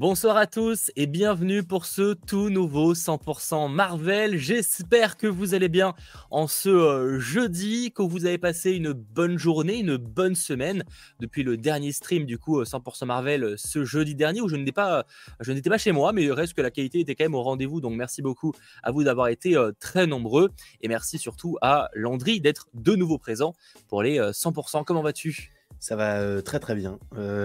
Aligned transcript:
Bonsoir 0.00 0.38
à 0.38 0.46
tous 0.46 0.90
et 0.96 1.06
bienvenue 1.06 1.62
pour 1.62 1.84
ce 1.84 2.14
tout 2.14 2.48
nouveau 2.48 2.94
100% 2.94 3.70
Marvel. 3.70 4.38
J'espère 4.38 5.18
que 5.18 5.26
vous 5.26 5.52
allez 5.52 5.68
bien 5.68 5.94
en 6.30 6.46
ce 6.46 6.70
euh, 6.70 7.20
jeudi, 7.20 7.92
que 7.92 8.00
vous 8.00 8.24
avez 8.24 8.38
passé 8.38 8.70
une 8.70 8.94
bonne 8.94 9.38
journée, 9.38 9.80
une 9.80 9.98
bonne 9.98 10.34
semaine 10.34 10.84
depuis 11.20 11.42
le 11.42 11.58
dernier 11.58 11.92
stream 11.92 12.24
du 12.24 12.38
coup 12.38 12.62
100% 12.62 13.02
euh, 13.02 13.06
Marvel 13.06 13.44
euh, 13.44 13.56
ce 13.58 13.84
jeudi 13.84 14.14
dernier 14.14 14.40
où 14.40 14.48
je 14.48 14.56
n'étais 14.56 14.72
pas, 14.72 15.04
je 15.40 15.52
n'étais 15.52 15.68
pas 15.68 15.76
chez 15.76 15.92
moi, 15.92 16.14
mais 16.14 16.22
il 16.22 16.32
reste 16.32 16.54
que 16.54 16.62
la 16.62 16.70
qualité 16.70 17.00
était 17.00 17.14
quand 17.14 17.24
même 17.24 17.34
au 17.34 17.42
rendez-vous. 17.42 17.82
Donc 17.82 17.92
merci 17.92 18.22
beaucoup 18.22 18.54
à 18.82 18.92
vous 18.92 19.04
d'avoir 19.04 19.28
été 19.28 19.54
très 19.80 20.06
nombreux 20.06 20.48
et 20.80 20.88
merci 20.88 21.18
surtout 21.18 21.58
à 21.60 21.90
Landry 21.92 22.40
d'être 22.40 22.68
de 22.72 22.94
nouveau 22.94 23.18
présent 23.18 23.54
pour 23.88 24.02
les 24.02 24.18
100%. 24.18 24.82
Comment 24.84 25.02
vas-tu? 25.02 25.59
Ça 25.80 25.96
va 25.96 26.40
très 26.42 26.60
très 26.60 26.74
bien. 26.74 26.98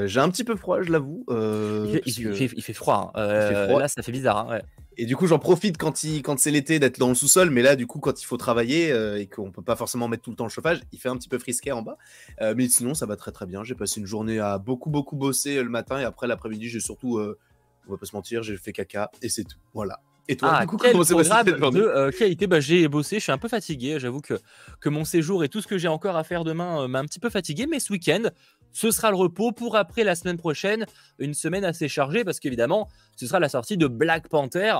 j'ai 0.05 0.19
un 0.19 0.29
petit 0.29 0.43
peu 0.43 0.55
froid, 0.55 0.81
je 0.81 0.91
l'avoue. 0.91 1.25
il, 2.05 2.61
fait 2.61 2.73
froid. 2.73 3.11
Hein. 3.15 3.77
Là, 3.79 3.87
ça 3.87 4.03
fait 4.03 4.11
bizarre. 4.11 4.51
Hein, 4.51 4.59
et 4.97 5.05
du 5.05 5.17
coup, 5.17 5.27
j'en 5.27 5.39
profite 5.39 5.77
quand, 5.77 6.03
il, 6.03 6.21
quand 6.21 6.39
c'est 6.39 6.51
l'été 6.51 6.79
d'être 6.79 6.99
dans 6.99 7.09
le 7.09 7.15
sous-sol, 7.15 7.49
mais 7.49 7.61
là, 7.61 7.75
du 7.75 7.85
coup, 7.85 7.99
quand 7.99 8.21
il 8.21 8.25
faut 8.25 8.37
travailler 8.37 8.89
et 9.19 9.27
qu'on 9.27 9.51
peut 9.51 9.61
pas 9.61 9.75
forcément 9.75 10.07
mettre 10.07 10.23
tout 10.23 10.29
le 10.29 10.35
temps 10.35 10.45
le 10.45 10.49
chauffage, 10.49 10.81
il 10.91 10.99
fait 10.99 11.09
un 11.09 11.17
petit 11.17 11.29
peu 11.29 11.39
frisquet 11.39 11.71
en 11.71 11.81
bas. 11.81 11.97
mais 12.55 12.67
sinon, 12.69 12.93
ça 12.93 13.05
va 13.05 13.15
très 13.15 13.31
très 13.31 13.45
bien. 13.45 13.63
J'ai 13.63 13.75
passé 13.75 13.99
une 13.99 14.05
journée 14.05 14.39
à 14.39 14.57
beaucoup 14.57 14.89
beaucoup 14.89 15.15
bosser 15.15 15.61
le 15.61 15.69
matin 15.69 15.99
et 15.99 16.03
après 16.03 16.27
l'après-midi, 16.27 16.69
j'ai 16.69 16.79
surtout, 16.79 17.19
on 17.87 17.91
va 17.91 17.97
pas 17.97 18.05
se 18.05 18.15
mentir, 18.15 18.43
j'ai 18.43 18.57
fait 18.57 18.71
caca 18.71 19.11
et 19.21 19.29
c'est 19.29 19.43
tout. 19.43 19.57
Voilà. 19.73 19.99
Et 20.27 20.37
toi, 20.37 20.53
ah, 20.53 20.61
du 20.61 20.67
coup, 20.67 20.77
quel 20.77 20.93
comment 20.93 21.03
programme 21.03 21.45
de 21.45 21.81
euh, 21.81 22.11
qualité 22.11 22.47
bah, 22.47 22.59
J'ai 22.59 22.87
bossé, 22.87 23.17
je 23.17 23.23
suis 23.23 23.31
un 23.31 23.37
peu 23.37 23.47
fatigué. 23.47 23.99
J'avoue 23.99 24.21
que, 24.21 24.39
que 24.79 24.89
mon 24.89 25.05
séjour 25.05 25.43
et 25.43 25.49
tout 25.49 25.61
ce 25.61 25.67
que 25.67 25.77
j'ai 25.77 25.87
encore 25.87 26.15
à 26.15 26.23
faire 26.23 26.43
demain 26.43 26.83
euh, 26.83 26.87
m'a 26.87 26.99
un 26.99 27.05
petit 27.05 27.19
peu 27.19 27.29
fatigué. 27.29 27.67
Mais 27.69 27.79
ce 27.79 27.93
week-end, 27.93 28.23
ce 28.71 28.89
sera 28.89 29.11
le 29.11 29.17
repos 29.17 29.51
pour 29.51 29.75
après 29.75 30.03
la 30.03 30.15
semaine 30.15 30.37
prochaine. 30.37 30.85
Une 31.19 31.35
semaine 31.35 31.63
assez 31.63 31.87
chargée 31.87 32.23
parce 32.23 32.39
qu'évidemment, 32.39 32.89
ce 33.15 33.27
sera 33.27 33.39
la 33.39 33.49
sortie 33.49 33.77
de 33.77 33.87
Black 33.87 34.27
Panther 34.27 34.75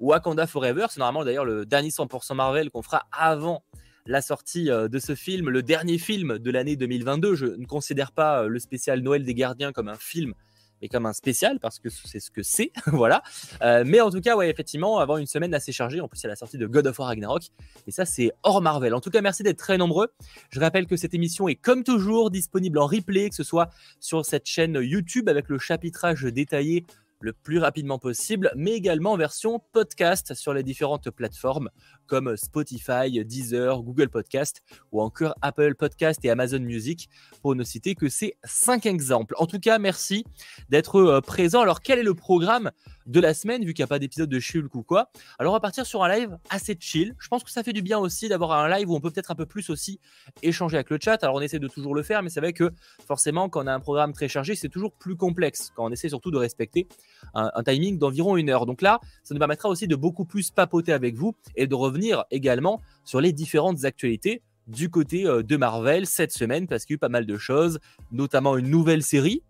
ou 0.00 0.10
Wakanda 0.10 0.46
Forever. 0.46 0.86
C'est 0.88 1.00
normalement 1.00 1.24
d'ailleurs 1.24 1.44
le 1.44 1.66
dernier 1.66 1.90
100% 1.90 2.34
Marvel 2.34 2.70
qu'on 2.70 2.82
fera 2.82 3.06
avant 3.12 3.64
la 4.06 4.22
sortie 4.22 4.70
euh, 4.70 4.88
de 4.88 4.98
ce 4.98 5.14
film, 5.14 5.50
le 5.50 5.62
dernier 5.62 5.98
film 5.98 6.38
de 6.38 6.50
l'année 6.50 6.76
2022. 6.76 7.34
Je 7.34 7.46
ne 7.46 7.66
considère 7.66 8.12
pas 8.12 8.44
le 8.44 8.58
spécial 8.58 9.00
Noël 9.00 9.24
des 9.24 9.34
Gardiens 9.34 9.72
comme 9.72 9.88
un 9.88 9.98
film 9.98 10.32
mais 10.80 10.88
comme 10.88 11.06
un 11.06 11.12
spécial 11.12 11.58
parce 11.60 11.78
que 11.78 11.88
c'est 11.88 12.20
ce 12.20 12.30
que 12.30 12.42
c'est, 12.42 12.72
voilà. 12.86 13.22
Euh, 13.62 13.84
mais 13.86 14.00
en 14.00 14.10
tout 14.10 14.20
cas, 14.20 14.36
ouais, 14.36 14.50
effectivement, 14.50 14.98
avoir 14.98 15.18
une 15.18 15.26
semaine 15.26 15.54
assez 15.54 15.72
chargée. 15.72 16.00
En 16.00 16.08
plus, 16.08 16.18
c'est 16.18 16.28
la 16.28 16.36
sortie 16.36 16.58
de 16.58 16.66
God 16.66 16.86
of 16.86 16.98
War 16.98 17.08
Ragnarok, 17.08 17.44
et 17.86 17.90
ça, 17.90 18.04
c'est 18.04 18.32
hors 18.42 18.60
Marvel. 18.60 18.94
En 18.94 19.00
tout 19.00 19.10
cas, 19.10 19.20
merci 19.20 19.42
d'être 19.42 19.58
très 19.58 19.78
nombreux. 19.78 20.08
Je 20.50 20.60
rappelle 20.60 20.86
que 20.86 20.96
cette 20.96 21.14
émission 21.14 21.48
est 21.48 21.56
comme 21.56 21.84
toujours 21.84 22.30
disponible 22.30 22.78
en 22.78 22.86
replay, 22.86 23.28
que 23.28 23.36
ce 23.36 23.44
soit 23.44 23.70
sur 24.00 24.24
cette 24.24 24.46
chaîne 24.46 24.78
YouTube 24.80 25.28
avec 25.28 25.48
le 25.48 25.58
chapitrage 25.58 26.24
détaillé 26.24 26.84
le 27.20 27.32
plus 27.32 27.58
rapidement 27.58 27.98
possible, 27.98 28.52
mais 28.56 28.72
également 28.72 29.12
en 29.12 29.16
version 29.16 29.60
podcast 29.72 30.34
sur 30.34 30.52
les 30.52 30.62
différentes 30.62 31.10
plateformes 31.10 31.70
comme 32.06 32.36
Spotify, 32.36 33.24
Deezer, 33.24 33.82
Google 33.82 34.08
Podcast 34.08 34.62
ou 34.92 35.00
encore 35.00 35.34
Apple 35.42 35.74
Podcast 35.74 36.24
et 36.24 36.30
Amazon 36.30 36.60
Music, 36.60 37.08
pour 37.42 37.54
ne 37.54 37.64
citer 37.64 37.94
que 37.94 38.08
ces 38.08 38.36
cinq 38.44 38.86
exemples. 38.86 39.34
En 39.38 39.46
tout 39.46 39.58
cas, 39.58 39.78
merci 39.78 40.24
d'être 40.68 40.96
euh, 40.96 41.20
présent. 41.20 41.60
Alors, 41.60 41.82
quel 41.82 41.98
est 41.98 42.04
le 42.04 42.14
programme 42.14 42.70
de 43.06 43.20
la 43.20 43.34
semaine, 43.34 43.64
vu 43.64 43.72
qu'il 43.72 43.82
n'y 43.82 43.86
a 43.86 43.88
pas 43.88 43.98
d'épisode 43.98 44.28
de 44.28 44.40
Shulk 44.40 44.74
ou 44.74 44.82
quoi? 44.82 45.10
Alors, 45.38 45.52
on 45.52 45.56
va 45.56 45.60
partir 45.60 45.86
sur 45.86 46.02
un 46.02 46.08
live 46.08 46.38
assez 46.50 46.76
chill. 46.78 47.14
Je 47.18 47.28
pense 47.28 47.44
que 47.44 47.50
ça 47.50 47.62
fait 47.62 47.72
du 47.72 47.82
bien 47.82 47.98
aussi 47.98 48.28
d'avoir 48.28 48.52
un 48.52 48.68
live 48.68 48.90
où 48.90 48.94
on 48.94 49.00
peut 49.00 49.10
peut-être 49.10 49.30
un 49.30 49.34
peu 49.34 49.46
plus 49.46 49.70
aussi 49.70 50.00
échanger 50.42 50.76
avec 50.76 50.90
le 50.90 50.98
chat. 51.02 51.22
Alors, 51.22 51.36
on 51.36 51.40
essaie 51.40 51.58
de 51.58 51.68
toujours 51.68 51.94
le 51.94 52.02
faire, 52.02 52.22
mais 52.22 52.30
c'est 52.30 52.40
vrai 52.40 52.52
que 52.52 52.72
forcément, 53.06 53.48
quand 53.48 53.64
on 53.64 53.66
a 53.66 53.72
un 53.74 53.80
programme 53.80 54.12
très 54.12 54.28
chargé, 54.28 54.54
c'est 54.54 54.68
toujours 54.68 54.92
plus 54.92 55.16
complexe, 55.16 55.72
quand 55.74 55.84
on 55.86 55.90
essaie 55.90 56.08
surtout 56.08 56.30
de 56.30 56.38
respecter 56.38 56.88
un, 57.34 57.50
un 57.54 57.62
timing 57.62 57.98
d'environ 57.98 58.36
une 58.36 58.50
heure. 58.50 58.66
Donc 58.66 58.82
là, 58.82 59.00
ça 59.22 59.34
nous 59.34 59.38
permettra 59.38 59.68
aussi 59.68 59.86
de 59.86 59.96
beaucoup 59.96 60.24
plus 60.24 60.50
papoter 60.50 60.92
avec 60.92 61.14
vous 61.16 61.34
et 61.54 61.66
de 61.66 61.74
revenir 61.74 61.95
également 62.30 62.80
sur 63.04 63.20
les 63.20 63.32
différentes 63.32 63.84
actualités 63.84 64.42
du 64.66 64.90
côté 64.90 65.26
euh, 65.26 65.42
de 65.42 65.56
Marvel 65.56 66.06
cette 66.06 66.32
semaine 66.32 66.66
parce 66.66 66.84
qu'il 66.84 66.94
y 66.94 66.96
a 66.96 66.96
eu 66.96 66.98
pas 66.98 67.08
mal 67.08 67.26
de 67.26 67.36
choses, 67.36 67.78
notamment 68.10 68.56
une 68.56 68.68
nouvelle 68.68 69.02
série, 69.02 69.42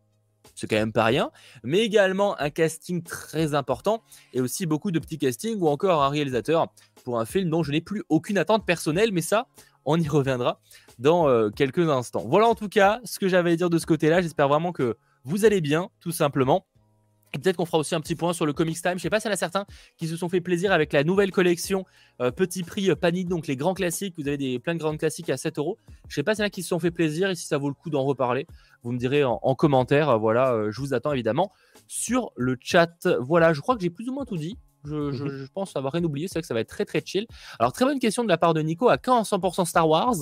c'est 0.54 0.68
quand 0.68 0.76
même 0.76 0.92
pas 0.92 1.04
rien, 1.04 1.30
mais 1.64 1.80
également 1.80 2.38
un 2.40 2.50
casting 2.50 3.02
très 3.02 3.54
important 3.54 4.02
et 4.32 4.40
aussi 4.40 4.66
beaucoup 4.66 4.90
de 4.90 4.98
petits 4.98 5.18
castings 5.18 5.58
ou 5.60 5.68
encore 5.68 6.02
un 6.02 6.08
réalisateur 6.08 6.68
pour 7.04 7.18
un 7.18 7.24
film 7.24 7.50
dont 7.50 7.62
je 7.62 7.72
n'ai 7.72 7.80
plus 7.80 8.02
aucune 8.08 8.38
attente 8.38 8.64
personnelle, 8.64 9.10
mais 9.12 9.22
ça, 9.22 9.48
on 9.84 9.98
y 9.98 10.08
reviendra 10.08 10.60
dans 10.98 11.28
euh, 11.28 11.50
quelques 11.50 11.88
instants. 11.88 12.24
Voilà 12.26 12.46
en 12.46 12.54
tout 12.54 12.68
cas 12.68 13.00
ce 13.04 13.18
que 13.18 13.28
j'avais 13.28 13.52
à 13.52 13.56
dire 13.56 13.70
de 13.70 13.78
ce 13.78 13.86
côté-là. 13.86 14.20
J'espère 14.20 14.48
vraiment 14.48 14.72
que 14.72 14.96
vous 15.24 15.44
allez 15.44 15.60
bien, 15.60 15.88
tout 16.00 16.12
simplement. 16.12 16.66
Et 17.32 17.38
peut-être 17.38 17.56
qu'on 17.56 17.66
fera 17.66 17.78
aussi 17.78 17.94
un 17.94 18.00
petit 18.00 18.14
point 18.14 18.32
sur 18.32 18.46
le 18.46 18.52
Comics 18.52 18.80
Time. 18.80 18.94
Je 18.96 19.02
sais 19.02 19.10
pas 19.10 19.20
s'il 19.20 19.28
y 19.28 19.30
en 19.30 19.34
a 19.34 19.36
certains 19.36 19.66
qui 19.96 20.06
se 20.06 20.16
sont 20.16 20.28
fait 20.28 20.40
plaisir 20.40 20.72
avec 20.72 20.92
la 20.92 21.04
nouvelle 21.04 21.30
collection 21.30 21.84
euh, 22.20 22.30
Petit 22.30 22.62
Prix 22.62 22.90
euh, 22.90 22.96
Panini, 22.96 23.24
donc 23.24 23.46
les 23.46 23.56
grands 23.56 23.74
classiques. 23.74 24.14
Vous 24.16 24.28
avez 24.28 24.36
des, 24.36 24.58
plein 24.58 24.74
de 24.74 24.78
grands 24.78 24.96
classiques 24.96 25.28
à 25.28 25.36
7 25.36 25.58
euros. 25.58 25.76
Je 26.08 26.14
sais 26.14 26.22
pas 26.22 26.34
s'il 26.34 26.42
y 26.42 26.44
en 26.44 26.46
a 26.46 26.50
qui 26.50 26.62
se 26.62 26.68
sont 26.68 26.78
fait 26.78 26.90
plaisir 26.90 27.28
et 27.30 27.34
si 27.34 27.46
ça 27.46 27.58
vaut 27.58 27.68
le 27.68 27.74
coup 27.74 27.90
d'en 27.90 28.04
reparler. 28.04 28.46
Vous 28.82 28.92
me 28.92 28.98
direz 28.98 29.24
en, 29.24 29.38
commentaire. 29.54 30.10
Euh, 30.10 30.16
voilà, 30.16 30.70
je 30.70 30.80
vous 30.80 30.94
attends 30.94 31.12
évidemment 31.12 31.52
sur 31.88 32.32
le 32.36 32.56
chat. 32.60 33.06
Voilà, 33.20 33.52
je 33.52 33.60
crois 33.60 33.76
que 33.76 33.82
j'ai 33.82 33.90
plus 33.90 34.08
ou 34.08 34.14
moins 34.14 34.24
tout 34.24 34.36
dit. 34.36 34.56
Je, 34.84 35.10
je, 35.10 35.24
mhm. 35.24 35.48
pense 35.52 35.74
avoir 35.76 35.92
rien 35.92 36.04
oublié. 36.04 36.28
C'est 36.28 36.34
vrai 36.34 36.42
que 36.42 36.46
ça 36.46 36.54
va 36.54 36.60
être 36.60 36.68
très 36.68 36.84
très 36.84 37.02
chill. 37.04 37.26
Alors, 37.58 37.72
très 37.72 37.84
bonne 37.84 37.98
question 37.98 38.22
de 38.22 38.28
la 38.28 38.38
part 38.38 38.54
de 38.54 38.62
Nico. 38.62 38.88
À 38.88 38.98
quand 38.98 39.22
100% 39.22 39.64
Star 39.66 39.88
Wars? 39.88 40.14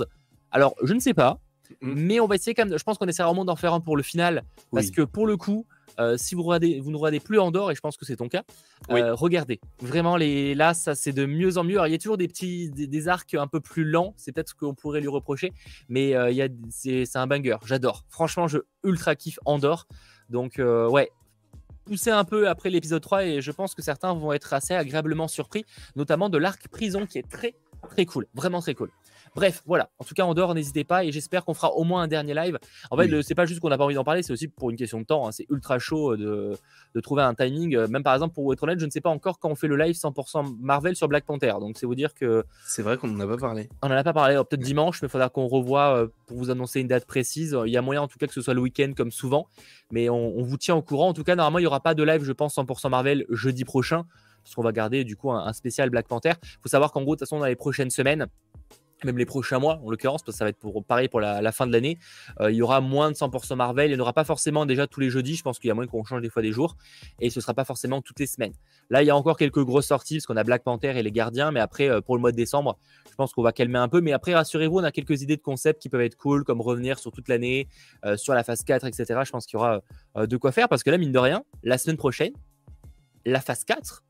Alors, 0.50 0.74
je 0.82 0.94
ne 0.94 1.00
sais 1.00 1.14
pas. 1.14 1.38
Mhm. 1.80 1.94
Mais 1.96 2.20
on 2.20 2.26
va 2.26 2.36
essayer 2.36 2.54
quand 2.54 2.64
même. 2.64 2.78
Je 2.78 2.82
pense 2.82 2.98
qu'on 2.98 3.06
essaiera 3.06 3.28
vraiment 3.28 3.44
d'en 3.44 3.56
faire 3.56 3.74
un 3.74 3.80
pour 3.80 3.96
le 3.96 4.02
final. 4.02 4.44
Parce 4.72 4.90
que 4.90 5.02
pour 5.02 5.26
le 5.26 5.36
coup, 5.36 5.66
euh, 5.98 6.16
si 6.16 6.34
vous, 6.34 6.42
regardez, 6.42 6.80
vous 6.80 6.90
ne 6.90 6.96
regardez 6.96 7.20
plus 7.20 7.38
Andorre, 7.38 7.70
et 7.70 7.74
je 7.74 7.80
pense 7.80 7.96
que 7.96 8.04
c'est 8.04 8.16
ton 8.16 8.28
cas, 8.28 8.42
euh, 8.90 9.14
regardez. 9.14 9.60
Vraiment, 9.80 10.16
les, 10.16 10.54
là, 10.54 10.74
ça 10.74 10.94
c'est 10.94 11.12
de 11.12 11.26
mieux 11.26 11.58
en 11.58 11.64
mieux. 11.64 11.74
Alors, 11.74 11.86
il 11.86 11.92
y 11.92 11.94
a 11.94 11.98
toujours 11.98 12.16
des 12.16 12.28
petits 12.28 12.70
des, 12.70 13.08
arcs 13.08 13.34
un 13.34 13.46
peu 13.46 13.60
plus 13.60 13.84
lents, 13.84 14.14
c'est 14.16 14.32
peut-être 14.32 14.50
ce 14.50 14.54
qu'on 14.54 14.74
pourrait 14.74 15.00
lui 15.00 15.08
reprocher, 15.08 15.52
mais 15.88 16.14
euh, 16.14 16.30
il 16.30 16.56
c'est, 16.70 17.16
un 17.16 17.26
banger. 17.26 17.56
J'adore. 17.64 18.04
Franchement, 18.08 18.48
je 18.48 18.58
ultra 18.82 19.14
kiffe 19.14 19.38
Andorre. 19.44 19.86
Donc, 20.30 20.54
ouais, 20.58 21.10
poussez 21.84 22.10
un 22.10 22.24
peu 22.24 22.48
après 22.48 22.70
l'épisode 22.70 23.02
3 23.02 23.24
et 23.24 23.40
je 23.40 23.50
pense 23.52 23.74
que 23.74 23.82
certains 23.82 24.14
vont 24.14 24.32
être 24.32 24.52
assez 24.54 24.74
agréablement 24.74 25.28
surpris, 25.28 25.64
notamment 25.96 26.28
de 26.28 26.38
l'arc 26.38 26.66
prison 26.68 27.06
qui 27.06 27.18
est 27.18 27.28
très 27.28 27.54
très 27.90 28.06
cool, 28.06 28.26
vraiment 28.34 28.60
très 28.60 28.74
cool. 28.74 28.90
Bref, 29.34 29.62
voilà. 29.66 29.90
En 29.98 30.04
tout 30.04 30.14
cas, 30.14 30.24
en 30.24 30.32
dehors, 30.32 30.54
n'hésitez 30.54 30.84
pas 30.84 31.04
et 31.04 31.10
j'espère 31.10 31.44
qu'on 31.44 31.54
fera 31.54 31.72
au 31.72 31.82
moins 31.82 32.02
un 32.02 32.06
dernier 32.06 32.34
live. 32.34 32.58
En 32.90 32.96
fait, 32.96 33.22
c'est 33.22 33.34
pas 33.34 33.46
juste 33.46 33.60
qu'on 33.60 33.68
n'a 33.68 33.76
pas 33.76 33.84
envie 33.84 33.96
d'en 33.96 34.04
parler, 34.04 34.22
c'est 34.22 34.32
aussi 34.32 34.46
pour 34.46 34.70
une 34.70 34.76
question 34.76 35.00
de 35.00 35.04
temps. 35.04 35.26
Hein. 35.26 35.32
C'est 35.32 35.46
ultra 35.50 35.80
chaud 35.80 36.12
euh, 36.12 36.56
de, 36.94 37.00
trouver 37.00 37.22
un 37.22 37.34
timing. 37.34 37.74
Euh, 37.74 37.88
même 37.88 38.04
par 38.04 38.14
exemple, 38.14 38.34
pour 38.34 38.52
être 38.52 38.62
honnête, 38.62 38.78
je 38.78 38.86
ne 38.86 38.90
sais 38.90 39.00
pas 39.00 39.10
encore 39.10 39.40
quand 39.40 39.50
on 39.50 39.56
fait 39.56 39.66
le 39.66 39.76
live 39.76 39.96
100% 39.96 40.56
Marvel 40.60 40.94
sur 40.94 41.08
Black 41.08 41.24
Panther. 41.24 41.52
Donc, 41.60 41.76
c'est 41.78 41.86
vous 41.86 41.96
dire 41.96 42.14
que. 42.14 42.44
C'est 42.64 42.82
vrai 42.82 42.96
qu'on 42.96 43.08
n'en 43.08 43.20
a 43.20 43.26
pas 43.26 43.36
parlé. 43.36 43.68
On 43.82 43.88
n'en 43.88 43.96
a 43.96 44.04
pas 44.04 44.12
parlé. 44.12 44.36
Peut-être 44.36 44.60
dimanche, 44.60 45.02
mais 45.02 45.08
il 45.08 45.10
faudra 45.10 45.28
qu'on 45.28 45.48
revoie 45.48 45.96
euh, 45.96 46.08
pour 46.26 46.36
vous 46.36 46.50
annoncer 46.50 46.80
une 46.80 46.88
date 46.88 47.04
précise. 47.04 47.56
Il 47.66 47.72
y 47.72 47.76
a 47.76 47.82
moyen 47.82 48.02
en 48.02 48.08
tout 48.08 48.18
cas 48.18 48.28
que 48.28 48.34
ce 48.34 48.40
soit 48.40 48.54
le 48.54 48.60
week-end 48.60 48.92
comme 48.96 49.10
souvent. 49.10 49.48
Mais 49.90 50.08
on, 50.08 50.42
vous 50.42 50.56
tient 50.56 50.76
au 50.76 50.82
courant. 50.82 51.08
En 51.08 51.12
tout 51.12 51.24
cas, 51.24 51.34
normalement, 51.34 51.58
il 51.58 51.62
n'y 51.62 51.66
aura 51.66 51.80
pas 51.80 51.94
de 51.94 52.02
live, 52.04 52.22
je 52.22 52.32
pense, 52.32 52.56
100% 52.56 52.88
Marvel 52.88 53.26
jeudi 53.30 53.64
prochain. 53.64 54.04
Parce 54.44 54.54
qu'on 54.54 54.62
va 54.62 54.72
garder 54.72 55.04
du 55.04 55.16
coup 55.16 55.32
un, 55.32 55.46
un 55.46 55.52
spécial 55.54 55.90
Black 55.90 56.06
Panther. 56.06 56.34
Il 56.42 56.58
faut 56.62 56.68
savoir 56.68 56.92
qu'en 56.92 57.02
gros, 57.02 57.16
de 57.16 57.18
toute 57.18 57.28
façon, 57.28 57.40
dans 57.40 57.46
les 57.46 57.56
prochaines 57.56 57.90
semaines, 57.90 58.26
même 59.04 59.18
les 59.18 59.26
prochains 59.26 59.58
mois 59.58 59.80
en 59.84 59.90
l'occurrence, 59.90 60.22
parce 60.22 60.36
que 60.36 60.38
ça 60.38 60.44
va 60.44 60.50
être 60.50 60.58
pour, 60.58 60.84
pareil 60.84 61.08
pour 61.08 61.20
la, 61.20 61.52
fin 61.52 61.66
de 61.66 61.72
l'année. 61.72 61.98
Euh, 62.40 62.50
il 62.50 62.56
y 62.56 62.62
aura 62.62 62.80
moins 62.80 63.10
de 63.10 63.16
100% 63.16 63.54
Marvel. 63.56 63.90
Il 63.90 63.94
n'y 63.94 64.00
aura 64.00 64.12
pas 64.12 64.24
forcément 64.24 64.66
déjà 64.66 64.86
tous 64.86 65.00
les 65.00 65.10
jeudis. 65.10 65.36
Je 65.36 65.42
pense 65.42 65.58
qu'il 65.58 65.68
y 65.68 65.70
a 65.70 65.74
moins 65.74 65.86
qu'on 65.86 66.04
change 66.04 66.22
des 66.22 66.30
fois 66.30 66.42
des 66.42 66.52
jours. 66.52 66.76
Et 67.20 67.30
ce 67.30 67.38
ne 67.38 67.42
sera 67.42 67.54
pas 67.54 67.64
forcément 67.64 68.02
toutes 68.02 68.20
les 68.20 68.26
semaines. 68.26 68.52
Là, 68.90 69.02
il 69.02 69.06
y 69.06 69.10
a 69.10 69.16
encore 69.16 69.36
quelques 69.36 69.62
grosses 69.64 69.86
sorties, 69.86 70.16
parce 70.16 70.26
qu'on 70.26 70.36
a 70.36 70.44
Black 70.44 70.62
Panther 70.62 70.96
et 70.96 71.02
les 71.02 71.12
Gardiens. 71.12 71.50
Mais 71.50 71.60
après, 71.60 71.88
euh, 71.88 72.00
pour 72.00 72.16
le 72.16 72.20
mois 72.20 72.32
de 72.32 72.36
décembre, 72.36 72.78
je 73.10 73.14
pense 73.14 73.32
qu'on 73.32 73.42
va 73.42 73.52
calmer 73.52 73.78
un 73.78 73.88
peu. 73.88 74.00
Mais 74.00 74.12
après, 74.12 74.34
rassurez-vous, 74.34 74.78
on 74.78 74.84
a 74.84 74.92
quelques 74.92 75.22
idées 75.22 75.36
de 75.36 75.42
concepts 75.42 75.80
qui 75.80 75.88
peuvent 75.88 76.00
être 76.00 76.16
cool, 76.16 76.44
comme 76.44 76.60
revenir 76.60 76.98
sur 76.98 77.12
toute 77.12 77.28
l'année, 77.28 77.68
euh, 78.04 78.16
sur 78.16 78.34
la 78.34 78.44
phase 78.44 78.64
4, 78.64 78.86
etc. 78.86 79.20
Je 79.24 79.30
pense 79.30 79.46
qu'il 79.46 79.58
y 79.58 79.60
aura 79.60 79.80
de 80.16 80.36
quoi 80.36 80.52
faire, 80.52 80.68
parce 80.68 80.82
que 80.82 80.90
là, 80.90 80.98
mine 80.98 81.12
de 81.12 81.18
rien, 81.18 81.44
la 81.62 81.78
semaine 81.78 81.96
prochaine, 81.96 82.32
la 83.24 83.40
phase 83.40 83.64
4 83.64 84.04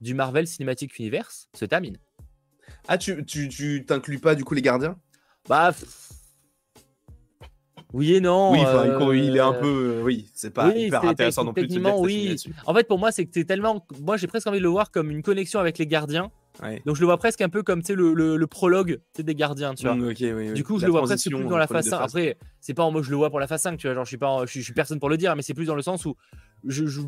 du 0.00 0.14
Marvel 0.14 0.46
Cinematic 0.46 0.98
Universe 0.98 1.48
se 1.54 1.64
termine. 1.64 1.98
Ah, 2.86 2.98
tu, 2.98 3.24
tu, 3.24 3.84
t'inclus 3.86 4.18
pas 4.18 4.34
du 4.34 4.44
coup 4.44 4.54
les 4.54 4.62
gardiens? 4.62 4.96
Bah. 5.48 5.72
Oui 7.94 8.14
et 8.14 8.20
non. 8.20 8.52
Oui, 8.52 8.60
euh, 8.66 9.16
il 9.16 9.36
est 9.36 9.40
un 9.40 9.54
peu. 9.54 10.02
Oui, 10.04 10.28
c'est 10.34 10.52
pas 10.52 10.74
hyper 10.76 11.04
intéressant 11.04 11.44
non 11.44 11.54
plus. 11.54 11.66
De 11.66 12.00
oui. 12.00 12.36
En 12.66 12.74
fait, 12.74 12.86
pour 12.86 12.98
moi, 12.98 13.12
c'est 13.12 13.24
que 13.24 13.30
c'est 13.32 13.44
tellement. 13.44 13.86
Moi, 14.00 14.16
j'ai 14.18 14.26
presque 14.26 14.46
envie 14.46 14.58
de 14.58 14.62
le 14.62 14.68
voir 14.68 14.90
comme 14.90 15.10
une 15.10 15.22
connexion 15.22 15.58
avec 15.58 15.78
les 15.78 15.86
gardiens. 15.86 16.30
Donc, 16.86 16.96
je 16.96 17.00
le 17.00 17.06
vois 17.06 17.18
presque 17.18 17.40
un 17.40 17.48
peu 17.48 17.62
comme 17.62 17.82
le, 17.88 18.12
le, 18.12 18.36
le 18.36 18.46
prologue 18.46 19.00
des 19.16 19.34
gardiens, 19.34 19.74
tu 19.74 19.86
vois. 19.86 19.94
Mm, 19.94 20.54
du 20.54 20.64
coup, 20.64 20.78
je 20.78 20.86
le 20.86 20.90
vois 20.90 21.02
presque 21.02 21.30
plus 21.30 21.44
dans 21.44 21.56
la 21.56 21.66
phase 21.66 21.88
5. 21.88 22.00
Après, 22.00 22.36
c'est 22.60 22.74
pas 22.74 22.82
en 22.82 22.90
moi, 22.90 23.02
je 23.02 23.10
le 23.10 23.16
vois 23.16 23.30
pour 23.30 23.40
la 23.40 23.46
phase 23.46 23.62
5, 23.62 23.78
tu 23.78 23.86
vois. 23.86 23.94
Genre, 23.94 24.04
je 24.04 24.08
suis, 24.08 24.18
pas, 24.18 24.44
je 24.44 24.60
suis, 24.60 24.72
personne 24.72 24.98
pour 24.98 25.08
le 25.08 25.16
dire, 25.16 25.34
mais 25.36 25.42
c'est 25.42 25.54
plus 25.54 25.66
dans 25.66 25.76
le 25.76 25.82
sens 25.82 26.04
où. 26.04 26.16
Je, 26.64 26.86
je... 26.86 27.00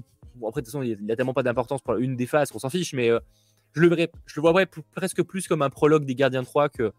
après, 0.46 0.60
de 0.60 0.66
toute 0.66 0.66
façon, 0.66 0.82
il 0.82 0.96
n'y 1.02 1.12
a, 1.12 1.16
tellement 1.16 1.34
pas 1.34 1.42
d'importance 1.42 1.82
pour 1.82 1.96
une 1.96 2.16
des 2.16 2.26
phases 2.26 2.50
qu'on 2.50 2.58
s'en 2.58 2.70
fiche, 2.70 2.92
mais. 2.94 3.10
Euh, 3.10 3.18
je 3.72 3.80
le, 3.80 3.88
verrais, 3.88 4.10
je 4.26 4.40
le 4.40 4.48
vois 4.48 4.66
presque 4.94 5.22
plus 5.22 5.46
comme 5.46 5.62
un 5.62 5.70
prologue 5.70 6.04
des 6.04 6.14
Gardiens 6.14 6.44
3 6.44 6.68
que, 6.68 6.92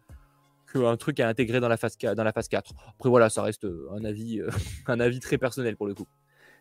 que 0.66 0.78
un 0.78 0.96
truc 0.96 1.20
à 1.20 1.28
intégrer 1.28 1.60
dans 1.60 1.68
la 1.68 1.76
phase, 1.76 1.96
dans 1.98 2.24
la 2.24 2.32
phase 2.32 2.48
4. 2.48 2.72
Après 2.88 3.08
voilà, 3.08 3.28
ça 3.30 3.42
reste 3.42 3.64
euh, 3.64 3.88
un 3.92 4.04
avis, 4.04 4.40
euh, 4.40 4.50
un 4.86 5.00
avis 5.00 5.20
très 5.20 5.38
personnel 5.38 5.76
pour 5.76 5.86
le 5.86 5.94
coup. 5.94 6.06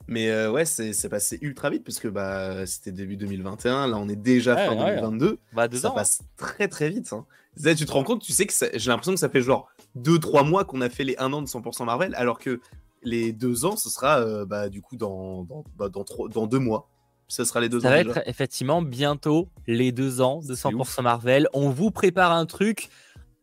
Mais 0.08 0.48
ouais, 0.48 0.66
c'est 0.66 1.10
passé 1.10 1.38
ultra 1.42 1.69
vite 1.69 1.84
parce 1.84 2.00
que 2.00 2.08
bah, 2.08 2.66
c'était 2.66 2.92
début 2.92 3.18
2021. 3.18 3.88
Là, 3.88 3.98
on 3.98 4.10
est 4.10 4.16
déjà 4.16 4.58
fin 4.58 4.75
2022. 4.75 5.38
Bah, 5.54 5.68
ça 5.72 5.92
ans. 5.92 5.94
passe 5.94 6.22
très 6.38 6.68
très 6.68 6.90
vite. 6.90 7.14
Hein. 7.14 7.25
tu 7.56 7.86
te 7.86 7.92
rends 7.92 8.04
compte, 8.04 8.22
tu 8.22 8.34
sais 8.34 8.48
que 8.48 8.54
j'ai 8.74 8.90
l'impression 8.90 9.14
que 9.14 9.19
ça 9.19 9.30
fait 9.30 9.44
genre 9.44 9.69
2-3 10.00 10.50
mois 10.50 10.66
qu'on 10.66 10.81
a 10.81 10.90
fait 10.90 11.04
les 11.04 11.16
1 11.19 11.31
an 11.31 11.44
de 11.44 11.48
100% 11.48 11.86
Marvel, 11.86 12.16
alors 12.16 12.40
que 12.40 12.60
les 13.04 13.31
2 13.31 13.64
ans, 13.66 13.75
ce 13.75 13.90
sera 13.92 14.44
bah, 14.46 14.69
du 14.69 14.81
coup 14.81 14.98
dans, 14.98 15.44
dans, 15.44 15.64
bah, 15.78 15.88
dans, 15.88 16.04
dans 16.30 16.48
2 16.48 16.57
mois. 16.57 16.90
Ce 17.31 17.45
sera 17.45 17.62
les 17.62 17.69
2 17.69 17.78
ans. 17.78 17.81
Ça 17.83 17.89
va 17.92 18.00
être 18.00 18.19
effectivement 18.25 18.81
bientôt 18.81 19.48
les 19.66 19.94
2 19.94 20.19
ans 20.19 20.42
de 20.45 20.54
100% 20.54 21.01
Marvel. 21.01 21.48
On 21.54 21.69
vous 21.69 21.89
prépare 21.89 22.33
un 22.33 22.45
truc 22.45 22.89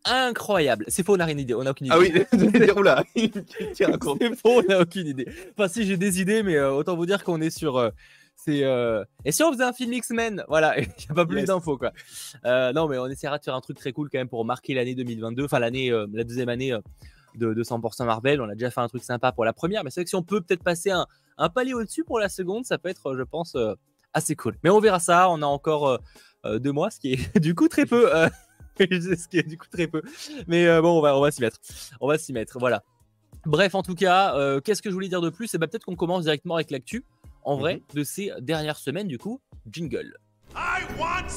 incroyable. 0.05 0.85
C'est 0.89 1.03
faux, 1.03 1.15
on 1.15 1.17
n'a 1.17 1.25
rien 1.25 1.39
idée. 1.39 1.55
On 1.55 1.65
a 1.65 1.71
aucune 1.71 1.87
idée. 1.87 1.95
Ah 1.95 1.99
oui, 1.99 2.71
oula, 2.77 3.03
c'est 3.73 4.03
faux, 4.03 4.17
on 4.45 4.61
n'a 4.61 4.79
aucune 4.79 5.07
idée. 5.07 5.27
Enfin, 5.57 5.67
si 5.67 5.87
j'ai 5.87 5.97
des 5.97 6.21
idées, 6.21 6.43
mais 6.43 6.55
euh, 6.55 6.71
autant 6.71 6.95
vous 6.95 7.07
dire 7.07 7.23
qu'on 7.23 7.41
est 7.41 7.49
sur. 7.49 7.77
Euh, 7.77 7.89
c'est 8.35 8.63
euh, 8.63 9.03
Et 9.25 9.31
si 9.31 9.41
on 9.41 9.51
faisait 9.51 9.63
un 9.63 9.73
film 9.73 9.91
X-Men? 9.91 10.43
Voilà, 10.47 10.79
il 10.79 10.83
n'y 10.83 11.07
a 11.09 11.15
pas 11.15 11.25
plus 11.25 11.43
d'infos 11.45 11.79
quoi. 11.79 11.91
non, 12.45 12.87
mais 12.87 12.99
on 12.99 13.07
essaiera 13.07 13.39
de 13.39 13.43
faire 13.43 13.55
un 13.55 13.61
truc 13.61 13.79
très 13.79 13.91
cool 13.91 14.07
quand 14.11 14.19
même 14.19 14.29
pour 14.29 14.45
marquer 14.45 14.75
l'année 14.75 14.93
2022, 14.93 15.45
enfin 15.45 15.57
l'année, 15.57 15.89
la 15.89 16.23
deuxième 16.23 16.49
année 16.49 16.77
de, 17.33 17.55
200% 17.55 18.05
Marvel. 18.05 18.39
On 18.39 18.49
a 18.49 18.53
déjà 18.53 18.69
fait 18.69 18.81
un 18.81 18.87
truc 18.87 19.03
sympa 19.03 19.31
pour 19.31 19.45
la 19.45 19.53
première, 19.53 19.83
mais 19.83 19.89
c'est 19.89 20.01
vrai 20.01 20.05
que 20.05 20.09
si 20.09 20.15
on 20.15 20.21
peut 20.21 20.41
peut-être 20.41 20.63
passer 20.63 20.91
un, 20.91 21.07
un 21.39 21.49
palier 21.49 21.73
au-dessus 21.73 22.03
pour 22.03 22.19
la 22.19 22.29
seconde, 22.29 22.65
ça 22.65 22.77
peut 22.77 22.89
être, 22.89 23.15
je 23.15 23.23
pense, 23.23 23.57
assez 24.13 24.35
cool. 24.35 24.55
Mais 24.63 24.69
on 24.69 24.79
verra 24.79 24.99
ça. 24.99 25.29
On 25.31 25.41
a 25.41 25.47
encore 25.47 25.99
deux 26.45 26.71
mois, 26.71 26.91
ce 26.91 26.99
qui 26.99 27.13
est 27.13 27.39
du 27.39 27.55
coup 27.55 27.67
très 27.67 27.87
peu. 27.87 28.07
ce 28.79 29.27
qui 29.27 29.37
est 29.37 29.47
du 29.47 29.57
coup 29.57 29.67
très 29.71 29.87
peu. 29.87 30.01
Mais 30.47 30.67
euh, 30.67 30.81
bon, 30.81 30.97
on 30.97 31.01
va, 31.01 31.17
on 31.17 31.21
va 31.21 31.31
s'y 31.31 31.41
mettre. 31.41 31.57
On 31.99 32.07
va 32.07 32.17
s'y 32.17 32.33
mettre. 32.33 32.59
Voilà. 32.59 32.83
Bref, 33.45 33.75
en 33.75 33.83
tout 33.83 33.95
cas, 33.95 34.35
euh, 34.35 34.61
qu'est-ce 34.61 34.81
que 34.81 34.89
je 34.89 34.93
voulais 34.93 35.09
dire 35.09 35.21
de 35.21 35.29
plus? 35.29 35.53
Et 35.53 35.57
ben, 35.57 35.67
peut-être 35.67 35.85
qu'on 35.85 35.95
commence 35.95 36.23
directement 36.23 36.55
avec 36.55 36.71
l'actu, 36.71 37.03
en 37.43 37.57
vrai, 37.57 37.75
mhm. 37.75 37.81
de 37.95 38.03
ces 38.03 38.31
dernières 38.39 38.77
semaines, 38.77 39.07
du 39.07 39.17
coup. 39.17 39.41
Jingle. 39.69 40.13
I 40.55 40.83
want 40.97 41.29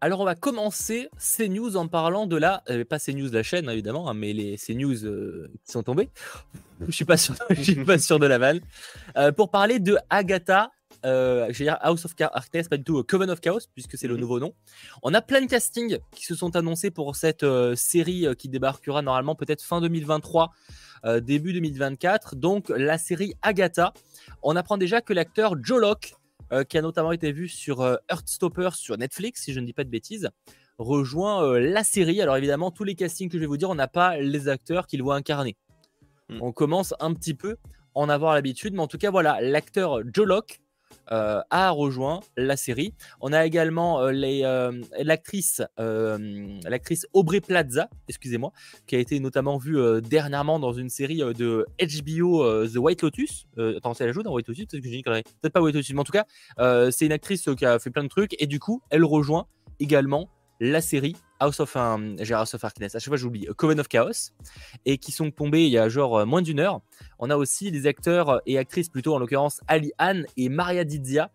Alors 0.00 0.20
on 0.20 0.24
va 0.24 0.34
commencer 0.34 1.08
ces 1.16 1.48
news 1.48 1.76
en 1.76 1.88
parlant 1.88 2.26
de 2.26 2.36
la, 2.36 2.62
euh, 2.68 2.84
pas 2.84 2.98
ces 2.98 3.14
news 3.14 3.28
de 3.28 3.34
la 3.34 3.42
chaîne 3.42 3.68
évidemment, 3.70 4.08
hein, 4.08 4.14
mais 4.14 4.32
les 4.32 4.56
ces 4.56 4.74
news 4.74 4.94
qui 4.94 5.72
sont 5.72 5.82
tombées. 5.82 6.10
je 6.86 6.92
suis 6.92 7.04
pas 7.04 7.16
sûr, 7.16 7.34
je 7.50 7.62
suis 7.62 7.84
pas 7.84 7.98
sûr 7.98 8.18
de 8.18 8.26
la 8.26 8.38
vanne. 8.38 8.60
pour 9.36 9.50
parler 9.50 9.78
de 9.78 9.96
Agatha 10.10 10.70
euh, 11.04 11.46
je 11.50 11.58
vais 11.58 11.64
dire 11.64 11.78
House 11.80 12.04
of 12.04 12.14
Cards, 12.14 12.32
pas 12.70 12.76
du 12.76 12.84
tout 12.84 12.98
euh, 12.98 13.02
Coven 13.02 13.30
of 13.30 13.40
Chaos, 13.40 13.60
puisque 13.74 13.98
c'est 13.98 14.08
le 14.08 14.14
mhm. 14.14 14.20
nouveau 14.20 14.40
nom. 14.40 14.54
On 15.02 15.12
a 15.12 15.20
plein 15.20 15.40
de 15.42 15.46
castings 15.46 15.98
qui 16.12 16.24
se 16.24 16.34
sont 16.34 16.56
annoncés 16.56 16.90
pour 16.90 17.14
cette 17.16 17.42
euh, 17.42 17.74
série 17.76 18.26
qui 18.38 18.48
débarquera 18.48 19.02
normalement 19.02 19.34
peut-être 19.34 19.62
fin 19.62 19.80
2023, 19.80 20.52
début 21.20 21.52
2024. 21.52 22.36
Donc 22.36 22.70
la 22.70 22.96
série 22.96 23.34
Agatha. 23.42 23.92
On 24.42 24.56
apprend 24.56 24.78
déjà 24.78 25.02
que 25.02 25.12
l'acteur 25.12 25.54
Joe 25.62 25.80
Locke, 25.80 26.14
qui 26.68 26.78
a 26.78 26.82
notamment 26.82 27.12
été 27.12 27.32
vu 27.32 27.48
sur 27.48 27.82
Heartstopper 28.08 28.70
sur 28.74 28.96
Netflix, 28.96 29.42
si 29.42 29.52
je 29.52 29.60
ne 29.60 29.66
dis 29.66 29.72
pas 29.72 29.84
de 29.84 29.90
bêtises, 29.90 30.30
rejoint 30.78 31.58
la 31.58 31.84
série. 31.84 32.20
Alors 32.20 32.36
évidemment, 32.36 32.70
tous 32.70 32.84
les 32.84 32.94
castings 32.94 33.28
que 33.28 33.36
je 33.36 33.40
vais 33.40 33.46
vous 33.46 33.56
dire, 33.56 33.70
on 33.70 33.74
n'a 33.74 33.88
pas 33.88 34.18
les 34.18 34.48
acteurs 34.48 34.86
qu'il 34.86 35.02
voit 35.02 35.16
incarner. 35.16 35.56
Hmm. 36.28 36.38
On 36.40 36.52
commence 36.52 36.94
un 37.00 37.12
petit 37.14 37.34
peu 37.34 37.56
en 37.94 38.08
avoir 38.08 38.34
l'habitude, 38.34 38.74
mais 38.74 38.80
en 38.80 38.86
tout 38.86 38.98
cas, 38.98 39.10
voilà, 39.10 39.40
l'acteur 39.40 40.00
Joe 40.12 40.26
Locke 40.26 40.60
euh, 40.60 40.63
a 41.08 41.70
rejoint 41.70 42.20
la 42.36 42.56
série. 42.56 42.94
On 43.20 43.32
a 43.32 43.44
également 43.46 44.00
euh, 44.00 44.12
euh, 44.14 44.82
l'actrice 45.02 45.62
l'actrice 45.78 47.06
Aubrey 47.12 47.40
Plaza, 47.40 47.88
excusez-moi, 48.08 48.52
qui 48.86 48.96
a 48.96 48.98
été 48.98 49.20
notamment 49.20 49.58
vue 49.58 49.78
dernièrement 50.02 50.58
dans 50.58 50.72
une 50.72 50.88
série 50.88 51.18
de 51.18 51.66
HBO 51.80 52.66
The 52.66 52.76
White 52.76 53.02
Lotus. 53.02 53.46
attends, 53.58 53.92
elle 54.00 54.12
joue 54.12 54.22
dans 54.22 54.32
White 54.32 54.48
Lotus? 54.48 54.66
Peut-être 54.66 55.52
pas 55.52 55.60
White 55.60 55.74
Lotus, 55.74 55.92
mais 55.92 56.00
en 56.00 56.04
tout 56.04 56.12
cas, 56.12 56.24
c'est 56.90 57.06
une 57.06 57.12
actrice 57.12 57.48
qui 57.56 57.66
a 57.66 57.78
fait 57.78 57.90
plein 57.90 58.04
de 58.04 58.08
trucs 58.08 58.40
et 58.40 58.46
du 58.46 58.58
coup, 58.58 58.82
elle 58.90 59.04
rejoint 59.04 59.46
également 59.80 60.28
la 60.60 60.80
série 60.80 61.16
House 61.44 61.60
of, 61.60 61.76
um, 61.76 62.16
House 62.30 62.54
of 62.54 62.64
Harkness, 62.64 62.94
à 62.94 62.98
chaque 62.98 63.08
fois 63.08 63.18
j'oublie, 63.18 63.46
Coven 63.56 63.78
of 63.78 63.88
Chaos, 63.88 64.32
et 64.86 64.96
qui 64.96 65.12
sont 65.12 65.30
tombés 65.30 65.64
il 65.64 65.70
y 65.70 65.78
a 65.78 65.90
genre 65.90 66.20
euh, 66.20 66.24
moins 66.24 66.40
d'une 66.40 66.58
heure. 66.58 66.80
On 67.18 67.28
a 67.28 67.36
aussi 67.36 67.70
les 67.70 67.86
acteurs 67.86 68.40
et 68.46 68.56
actrices, 68.56 68.88
plutôt 68.88 69.14
en 69.14 69.18
l'occurrence 69.18 69.60
Ali 69.68 69.92
Anne 69.98 70.24
et 70.38 70.48
Maria 70.48 70.84
Didia, 70.84 71.30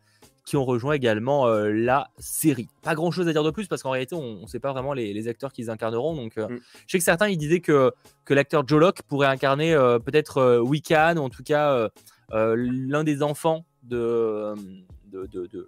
qui 0.45 0.57
ont 0.57 0.65
rejoint 0.65 0.93
également 0.93 1.45
euh, 1.45 1.71
la 1.71 2.07
série. 2.17 2.67
Pas 2.81 2.95
grand 2.95 3.11
chose 3.11 3.27
à 3.27 3.33
dire 3.33 3.43
de 3.43 3.51
plus 3.51 3.67
parce 3.67 3.83
qu'en 3.83 3.91
réalité, 3.91 4.15
on 4.15 4.41
ne 4.41 4.47
sait 4.47 4.59
pas 4.59 4.71
vraiment 4.71 4.93
les, 4.93 5.27
acteurs 5.27 5.53
qu'ils 5.53 5.69
incarneront. 5.69 6.15
Donc, 6.15 6.39
euh, 6.39 6.47
mm. 6.47 6.59
je 6.87 6.91
sais 6.91 6.97
que 6.97 7.03
certains 7.03 7.29
ils 7.29 7.37
disaient 7.37 7.59
que, 7.59 7.91
que 8.25 8.33
l'acteur 8.33 8.67
Joe 8.67 8.79
Locke 8.79 9.03
pourrait 9.03 9.27
incarner 9.27 9.75
peut-être 10.03 10.59
Wiccan 10.61 11.17
ou 11.17 11.21
en 11.21 11.29
tout 11.29 11.43
cas 11.43 11.87
l'un 12.31 13.03
des 13.03 13.21
enfants 13.21 13.63
de, 13.83 14.55
de, 15.05 15.27
de 15.27 15.67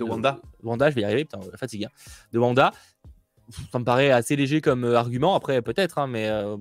Wanda. 0.00 0.40
Wanda, 0.62 0.90
je 0.90 0.94
vais 0.94 1.02
y 1.02 1.04
arriver, 1.04 1.24
putain, 1.24 1.40
fatigue. 1.56 1.84
Hein. 1.84 1.90
De 2.32 2.38
Wanda. 2.38 2.72
Ça 3.70 3.78
me 3.78 3.84
paraît 3.84 4.10
assez 4.10 4.36
léger 4.36 4.60
comme 4.60 4.84
euh, 4.84 4.96
argument, 4.96 5.34
après 5.34 5.62
peut-être, 5.62 5.98
hein, 5.98 6.06
mais 6.06 6.28
euh, 6.28 6.56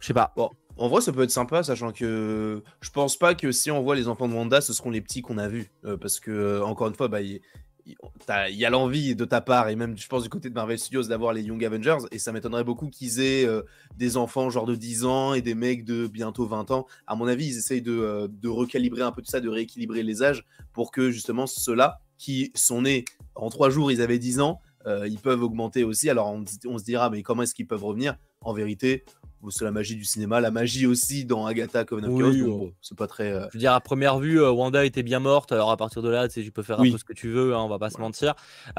je 0.00 0.06
sais 0.06 0.14
pas. 0.14 0.32
Bon, 0.36 0.50
en 0.76 0.88
vrai, 0.88 1.00
ça 1.00 1.12
peut 1.12 1.22
être 1.22 1.30
sympa, 1.30 1.62
sachant 1.62 1.92
que 1.92 2.62
je 2.80 2.90
pense 2.90 3.16
pas 3.16 3.34
que 3.34 3.52
si 3.52 3.70
on 3.70 3.82
voit 3.82 3.96
les 3.96 4.08
enfants 4.08 4.28
de 4.28 4.34
Wanda, 4.34 4.60
ce 4.60 4.72
seront 4.72 4.90
les 4.90 5.00
petits 5.00 5.22
qu'on 5.22 5.38
a 5.38 5.48
vus. 5.48 5.70
Euh, 5.84 5.96
parce 5.96 6.20
que, 6.20 6.60
encore 6.62 6.88
une 6.88 6.94
fois, 6.94 7.08
bah, 7.08 7.22
il 7.22 7.40
y, 7.86 8.64
a 8.64 8.70
l'envie 8.70 9.14
de 9.14 9.24
ta 9.24 9.40
part, 9.40 9.68
et 9.68 9.76
même, 9.76 9.96
je 9.96 10.08
pense, 10.08 10.24
du 10.24 10.28
côté 10.28 10.50
de 10.50 10.54
Marvel 10.54 10.78
Studios, 10.78 11.04
d'avoir 11.04 11.32
les 11.32 11.42
Young 11.42 11.64
Avengers, 11.64 11.98
et 12.10 12.18
ça 12.18 12.32
m'étonnerait 12.32 12.64
beaucoup 12.64 12.88
qu'ils 12.88 13.20
aient 13.20 13.48
des 13.96 14.16
enfants 14.16 14.50
genre 14.50 14.66
de 14.66 14.74
10 14.74 15.04
ans 15.04 15.34
et 15.34 15.40
des 15.40 15.54
mecs 15.54 15.84
de 15.84 16.08
bientôt 16.08 16.46
20 16.46 16.72
ans. 16.72 16.86
À 17.06 17.14
mon 17.14 17.28
avis, 17.28 17.46
ils 17.46 17.58
essayent 17.58 17.82
de, 17.82 18.28
de 18.28 18.48
recalibrer 18.48 19.02
un 19.02 19.12
peu 19.12 19.22
tout 19.22 19.30
ça, 19.30 19.38
de 19.38 19.48
rééquilibrer 19.48 20.02
les 20.02 20.24
âges 20.24 20.44
pour 20.72 20.90
que 20.90 21.12
justement 21.12 21.46
ceux-là 21.46 22.00
qui 22.18 22.52
sont 22.54 22.82
nés 22.82 23.04
en 23.36 23.50
trois 23.50 23.70
jours, 23.70 23.92
ils 23.92 24.00
avaient 24.00 24.18
10 24.18 24.40
ans, 24.40 24.60
euh, 24.86 25.06
ils 25.08 25.18
peuvent 25.18 25.42
augmenter 25.42 25.84
aussi. 25.84 26.10
Alors 26.10 26.32
on, 26.32 26.78
se 26.78 26.84
dira, 26.84 27.10
mais 27.10 27.22
comment 27.22 27.42
est-ce 27.42 27.54
qu'ils 27.54 27.66
peuvent 27.66 27.84
revenir? 27.84 28.16
En 28.40 28.52
vérité, 28.52 29.04
c'est 29.50 29.64
la 29.64 29.70
magie 29.70 29.96
du 29.96 30.04
cinéma, 30.04 30.40
la 30.40 30.50
magie 30.50 30.86
aussi 30.86 31.24
dans 31.24 31.46
Agatha 31.46 31.84
Coven 31.84 32.04
of 32.04 32.72
c'est 32.80 32.96
pas 32.96 33.06
très. 33.06 33.32
Euh, 33.32 33.46
Je 33.50 33.54
veux 33.54 33.60
dire, 33.60 33.72
à 33.72 33.80
première 33.80 34.18
vue, 34.18 34.40
euh, 34.40 34.50
Wanda 34.50 34.84
était 34.84 35.02
bien 35.02 35.18
morte. 35.18 35.50
Alors 35.52 35.70
à 35.70 35.76
partir 35.76 36.02
de 36.02 36.08
là, 36.08 36.28
tu, 36.28 36.50
peux 36.52 36.62
faire 36.62 36.80
un 36.80 36.90
peu 36.90 36.98
ce 36.98 37.04
que 37.04 37.12
tu 37.12 37.28
veux, 37.30 37.54
hein, 37.54 37.60
on 37.60 37.68
va 37.68 37.78
pas 37.78 37.90
se 37.90 37.98
mentir. 37.98 38.34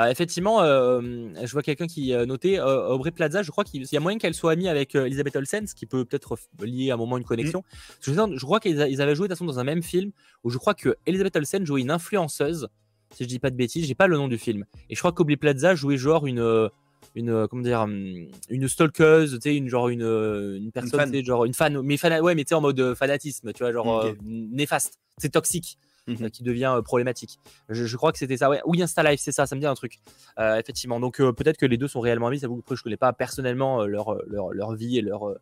effectivement, 0.09 0.61
je 0.61 1.51
vois 1.51 1.61
quelqu'un 1.61 1.87
qui 1.87 2.13
notait 2.25 2.59
Aubrey 2.59 3.11
Plaza. 3.11 3.43
Je 3.43 3.51
crois 3.51 3.63
qu'il 3.63 3.85
y 3.89 3.97
a 3.97 3.99
moyen 3.99 4.17
qu'elle 4.17 4.33
soit 4.33 4.53
amie 4.53 4.69
avec 4.69 4.95
Elisabeth 4.95 5.35
Olsen, 5.35 5.67
ce 5.67 5.75
qui 5.75 5.85
peut 5.85 6.05
peut-être 6.05 6.37
lier 6.61 6.91
à 6.91 6.93
un 6.93 6.97
moment 6.97 7.17
une 7.17 7.25
connexion. 7.25 7.63
Mm. 8.07 8.35
Je, 8.35 8.45
crois 8.45 8.59
qu'ils 8.59 9.01
avaient 9.01 9.15
joué 9.15 9.27
de 9.27 9.33
toute 9.33 9.37
façon 9.37 9.45
dans 9.45 9.59
un 9.59 9.65
même 9.65 9.83
film 9.83 10.11
où 10.43 10.49
je 10.49 10.57
crois 10.57 10.73
que 10.73 10.95
Elisabeth 11.05 11.35
Olsen 11.35 11.65
jouait 11.65 11.81
une 11.81 11.91
influenceuse 11.91 12.69
si 13.11 13.23
je 13.23 13.29
dis 13.29 13.39
pas 13.39 13.49
de 13.49 13.55
bêtises, 13.55 13.85
j'ai 13.85 13.95
pas 13.95 14.07
le 14.07 14.17
nom 14.17 14.27
du 14.27 14.37
film. 14.37 14.65
Et 14.89 14.95
je 14.95 14.99
crois 14.99 15.11
qu'Aubrey 15.11 15.37
Plaza 15.37 15.75
jouait 15.75 15.97
genre 15.97 16.27
une 16.27 16.39
euh, 16.39 16.69
une 17.15 17.29
euh, 17.29 17.47
comment 17.47 17.63
dire 17.63 17.81
hum, 17.81 18.27
une 18.49 18.67
stalkeuse, 18.67 19.33
tu 19.33 19.49
sais 19.49 19.55
une 19.55 19.69
genre 19.69 19.89
une, 19.89 20.03
euh, 20.03 20.57
une 20.57 20.71
personne, 20.71 21.13
une 21.13 21.25
genre 21.25 21.45
une 21.45 21.53
fan, 21.53 21.81
mais 21.81 21.97
fan, 21.97 22.21
ouais, 22.21 22.35
mais 22.35 22.43
tu 22.43 22.49
sais 22.49 22.55
en 22.55 22.61
mode 22.61 22.93
fanatisme, 22.95 23.53
tu 23.53 23.63
vois, 23.63 23.71
genre 23.71 24.05
néfaste, 24.23 24.99
c'est 25.17 25.29
toxique. 25.29 25.77
Mhm. 26.09 26.29
qui 26.29 26.41
devient 26.41 26.79
problématique. 26.85 27.37
Je, 27.67 27.97
crois 27.97 28.13
que 28.13 28.17
c'était 28.17 28.37
ça. 28.37 28.49
Ouais. 28.49 28.61
Oui, 28.65 28.81
Insta 28.81 29.03
c'est 29.17 29.33
ça, 29.33 29.45
ça 29.45 29.57
me 29.57 29.59
dit 29.59 29.67
un 29.67 29.73
truc. 29.73 29.99
effectivement. 30.37 31.01
Donc 31.01 31.17
peut-être 31.17 31.57
que 31.57 31.65
les 31.65 31.75
deux 31.75 31.89
sont 31.89 31.99
réellement 31.99 32.27
amis. 32.27 32.39
Ça 32.39 32.47
vous 32.47 32.63
je 32.71 32.81
connais 32.81 32.95
pas 32.95 33.11
personnellement 33.11 33.85
leur, 33.85 34.15
leur, 34.25 34.53
leur, 34.53 34.73
vie 34.73 34.99
et 34.99 35.01
leur 35.01 35.35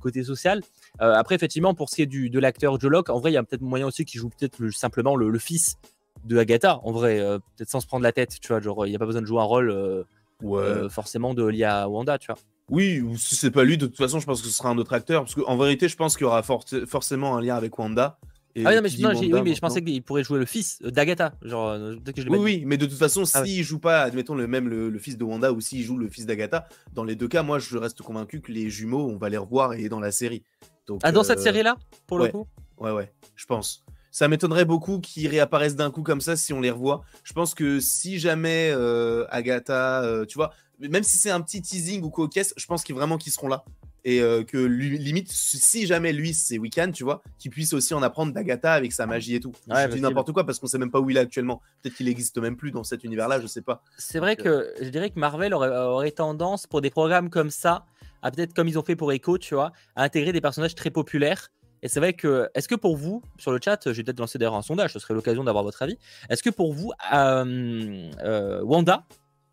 côté 0.00 0.24
social. 0.24 0.62
après, 0.98 1.36
effectivement, 1.36 1.74
pour 1.74 1.90
ce 1.90 1.94
qui 1.94 2.02
est 2.02 2.06
du, 2.06 2.28
de 2.28 2.40
l'acteur 2.40 2.80
Joe 2.80 2.90
Locke, 2.90 3.08
en 3.08 3.20
vrai, 3.20 3.30
il 3.30 3.34
y 3.34 3.36
a 3.36 3.44
peut-être 3.44 3.62
moyen 3.62 3.86
aussi 3.86 4.04
qu'il 4.04 4.18
joue 4.18 4.30
peut-être 4.30 4.68
simplement 4.70 5.14
le, 5.14 5.30
le, 5.30 5.38
fils 5.38 5.76
de 6.24 6.38
Agatha, 6.38 6.80
en 6.82 6.92
vrai, 6.92 7.20
euh, 7.20 7.38
peut-être 7.56 7.70
sans 7.70 7.80
se 7.80 7.86
prendre 7.86 8.02
la 8.02 8.12
tête, 8.12 8.38
tu 8.40 8.48
vois, 8.48 8.60
genre, 8.60 8.86
il 8.86 8.90
n'y 8.90 8.96
a 8.96 8.98
pas 8.98 9.06
besoin 9.06 9.22
de 9.22 9.26
jouer 9.26 9.40
un 9.40 9.44
rôle 9.44 9.70
euh, 9.70 10.04
euh, 10.44 10.88
forcément 10.88 11.34
de 11.34 11.44
lié 11.44 11.64
à 11.64 11.88
Wanda, 11.88 12.18
tu 12.18 12.26
vois. 12.26 12.40
Oui, 12.68 13.00
ou 13.00 13.16
si 13.16 13.34
c'est 13.34 13.50
pas 13.50 13.64
lui, 13.64 13.78
de 13.78 13.86
toute 13.86 13.96
façon, 13.96 14.20
je 14.20 14.26
pense 14.26 14.42
que 14.42 14.48
ce 14.48 14.54
sera 14.54 14.68
un 14.68 14.78
autre 14.78 14.92
acteur, 14.92 15.24
parce 15.24 15.34
qu'en 15.34 15.56
vérité, 15.56 15.88
je 15.88 15.96
pense 15.96 16.16
qu'il 16.16 16.24
y 16.24 16.28
aura 16.28 16.42
forcément 16.42 17.36
un 17.36 17.40
lien 17.40 17.56
avec 17.56 17.76
Wanda. 17.78 18.18
ah 18.64 18.70
oui, 18.70 18.80
mais, 18.82 19.06
oui, 19.32 19.42
mais 19.42 19.54
je 19.54 19.60
pensais 19.60 19.82
qu'il 19.82 20.02
pourrait 20.02 20.22
jouer 20.22 20.38
le 20.38 20.46
fils 20.46 20.80
d'Agatha. 20.82 21.32
Genre, 21.42 21.76
que 22.14 22.22
je 22.22 22.28
oui, 22.28 22.38
oui, 22.38 22.62
mais 22.66 22.76
de 22.76 22.86
toute 22.86 22.98
façon, 22.98 23.24
ah 23.34 23.44
s'il 23.44 23.64
joue 23.64 23.80
pas, 23.80 24.02
admettons, 24.02 24.34
le 24.34 24.46
même 24.46 24.68
le, 24.68 24.98
fils 24.98 25.16
de 25.16 25.24
Wanda 25.24 25.52
ou 25.52 25.60
s'il 25.60 25.82
joue 25.82 25.96
le 25.96 26.08
fils 26.08 26.26
d'Agatha, 26.26 26.68
dans 26.92 27.04
les 27.04 27.16
deux 27.16 27.28
cas, 27.28 27.42
moi, 27.42 27.58
je 27.58 27.76
reste 27.76 28.02
convaincu 28.02 28.40
que 28.40 28.52
les 28.52 28.70
jumeaux, 28.70 29.08
on 29.08 29.16
va 29.16 29.30
les 29.30 29.38
revoir 29.38 29.72
et 29.72 29.88
dans 29.88 30.00
la 30.00 30.12
série. 30.12 30.44
Donc, 30.86 31.00
ah, 31.02 31.10
dans 31.12 31.24
cette 31.24 31.40
série-là, 31.40 31.76
pour 32.06 32.18
le 32.18 32.28
coup? 32.28 32.46
Ouais, 32.78 32.92
ouais, 32.92 33.12
je 33.36 33.46
pense. 33.46 33.84
Ça 34.10 34.28
m'étonnerait 34.28 34.64
beaucoup 34.64 35.00
qu'ils 35.00 35.28
réapparaissent 35.28 35.76
d'un 35.76 35.90
coup 35.90 36.02
comme 36.02 36.20
ça 36.20 36.36
si 36.36 36.52
on 36.52 36.60
les 36.60 36.70
revoit. 36.70 37.04
Je 37.22 37.32
pense 37.32 37.54
que 37.54 37.80
si 37.80 38.18
jamais 38.18 38.70
euh, 38.72 39.24
Agatha, 39.30 40.02
euh, 40.02 40.24
tu 40.24 40.36
vois, 40.36 40.52
même 40.80 41.04
si 41.04 41.18
c'est 41.18 41.30
un 41.30 41.40
petit 41.40 41.62
teasing 41.62 42.02
ou 42.02 42.10
quoi 42.10 42.28
caisse, 42.28 42.52
je 42.56 42.66
pense 42.66 42.82
qu'ils 42.82 42.94
vraiment 42.94 43.18
qu'ils 43.18 43.32
seront 43.32 43.48
là. 43.48 43.64
Et 44.02 44.22
euh, 44.22 44.44
que 44.44 44.56
limite, 44.56 45.30
si 45.30 45.86
jamais 45.86 46.12
lui 46.12 46.32
c'est 46.32 46.58
Wiccan, 46.58 46.90
tu 46.90 47.04
vois, 47.04 47.22
qu'il 47.38 47.50
puisse 47.50 47.74
aussi 47.74 47.92
en 47.92 48.02
apprendre 48.02 48.32
d'Agatha 48.32 48.72
avec 48.72 48.92
sa 48.92 49.06
magie 49.06 49.34
et 49.34 49.40
tout. 49.40 49.52
je 49.68 49.88
dis 49.88 50.00
n'importe 50.00 50.32
quoi 50.32 50.44
parce 50.44 50.58
qu'on 50.58 50.66
sait 50.66 50.78
même 50.78 50.90
pas 50.90 51.00
où 51.00 51.10
il 51.10 51.16
est 51.16 51.20
actuellement. 51.20 51.60
Peut-être 51.82 51.96
qu'il 51.96 52.06
n'existe 52.06 52.38
même 52.38 52.56
plus 52.56 52.70
dans 52.70 52.82
cet 52.82 53.04
univers-là, 53.04 53.40
je 53.40 53.46
sais 53.46 53.60
pas. 53.60 53.82
C'est 53.98 54.18
vrai 54.18 54.36
que 54.36 54.72
je 54.80 54.88
dirais 54.88 55.10
que 55.10 55.18
Marvel 55.18 55.52
aurait, 55.52 55.68
aurait, 55.68 56.10
tendance 56.10 56.66
pour 56.66 56.80
des 56.80 56.90
programmes 56.90 57.28
comme 57.28 57.50
ça 57.50 57.84
à 58.22 58.30
peut-être 58.30 58.54
comme 58.54 58.68
ils 58.68 58.78
ont 58.78 58.82
fait 58.82 58.96
pour 58.96 59.12
Echo, 59.12 59.38
tu 59.38 59.54
vois, 59.54 59.72
à 59.96 60.04
intégrer 60.04 60.32
des 60.32 60.40
personnages 60.40 60.74
très 60.74 60.90
populaires. 60.90 61.50
Et 61.82 61.88
c'est 61.88 62.00
vrai 62.00 62.12
que, 62.12 62.48
est-ce 62.54 62.68
que 62.68 62.74
pour 62.74 62.96
vous, 62.96 63.22
sur 63.38 63.52
le 63.52 63.58
chat, 63.62 63.92
j'ai 63.92 64.02
peut-être 64.04 64.20
lancé 64.20 64.38
d'ailleurs 64.38 64.54
un 64.54 64.62
sondage, 64.62 64.92
ce 64.92 64.98
serait 64.98 65.14
l'occasion 65.14 65.44
d'avoir 65.44 65.64
votre 65.64 65.82
avis. 65.82 65.98
Est-ce 66.28 66.42
que 66.42 66.50
pour 66.50 66.72
vous, 66.72 66.92
euh, 67.12 68.60
Wanda 68.62 69.04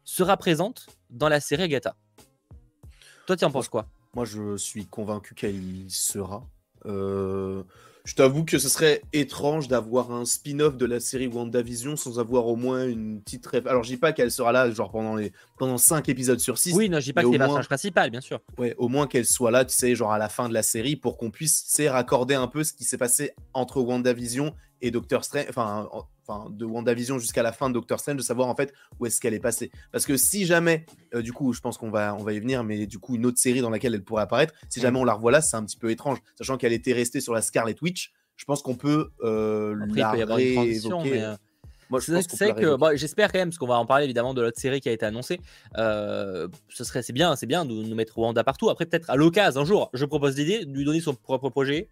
sera 0.03 0.37
présente 0.37 0.87
dans 1.09 1.29
la 1.29 1.39
série 1.39 1.63
Agatha? 1.63 1.95
Toi, 3.25 3.35
tu 3.35 3.45
en 3.45 3.51
penses 3.51 3.69
quoi? 3.69 3.87
Moi, 4.13 4.25
je 4.25 4.57
suis 4.57 4.85
convaincu 4.85 5.35
qu'elle 5.35 5.55
y 5.55 5.89
sera. 5.89 6.43
Euh, 6.85 7.63
je 8.07 8.15
t'avoue 8.15 8.45
que 8.45 8.57
ce 8.57 8.69
serait 8.69 9.01
étrange 9.11 9.67
d'avoir 9.67 10.13
un 10.13 10.23
spin-off 10.23 10.77
de 10.77 10.85
la 10.85 11.01
série 11.01 11.27
WandaVision 11.27 11.97
sans 11.97 12.19
avoir 12.19 12.47
au 12.47 12.55
moins 12.55 12.87
une 12.87 13.21
petite 13.21 13.45
rêve. 13.45 13.67
Alors, 13.67 13.83
je 13.83 13.89
dis 13.89 13.97
pas 13.97 14.13
qu'elle 14.13 14.31
sera 14.31 14.53
là, 14.53 14.71
genre 14.71 14.91
pendant 14.91 15.17
les 15.17 15.33
pendant 15.57 15.77
5 15.77 16.07
épisodes 16.07 16.39
sur 16.39 16.57
6. 16.57 16.73
Oui, 16.73 16.89
non, 16.89 17.01
je 17.01 17.03
dis 17.03 17.13
pas 17.13 17.23
que 17.23 17.27
c'est 17.27 17.33
le 17.33 17.39
personnage 17.39 17.67
principal, 17.67 18.09
bien 18.09 18.21
sûr. 18.21 18.39
Ouais, 18.57 18.73
au 18.77 18.87
moins 18.87 19.07
qu'elle 19.07 19.25
soit 19.25 19.51
là, 19.51 19.65
tu 19.65 19.75
sais, 19.75 19.93
genre 19.93 20.13
à 20.13 20.17
la 20.17 20.29
fin 20.29 20.47
de 20.47 20.53
la 20.53 20.63
série, 20.63 20.95
pour 20.95 21.17
qu'on 21.17 21.31
puisse, 21.31 21.81
raccorder 21.89 22.35
un 22.35 22.47
peu 22.47 22.63
ce 22.63 22.71
qui 22.71 22.85
s'est 22.85 22.97
passé 22.97 23.33
entre 23.53 23.81
WandaVision 23.81 24.55
et 24.81 24.91
Doctor 24.91 25.23
Strange. 25.23 25.45
Enfin, 25.49 25.89
enfin, 26.27 26.49
de 26.49 26.65
WandaVision 26.65 27.19
jusqu'à 27.19 27.43
la 27.43 27.51
fin 27.51 27.69
de 27.69 27.73
Doctor 27.73 27.99
Strange, 27.99 28.17
de 28.17 28.21
savoir 28.21 28.47
en 28.47 28.55
fait 28.55 28.73
où 28.99 29.05
est-ce 29.05 29.19
qu'elle 29.19 29.33
est 29.33 29.39
passée. 29.39 29.71
Parce 29.91 30.05
que 30.05 30.17
si 30.17 30.45
jamais, 30.45 30.85
euh, 31.13 31.21
du 31.21 31.33
coup, 31.33 31.53
je 31.53 31.61
pense 31.61 31.77
qu'on 31.77 31.89
va, 31.89 32.15
on 32.15 32.23
va 32.23 32.33
y 32.33 32.39
venir, 32.39 32.63
mais 32.63 32.85
du 32.85 32.99
coup, 32.99 33.15
une 33.15 33.25
autre 33.25 33.39
série 33.39 33.61
dans 33.61 33.69
laquelle 33.69 33.93
elle 33.93 34.03
pourrait 34.03 34.23
apparaître, 34.23 34.53
si 34.69 34.79
jamais 34.79 34.99
on 34.99 35.05
la 35.05 35.13
revoit 35.13 35.31
là, 35.31 35.41
c'est 35.41 35.57
un 35.57 35.63
petit 35.63 35.77
peu 35.77 35.89
étrange, 35.91 36.19
sachant 36.35 36.57
qu'elle 36.57 36.73
était 36.73 36.93
restée 36.93 37.21
sur 37.21 37.33
la 37.33 37.41
Scarlet 37.41 37.75
Witch. 37.81 38.13
Je 38.35 38.45
pense 38.45 38.61
qu'on 38.61 38.75
peut 38.75 39.09
euh, 39.23 39.75
la 39.95 40.11
réévoquer. 40.11 41.23
Euh, 41.23 41.35
moi, 41.89 42.01
je 42.01 42.21
sais 42.21 42.53
que 42.53 42.77
j'espère 42.95 43.31
quand 43.31 43.39
même, 43.39 43.49
parce 43.49 43.57
qu'on 43.57 43.67
va 43.67 43.79
en 43.79 43.85
parler 43.85 44.03
évidemment 44.03 44.33
de 44.33 44.41
l'autre 44.41 44.59
série 44.59 44.81
qui 44.81 44.89
a 44.89 44.91
été 44.91 45.05
annoncée. 45.05 45.39
ce 45.73 46.49
serait, 46.83 47.01
c'est 47.01 47.13
bien, 47.13 47.35
c'est 47.35 47.45
bien 47.45 47.65
de 47.65 47.73
nous 47.73 47.95
mettre 47.95 48.17
Wanda 48.17 48.43
partout. 48.43 48.69
Après, 48.69 48.85
peut-être 48.85 49.09
à 49.09 49.15
l'occasion, 49.15 49.61
un 49.61 49.65
jour, 49.65 49.89
je 49.93 50.05
propose 50.05 50.37
l'idée 50.37 50.65
de 50.65 50.77
lui 50.77 50.83
donner 50.83 50.99
son 50.99 51.15
propre 51.15 51.49
projet. 51.49 51.87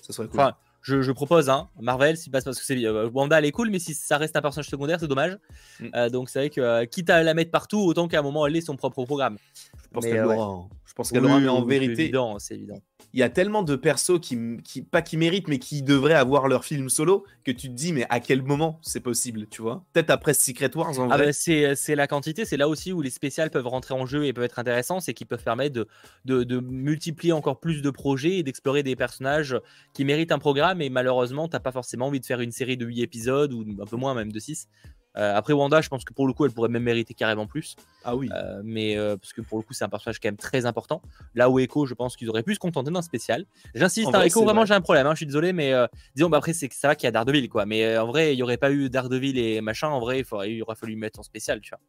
Ça 0.00 0.12
serait 0.12 0.28
cool 0.28 0.52
je, 0.82 1.12
propose, 1.12 1.48
hein, 1.48 1.68
Marvel, 1.80 2.16
si 2.16 2.28
passe 2.28 2.44
parce 2.44 2.58
que 2.58 2.64
c'est 2.64 2.84
euh, 2.84 3.08
Wanda, 3.08 3.38
elle 3.38 3.44
est 3.44 3.52
cool, 3.52 3.70
mais 3.70 3.78
si 3.78 3.94
ça 3.94 4.18
reste 4.18 4.36
un 4.36 4.42
personnage 4.42 4.68
secondaire, 4.68 4.98
c'est 4.98 5.06
dommage. 5.06 5.38
Mm. 5.80 5.86
Euh, 5.94 6.08
donc 6.10 6.28
c'est 6.28 6.40
vrai 6.40 6.50
que 6.50 6.60
euh, 6.60 6.84
quitte 6.86 7.08
à 7.08 7.22
la 7.22 7.34
mettre 7.34 7.52
partout, 7.52 7.78
autant 7.78 8.08
qu'à 8.08 8.18
un 8.18 8.22
moment 8.22 8.46
elle 8.46 8.56
ait 8.56 8.60
son 8.60 8.76
propre 8.76 9.04
programme. 9.04 9.38
Je 9.84 9.88
pense 9.92 10.04
qu'elle 10.04 10.24
aura. 10.24 10.44
Hein. 10.44 10.68
Je 10.84 10.94
pense 10.94 11.10
qu'elle 11.10 11.24
aura, 11.24 11.38
mais 11.38 11.48
en 11.48 11.64
vérité, 11.64 12.12
c'est 12.38 12.54
évident 12.54 12.82
il 13.14 13.20
y 13.20 13.22
a 13.22 13.28
tellement 13.28 13.62
de 13.62 13.76
persos 13.76 14.18
qui, 14.20 14.38
qui, 14.64 14.82
pas 14.82 15.02
qui 15.02 15.16
méritent, 15.16 15.48
mais 15.48 15.58
qui 15.58 15.82
devraient 15.82 16.14
avoir 16.14 16.48
leur 16.48 16.64
film 16.64 16.88
solo, 16.88 17.24
que 17.44 17.50
tu 17.50 17.68
te 17.68 17.74
dis, 17.74 17.92
mais 17.92 18.06
à 18.08 18.20
quel 18.20 18.42
moment 18.42 18.78
c'est 18.82 19.00
possible, 19.00 19.46
tu 19.50 19.60
vois? 19.60 19.84
Peut-être 19.92 20.10
après 20.10 20.34
Secret 20.34 20.74
Wars 20.76 20.98
en 20.98 21.10
ah 21.10 21.16
vrai. 21.16 21.26
Bah, 21.26 21.32
c'est 21.74 21.94
la 21.94 22.06
quantité, 22.06 22.44
c'est 22.44 22.56
là 22.56 22.68
aussi 22.68 22.92
où 22.92 23.02
les 23.02 23.10
spéciales 23.10 23.50
peuvent 23.50 23.66
rentrer 23.66 23.94
en 23.94 24.06
jeu 24.06 24.24
et 24.24 24.32
peuvent 24.32 24.44
être 24.44 24.58
intéressants, 24.58 25.00
c'est 25.00 25.12
qu'ils 25.14 25.26
peuvent 25.26 25.44
permettre 25.44 25.74
de, 25.74 25.86
de, 26.24 26.44
de, 26.44 26.60
multiplier 26.60 27.32
encore 27.32 27.60
plus 27.60 27.82
de 27.82 27.90
projets 27.90 28.38
et 28.38 28.42
d'explorer 28.42 28.82
des 28.82 28.96
personnages 28.96 29.58
qui 29.92 30.04
méritent 30.04 30.32
un 30.32 30.38
programme, 30.38 30.80
et 30.80 30.88
malheureusement, 30.88 31.48
t'as 31.48 31.60
pas 31.60 31.72
forcément 31.72 32.06
envie 32.06 32.20
de 32.20 32.26
faire 32.26 32.40
une 32.40 32.52
série 32.52 32.76
de 32.76 32.86
8 32.86 33.02
épisodes, 33.02 33.52
ou 33.52 33.64
un 33.80 33.86
peu 33.86 33.96
moins 33.96 34.14
même 34.14 34.32
de 34.32 34.38
6. 34.38 34.68
Euh, 35.16 35.36
après 35.36 35.52
Wanda, 35.52 35.80
je 35.80 35.88
pense 35.88 36.04
que 36.04 36.12
pour 36.12 36.26
le 36.26 36.32
coup, 36.32 36.46
elle 36.46 36.52
pourrait 36.52 36.68
même 36.68 36.82
mériter 36.82 37.14
carrément 37.14 37.46
plus. 37.46 37.76
Ah 38.04 38.16
oui. 38.16 38.30
Euh, 38.32 38.62
mais 38.64 38.96
euh, 38.96 39.16
parce 39.16 39.32
que 39.32 39.42
pour 39.42 39.58
le 39.58 39.64
coup, 39.64 39.74
c'est 39.74 39.84
un 39.84 39.88
personnage 39.88 40.18
quand 40.20 40.28
même 40.28 40.36
très 40.36 40.64
important. 40.66 41.02
Là 41.34 41.50
où 41.50 41.58
Echo, 41.58 41.86
je 41.86 41.94
pense 41.94 42.16
qu'ils 42.16 42.30
auraient 42.30 42.42
pu 42.42 42.54
se 42.54 42.58
contenter 42.58 42.90
d'un 42.90 43.02
spécial. 43.02 43.44
J'insiste, 43.74 44.14
hein, 44.14 44.22
Echo, 44.22 44.44
vraiment, 44.44 44.64
j'ai 44.64 44.74
un 44.74 44.80
problème. 44.80 45.06
Hein, 45.06 45.12
je 45.12 45.18
suis 45.18 45.26
désolé, 45.26 45.52
mais 45.52 45.72
disons, 46.14 46.30
bah, 46.30 46.38
après, 46.38 46.52
c'est 46.52 46.72
ça 46.72 46.88
va 46.88 46.94
qu'il 46.94 47.06
y 47.06 47.08
a 47.08 47.12
Daredevil, 47.12 47.48
quoi. 47.48 47.66
Mais 47.66 47.98
en 47.98 48.06
vrai, 48.06 48.32
il 48.32 48.36
n'y 48.36 48.42
aurait 48.42 48.56
pas 48.56 48.72
eu 48.72 48.88
Daredevil 48.88 49.38
et 49.38 49.60
machin. 49.60 49.88
En 49.88 50.00
vrai, 50.00 50.20
il, 50.20 50.24
faudrait, 50.24 50.52
il 50.52 50.62
aurait 50.62 50.76
fallu 50.76 50.96
mettre 50.96 51.20
en 51.20 51.22
spécial, 51.22 51.60
tu 51.60 51.70
vois. 51.70 51.80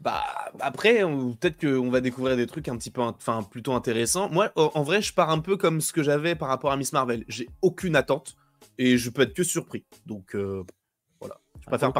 Bah 0.00 0.22
après, 0.60 1.00
peut-être 1.40 1.60
qu'on 1.60 1.90
va 1.90 2.00
découvrir 2.00 2.36
des 2.36 2.46
trucs 2.46 2.68
un 2.68 2.76
petit 2.76 2.90
peu, 2.90 3.00
enfin 3.02 3.42
plutôt 3.42 3.72
intéressants. 3.72 4.30
Moi, 4.30 4.52
en 4.54 4.82
vrai, 4.84 5.02
je 5.02 5.12
pars 5.12 5.30
un 5.30 5.40
peu 5.40 5.56
comme 5.56 5.80
ce 5.80 5.92
que 5.92 6.04
j'avais 6.04 6.36
par 6.36 6.48
rapport 6.48 6.70
à 6.70 6.76
Miss 6.76 6.92
Marvel. 6.92 7.24
J'ai 7.26 7.48
aucune 7.62 7.96
attente 7.96 8.36
et 8.78 8.96
je 8.96 9.10
peux 9.10 9.22
être 9.22 9.34
que 9.34 9.42
surpris. 9.42 9.84
Donc 10.06 10.36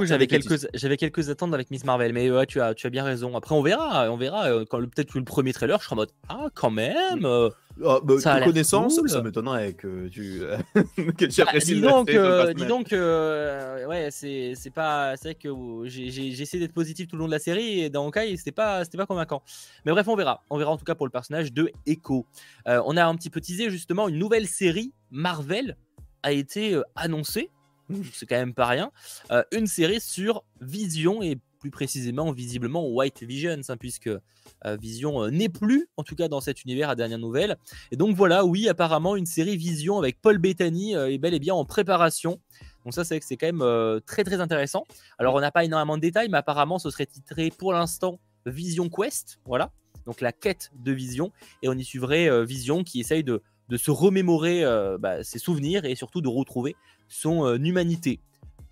j'avais 0.02 0.26
quelques, 0.26 0.68
j'avais 0.74 0.96
quelques 0.96 1.30
attentes 1.30 1.54
avec 1.54 1.70
Miss 1.70 1.84
Marvel, 1.84 2.12
mais 2.12 2.30
ouais, 2.30 2.46
tu 2.46 2.60
as, 2.60 2.74
tu 2.74 2.86
as 2.86 2.90
bien 2.90 3.04
raison. 3.04 3.36
Après, 3.36 3.54
on 3.54 3.62
verra, 3.62 4.10
on 4.10 4.16
verra. 4.16 4.50
Euh, 4.50 4.64
quand 4.68 4.80
peut-être 4.80 5.12
que 5.12 5.18
le 5.18 5.24
premier 5.24 5.52
trailer, 5.52 5.78
je 5.80 5.84
serai 5.84 5.94
en 5.94 5.96
mode 5.96 6.12
ah 6.28 6.46
quand 6.54 6.70
même. 6.70 7.24
Euh, 7.24 7.50
ah, 7.84 7.98
bah, 8.02 8.18
ça 8.18 8.40
connaissance, 8.40 9.00
ça 9.06 9.22
m'étonnerait 9.22 9.74
que 9.74 10.08
tu, 10.08 10.40
que 11.16 11.24
tu 11.26 11.44
bah, 11.44 11.58
dis 11.58 11.80
donc, 11.80 12.10
euh, 12.10 12.52
dis 12.52 12.66
donc, 12.66 12.88
ouais, 12.90 14.08
c'est, 14.10 14.54
c'est 14.54 14.70
pas, 14.70 15.16
c'est 15.16 15.28
vrai 15.28 15.34
que 15.34 15.48
j'ai, 15.84 16.10
j'ai, 16.10 16.42
essayé 16.42 16.60
d'être 16.60 16.74
positif 16.74 17.06
tout 17.06 17.16
le 17.16 17.20
long 17.20 17.26
de 17.26 17.32
la 17.32 17.38
série 17.38 17.80
et 17.80 17.90
dans 17.90 18.10
cas, 18.10 18.22
c'était 18.36 18.52
pas, 18.52 18.84
c'était 18.84 18.98
pas 18.98 19.06
convaincant. 19.06 19.42
Mais 19.84 19.92
bref, 19.92 20.08
on 20.08 20.16
verra, 20.16 20.44
on 20.50 20.58
verra 20.58 20.72
en 20.72 20.76
tout 20.76 20.84
cas 20.84 20.94
pour 20.94 21.06
le 21.06 21.12
personnage 21.12 21.52
de 21.52 21.70
Echo. 21.86 22.26
on 22.66 22.96
a 22.96 23.04
un 23.04 23.14
petit 23.14 23.30
peu 23.30 23.40
teasé 23.40 23.70
justement 23.70 24.08
une 24.08 24.18
nouvelle 24.18 24.46
série 24.46 24.92
Marvel 25.10 25.76
a 26.22 26.32
été 26.32 26.80
annoncée 26.96 27.50
c'est 28.12 28.26
quand 28.26 28.36
même 28.36 28.54
pas 28.54 28.66
rien, 28.66 28.90
euh, 29.30 29.42
une 29.52 29.66
série 29.66 30.00
sur 30.00 30.44
Vision 30.60 31.22
et 31.22 31.38
plus 31.60 31.70
précisément 31.70 32.30
visiblement 32.30 32.86
White 32.88 33.24
Visions, 33.24 33.60
hein, 33.68 33.76
puisque 33.76 34.06
euh, 34.06 34.76
Vision 34.80 35.24
euh, 35.24 35.30
n'est 35.30 35.48
plus, 35.48 35.88
en 35.96 36.04
tout 36.04 36.14
cas 36.14 36.28
dans 36.28 36.40
cet 36.40 36.62
univers 36.62 36.88
à 36.88 36.94
dernière 36.94 37.18
nouvelle. 37.18 37.56
Et 37.90 37.96
donc 37.96 38.14
voilà, 38.16 38.44
oui, 38.44 38.68
apparemment 38.68 39.16
une 39.16 39.26
série 39.26 39.56
Vision 39.56 39.98
avec 39.98 40.20
Paul 40.20 40.38
Bettany 40.38 40.92
est 40.92 41.18
bel 41.18 41.34
et 41.34 41.40
bien 41.40 41.54
en 41.54 41.64
préparation. 41.64 42.40
Donc 42.84 42.94
ça, 42.94 43.04
c'est 43.04 43.20
c'est 43.22 43.36
quand 43.36 43.52
même 43.52 44.00
très 44.06 44.22
très 44.22 44.40
intéressant. 44.40 44.84
Alors 45.18 45.34
on 45.34 45.40
n'a 45.40 45.50
pas 45.50 45.64
énormément 45.64 45.96
de 45.96 46.02
détails, 46.02 46.28
mais 46.28 46.38
apparemment 46.38 46.78
ce 46.78 46.90
serait 46.90 47.06
titré 47.06 47.50
pour 47.50 47.72
l'instant 47.72 48.20
Vision 48.46 48.88
Quest, 48.88 49.40
voilà. 49.44 49.72
Donc 50.06 50.20
la 50.20 50.32
quête 50.32 50.70
de 50.78 50.92
Vision, 50.92 51.32
et 51.62 51.68
on 51.68 51.74
y 51.74 51.84
suivrait 51.84 52.44
Vision 52.46 52.84
qui 52.84 53.00
essaye 53.00 53.24
de, 53.24 53.42
de 53.68 53.76
se 53.76 53.90
remémorer 53.90 54.64
bah, 54.98 55.22
ses 55.22 55.38
souvenirs 55.38 55.84
et 55.84 55.94
surtout 55.94 56.20
de 56.20 56.28
retrouver 56.28 56.76
son 57.08 57.44
euh, 57.44 57.56
humanité. 57.56 58.20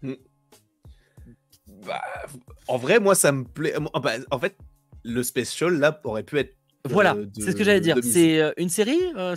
Hmm. 0.03 0.15
Bah, 1.87 2.03
en 2.69 2.77
vrai, 2.77 3.01
moi, 3.01 3.15
ça 3.15 3.33
me 3.33 3.45
plaît. 3.45 3.75
Bah, 4.03 4.13
en 4.31 4.39
fait, 4.39 4.57
le 5.03 5.23
special 5.23 5.79
là 5.79 6.01
aurait 6.05 6.23
pu 6.23 6.39
être. 6.39 6.55
Voilà, 6.85 7.17
c'est 7.35 7.51
ce 7.51 7.57
que 7.57 7.65
j'allais 7.65 7.81
dire. 7.81 7.97
C'est 8.03 8.41
euh, 8.41 8.53
une 8.57 8.69
série. 8.69 9.01
Euh, 9.17 9.35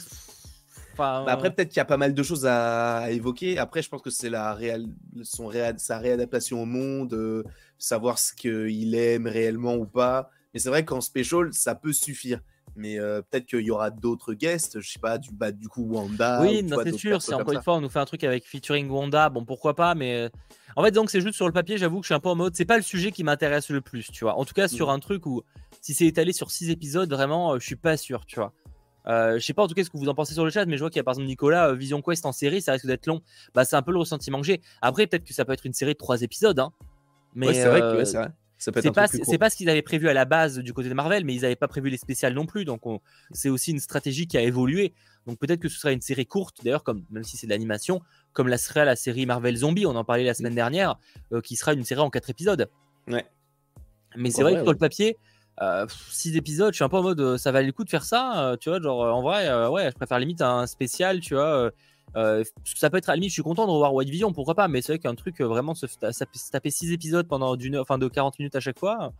bah, 0.97 1.25
après, 1.27 1.53
peut-être 1.53 1.69
qu'il 1.69 1.77
y 1.77 1.81
a 1.81 1.85
pas 1.85 1.97
mal 1.97 2.13
de 2.13 2.23
choses 2.23 2.45
à, 2.45 3.09
évoquer. 3.09 3.57
Après, 3.57 3.81
je 3.81 3.89
pense 3.89 4.01
que 4.01 4.09
c'est 4.09 4.29
la 4.29 4.53
réal... 4.53 4.85
son 5.23 5.49
sa 5.77 5.97
réadaptation 5.97 6.61
au 6.61 6.65
monde, 6.65 7.43
savoir 7.77 8.19
ce 8.19 8.33
qu'il 8.33 8.93
aime 8.95 9.25
réellement 9.25 9.75
ou 9.75 9.85
pas. 9.85 10.29
Mais 10.53 10.59
c'est 10.59 10.69
vrai 10.69 10.83
qu'en 10.83 11.01
special, 11.01 11.53
ça 11.53 11.73
peut 11.73 11.93
suffire 11.93 12.41
mais 12.75 12.99
euh, 12.99 13.21
peut-être 13.21 13.45
qu'il 13.45 13.61
y 13.61 13.71
aura 13.71 13.89
d'autres 13.89 14.33
guests, 14.33 14.79
je 14.79 14.89
sais 14.91 14.99
pas, 14.99 15.17
du, 15.17 15.31
bah, 15.31 15.51
du 15.51 15.67
coup 15.67 15.83
Wanda. 15.83 16.41
Oui, 16.41 16.65
c'est 16.83 16.97
sûr, 16.97 17.21
si 17.21 17.33
encore 17.33 17.53
une 17.53 17.61
fois 17.61 17.75
on 17.75 17.81
nous 17.81 17.89
fait 17.89 17.99
un 17.99 18.05
truc 18.05 18.23
avec 18.23 18.45
featuring 18.45 18.89
Wanda, 18.89 19.29
bon 19.29 19.45
pourquoi 19.45 19.75
pas, 19.75 19.95
mais 19.95 20.15
euh, 20.15 20.29
en 20.75 20.83
fait 20.83 20.91
donc 20.91 21.09
c'est 21.09 21.21
juste 21.21 21.35
sur 21.35 21.47
le 21.47 21.53
papier, 21.53 21.77
j'avoue 21.77 21.99
que 21.99 22.03
je 22.03 22.07
suis 22.07 22.15
un 22.15 22.19
peu 22.19 22.29
en 22.29 22.35
mode, 22.35 22.55
c'est 22.55 22.65
pas 22.65 22.77
le 22.77 22.83
sujet 22.83 23.11
qui 23.11 23.23
m'intéresse 23.23 23.69
le 23.69 23.81
plus, 23.81 24.11
tu 24.11 24.23
vois. 24.23 24.37
En 24.37 24.45
tout 24.45 24.53
cas 24.53 24.67
sur 24.67 24.87
mm. 24.87 24.91
un 24.91 24.99
truc 24.99 25.25
où 25.25 25.43
si 25.81 25.93
c'est 25.93 26.05
étalé 26.05 26.33
sur 26.33 26.51
6 26.51 26.69
épisodes, 26.69 27.11
vraiment, 27.11 27.53
euh, 27.53 27.59
je 27.59 27.65
suis 27.65 27.75
pas 27.75 27.97
sûr, 27.97 28.25
tu 28.25 28.35
vois. 28.35 28.53
je 29.07 29.39
sais 29.39 29.53
pas 29.53 29.63
en 29.63 29.67
tout 29.67 29.75
cas 29.75 29.83
ce 29.83 29.89
que 29.89 29.97
vous 29.97 30.09
en 30.09 30.15
pensez 30.15 30.33
sur 30.33 30.45
le 30.45 30.51
chat, 30.51 30.65
mais 30.65 30.77
je 30.77 30.81
vois 30.81 30.89
qu'il 30.89 30.97
y 30.97 31.01
a 31.01 31.03
par 31.03 31.13
exemple 31.13 31.27
Nicolas, 31.27 31.73
Vision 31.73 32.01
Quest 32.01 32.25
en 32.25 32.31
série, 32.31 32.61
ça 32.61 32.73
risque 32.73 32.87
d'être 32.87 33.07
long. 33.07 33.21
Bah, 33.53 33.65
c'est 33.65 33.75
un 33.75 33.81
peu 33.81 33.91
le 33.91 33.99
ressentiment 33.99 34.39
que 34.39 34.47
j'ai. 34.47 34.61
Après, 34.81 35.07
peut-être 35.07 35.25
que 35.25 35.33
ça 35.33 35.45
peut 35.45 35.53
être 35.53 35.65
une 35.65 35.73
série 35.73 35.93
de 35.93 35.97
3 35.97 36.21
épisodes, 36.21 36.59
hein. 36.59 36.71
Mais 37.35 37.53
c'est 37.53 37.67
vrai 37.67 37.81
que 37.81 38.05
c'est 38.05 38.17
vrai. 38.17 38.31
C'est 38.59 38.73
pas, 38.73 39.07
pas 39.39 39.49
ce 39.49 39.55
qu'ils 39.55 39.69
avaient 39.69 39.81
prévu 39.81 40.09
à 40.09 40.13
la 40.13 40.25
base 40.25 40.59
du 40.59 40.73
côté 40.73 40.89
de 40.89 40.93
Marvel, 40.93 41.23
mais 41.23 41.33
ils 41.33 41.41
n'avaient 41.41 41.55
pas 41.55 41.69
prévu 41.69 41.89
les 41.89 41.97
spéciales 41.97 42.33
non 42.33 42.45
plus. 42.45 42.65
Donc 42.65 42.81
c'est 43.31 43.47
aussi 43.47 43.71
une 43.71 43.79
stratégie 43.79 44.27
qui 44.27 44.37
a 44.37 44.41
évolué. 44.41 44.93
Donc 45.25 45.39
peut-être 45.39 45.61
que 45.61 45.69
ce 45.69 45.79
sera 45.79 45.93
une 45.93 46.01
série 46.01 46.25
courte, 46.25 46.57
d'ailleurs, 46.63 46.83
comme 46.83 47.05
même 47.09 47.23
si 47.23 47.37
c'est 47.37 47.47
de 47.47 47.51
l'animation, 47.51 48.01
comme 48.33 48.49
la 48.49 48.57
serait 48.57 48.83
la 48.83 48.97
série 48.97 49.25
Marvel 49.25 49.55
Zombie, 49.55 49.85
on 49.85 49.95
en 49.95 50.03
parlait 50.03 50.25
la 50.25 50.33
semaine 50.33 50.55
dernière, 50.55 50.99
euh, 51.31 51.39
qui 51.39 51.55
sera 51.55 51.73
une 51.73 51.85
série 51.85 52.01
en 52.01 52.09
4 52.09 52.29
épisodes. 52.29 52.69
Ouais. 53.07 53.25
Mais 54.17 54.29
c'est 54.29 54.41
vrai 54.41 54.55
que 54.55 54.63
sur 54.63 54.71
le 54.73 54.77
papier, 54.77 55.17
6 55.87 56.33
euh, 56.33 56.37
épisodes, 56.37 56.73
je 56.73 56.75
suis 56.75 56.83
un 56.83 56.89
peu 56.89 56.97
en 56.97 57.03
mode 57.03 57.19
euh, 57.21 57.37
ça 57.37 57.53
valait 57.53 57.67
le 57.67 57.73
coup 57.73 57.85
de 57.85 57.89
faire 57.89 58.03
ça, 58.03 58.57
tu 58.59 58.69
vois, 58.69 58.81
genre 58.81 59.01
en 59.01 59.21
vrai, 59.21 59.67
ouais, 59.67 59.89
je 59.89 59.95
préfère 59.95 60.19
limite 60.19 60.41
un 60.41 60.67
spécial, 60.67 61.21
tu 61.21 61.35
vois 61.35 61.71
euh, 62.15 62.43
ça 62.63 62.89
peut 62.89 62.97
être 62.97 63.09
à 63.09 63.13
la 63.13 63.17
limite, 63.17 63.29
je 63.29 63.33
suis 63.33 63.43
content 63.43 63.65
de 63.65 63.71
revoir 63.71 63.93
White 63.93 64.09
Vision, 64.09 64.33
pourquoi 64.33 64.55
pas, 64.55 64.67
mais 64.67 64.81
c'est 64.81 64.93
vrai 64.93 64.99
qu'un 64.99 65.15
truc 65.15 65.41
euh, 65.41 65.47
vraiment 65.47 65.75
se, 65.75 65.85
taper 66.51 66.69
6 66.69 66.91
épisodes 66.91 67.27
pendant 67.27 67.55
d'une 67.55 67.77
enfin 67.77 67.97
de 67.97 68.07
40 68.07 68.39
minutes 68.39 68.55
à 68.55 68.59
chaque 68.59 68.79
fois, 68.79 69.13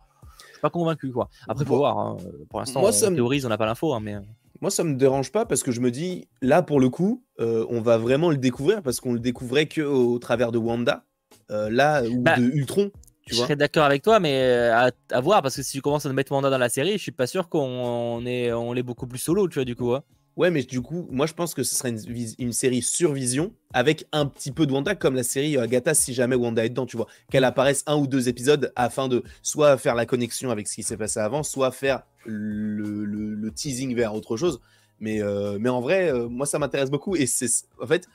je 0.46 0.52
suis 0.52 0.60
pas 0.60 0.70
convaincu 0.70 1.10
quoi. 1.12 1.28
Après, 1.48 1.64
faut 1.64 1.76
voir. 1.76 1.98
Hein. 1.98 2.16
Pour 2.48 2.60
l'instant, 2.60 2.82
on 2.84 3.14
théorise, 3.14 3.46
on 3.46 3.48
n'a 3.48 3.58
pas 3.58 3.66
l'info, 3.66 3.92
hein, 3.94 4.00
mais. 4.00 4.14
Euh. 4.14 4.20
Moi, 4.60 4.70
ça 4.70 4.84
me 4.84 4.94
dérange 4.94 5.32
pas 5.32 5.46
parce 5.46 5.62
que 5.62 5.72
je 5.72 5.80
me 5.80 5.90
dis, 5.90 6.28
là, 6.42 6.62
pour 6.62 6.80
le 6.80 6.90
coup, 6.90 7.24
on 7.38 7.80
va 7.80 7.96
vraiment 7.96 8.28
le 8.28 8.36
découvrir 8.36 8.82
parce 8.82 9.00
qu'on 9.00 9.14
le 9.14 9.18
découvrait 9.18 9.64
que 9.64 9.80
au 9.80 10.18
travers 10.18 10.52
de 10.52 10.58
Wanda, 10.58 11.04
là, 11.48 12.02
ou 12.04 12.20
bah, 12.20 12.36
de 12.36 12.42
Ultron. 12.42 12.90
Tu 13.24 13.34
je 13.34 13.40
serais 13.40 13.56
d'accord 13.56 13.84
avec 13.84 14.02
toi, 14.02 14.20
mais 14.20 14.38
à, 14.42 15.20
voir 15.22 15.40
parce 15.40 15.56
que 15.56 15.62
si 15.62 15.72
tu 15.72 15.80
commences 15.80 16.04
à 16.04 16.12
mettre 16.12 16.32
Wanda 16.32 16.50
dans 16.50 16.58
la 16.58 16.68
série, 16.68 16.92
je 16.92 16.98
suis 16.98 17.10
pas 17.10 17.26
sûr 17.26 17.48
qu'on 17.48 18.26
est, 18.26 18.52
on 18.52 18.74
est 18.74 18.82
beaucoup 18.82 19.06
plus 19.06 19.18
solo, 19.18 19.48
tu 19.48 19.54
vois, 19.54 19.64
du 19.64 19.74
coup. 19.74 19.94
Hein. 19.94 20.02
Ouais, 20.40 20.50
mais 20.50 20.62
du 20.62 20.80
coup, 20.80 21.06
moi 21.10 21.26
je 21.26 21.34
pense 21.34 21.52
que 21.52 21.62
ce 21.62 21.74
serait 21.74 21.92
une, 22.38 22.52
série 22.54 22.80
sur 22.80 23.12
Vision 23.12 23.52
avec 23.74 24.06
un 24.10 24.24
petit 24.24 24.52
peu 24.52 24.64
de 24.64 24.72
Wanda, 24.72 24.94
comme 24.94 25.14
la 25.14 25.22
série 25.22 25.58
euh, 25.58 25.64
Agatha, 25.64 25.92
si 25.92 26.14
jamais 26.14 26.34
Wanda 26.34 26.64
est 26.64 26.70
dedans, 26.70 26.86
tu 26.86 26.96
vois. 26.96 27.08
Qu'elle 27.30 27.44
apparaisse 27.44 27.82
un 27.86 27.96
ou 27.96 28.06
deux 28.06 28.30
épisodes 28.30 28.72
afin 28.74 29.08
de 29.08 29.22
soit 29.42 29.76
faire 29.76 29.94
la 29.94 30.06
connexion 30.06 30.50
avec 30.50 30.66
ce 30.66 30.76
qui 30.76 30.82
s'est 30.82 30.96
passé 30.96 31.20
avant, 31.20 31.42
soit 31.42 31.72
faire 31.72 32.04
le, 32.24 33.50
teasing 33.50 33.94
vers 33.94 34.14
autre 34.14 34.38
chose. 34.38 34.62
Mais, 34.98 35.22
euh, 35.22 35.58
mais 35.60 35.68
en 35.68 35.82
vrai, 35.82 36.10
euh, 36.10 36.26
moi 36.26 36.46
ça 36.46 36.58
m'intéresse 36.58 36.90
beaucoup. 36.90 37.16
Et 37.16 37.26
c'est 37.26 37.66
en 37.78 37.86
fait, 37.86 38.08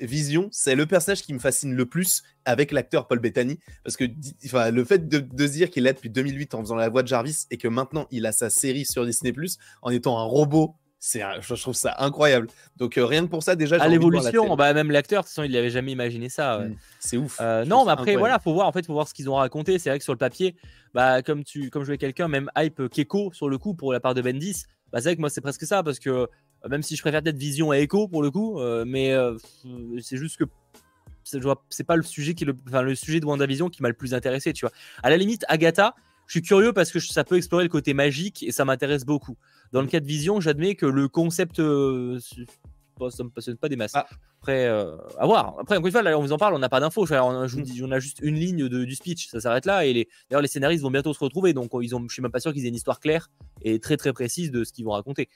Vision, 0.00 0.48
c'est 0.50 0.74
le 0.74 0.84
personnage 0.84 1.22
qui 1.22 1.32
me 1.32 1.38
fascine 1.38 1.76
le 1.76 1.86
plus 1.86 2.24
avec 2.44 2.72
l'acteur 2.72 3.06
Paul 3.06 3.20
Bettany. 3.20 3.60
Parce 3.84 3.96
que 3.96 4.02
le 4.04 4.84
fait 4.84 5.08
de, 5.08 5.46
se 5.46 5.52
dire 5.52 5.70
qu'il 5.70 5.86
est 5.86 5.92
depuis 5.92 6.10
2008 6.10 6.54
en 6.54 6.60
faisant 6.60 6.74
la 6.74 6.88
voix 6.88 7.04
de 7.04 7.08
Jarvis 7.08 7.46
et 7.52 7.56
que 7.56 7.68
maintenant 7.68 8.08
il 8.10 8.26
a 8.26 8.32
sa 8.32 8.50
série 8.50 8.84
sur 8.84 9.06
Disney 9.06 9.32
Plus 9.32 9.58
en 9.82 9.90
étant 9.90 10.18
un 10.18 10.24
robot 10.24 10.74
c'est 11.00 11.22
je 11.40 11.54
trouve 11.54 11.74
ça 11.74 11.94
incroyable. 11.98 12.48
Donc 12.76 12.98
euh, 12.98 13.04
rien 13.04 13.22
que 13.24 13.30
pour 13.30 13.42
ça 13.42 13.54
déjà 13.54 13.76
à 13.76 13.88
l'évolution 13.88 14.56
bah 14.56 14.74
même 14.74 14.90
l'acteur 14.90 15.22
de 15.22 15.26
toute 15.26 15.34
façon 15.34 15.44
il 15.44 15.52
n'avait 15.52 15.70
jamais 15.70 15.92
imaginé 15.92 16.28
ça 16.28 16.58
mmh, 16.58 16.76
c'est 16.98 17.16
ouf. 17.16 17.38
Euh, 17.40 17.64
non 17.64 17.84
mais 17.84 17.92
après 17.92 18.16
voilà 18.16 18.38
faut 18.38 18.52
voir 18.52 18.66
en 18.66 18.72
fait 18.72 18.84
faut 18.84 18.94
voir 18.94 19.06
ce 19.06 19.14
qu'ils 19.14 19.30
ont 19.30 19.36
raconté. 19.36 19.78
C'est 19.78 19.90
vrai 19.90 19.98
que 19.98 20.04
sur 20.04 20.12
le 20.12 20.18
papier 20.18 20.56
bah 20.94 21.22
comme 21.22 21.44
tu 21.44 21.70
comme 21.70 21.84
je 21.84 21.92
quelqu'un 21.94 22.26
même 22.26 22.50
hype 22.56 22.88
Keko 22.88 23.32
sur 23.32 23.48
le 23.48 23.58
coup 23.58 23.74
pour 23.74 23.92
la 23.92 24.00
part 24.00 24.14
de 24.14 24.22
Bendis 24.22 24.64
bah 24.92 24.98
c'est 25.00 25.10
vrai 25.10 25.16
que 25.16 25.20
moi 25.20 25.30
c'est 25.30 25.40
presque 25.40 25.64
ça 25.64 25.82
parce 25.84 26.00
que 26.00 26.10
euh, 26.10 26.26
même 26.68 26.82
si 26.82 26.96
je 26.96 27.02
préfère 27.02 27.22
peut-être 27.22 27.38
Vision 27.38 27.70
à 27.70 27.76
Echo 27.76 28.08
pour 28.08 28.22
le 28.22 28.32
coup 28.32 28.60
mais 28.84 29.14
c'est 30.00 30.16
juste 30.16 30.36
que 30.36 30.44
c'est 31.70 31.84
pas 31.84 31.96
le 31.96 32.02
sujet 32.02 32.34
qui 32.34 32.44
le, 32.44 32.56
enfin, 32.66 32.82
le 32.82 32.94
sujet 32.94 33.20
de 33.20 33.26
WandaVision 33.26 33.68
qui 33.68 33.82
m'a 33.82 33.88
le 33.88 33.94
plus 33.94 34.14
intéressé 34.14 34.52
tu 34.52 34.64
vois. 34.64 34.72
À 35.02 35.10
la 35.10 35.16
limite 35.16 35.44
Agatha 35.48 35.94
je 36.28 36.32
suis 36.32 36.42
curieux 36.42 36.72
parce 36.72 36.92
que 36.92 37.00
ça 37.00 37.24
peut 37.24 37.36
explorer 37.36 37.64
le 37.64 37.70
côté 37.70 37.94
magique 37.94 38.42
et 38.42 38.52
ça 38.52 38.64
m'intéresse 38.66 39.04
beaucoup. 39.04 39.36
Dans 39.72 39.80
le 39.80 39.86
cas 39.86 40.00
de 40.00 40.06
Vision, 40.06 40.40
j'admets 40.40 40.74
que 40.74 40.86
le 40.86 41.08
concept, 41.08 41.60
euh, 41.60 42.18
ça 43.10 43.24
me 43.24 43.30
passionne 43.30 43.56
pas 43.56 43.68
des 43.68 43.76
masses. 43.76 43.92
Ah. 43.94 44.06
Après, 44.40 44.66
euh, 44.66 44.96
à 45.18 45.26
voir. 45.26 45.56
Après, 45.60 45.76
encore 45.76 45.86
une 45.86 45.92
fois, 45.92 46.02
là, 46.02 46.16
on 46.16 46.22
vous 46.22 46.32
en 46.32 46.38
parle, 46.38 46.54
on 46.54 46.58
n'a 46.58 46.68
pas 46.68 46.80
d'infos. 46.80 47.04
On, 47.12 47.46
mm. 47.46 47.84
on, 47.84 47.90
a 47.90 47.98
juste 47.98 48.20
une 48.22 48.36
ligne 48.36 48.68
de, 48.68 48.84
du 48.84 48.94
speech, 48.94 49.28
ça 49.28 49.40
s'arrête 49.40 49.66
là. 49.66 49.84
Et 49.84 50.08
d'ailleurs, 50.30 50.42
les 50.42 50.48
scénaristes 50.48 50.82
vont 50.82 50.90
bientôt 50.90 51.12
se 51.12 51.18
retrouver, 51.18 51.52
donc 51.52 51.70
ils 51.82 51.94
ont, 51.94 52.04
je 52.08 52.12
suis 52.12 52.22
même 52.22 52.30
pas 52.30 52.40
sûr 52.40 52.52
qu'ils 52.52 52.64
aient 52.64 52.68
une 52.68 52.74
histoire 52.74 53.00
claire 53.00 53.28
et 53.62 53.80
très 53.80 53.96
très 53.96 54.12
précise 54.12 54.50
de 54.50 54.64
ce 54.64 54.72
qu'ils 54.72 54.84
vont 54.84 54.92
raconter. 54.92 55.28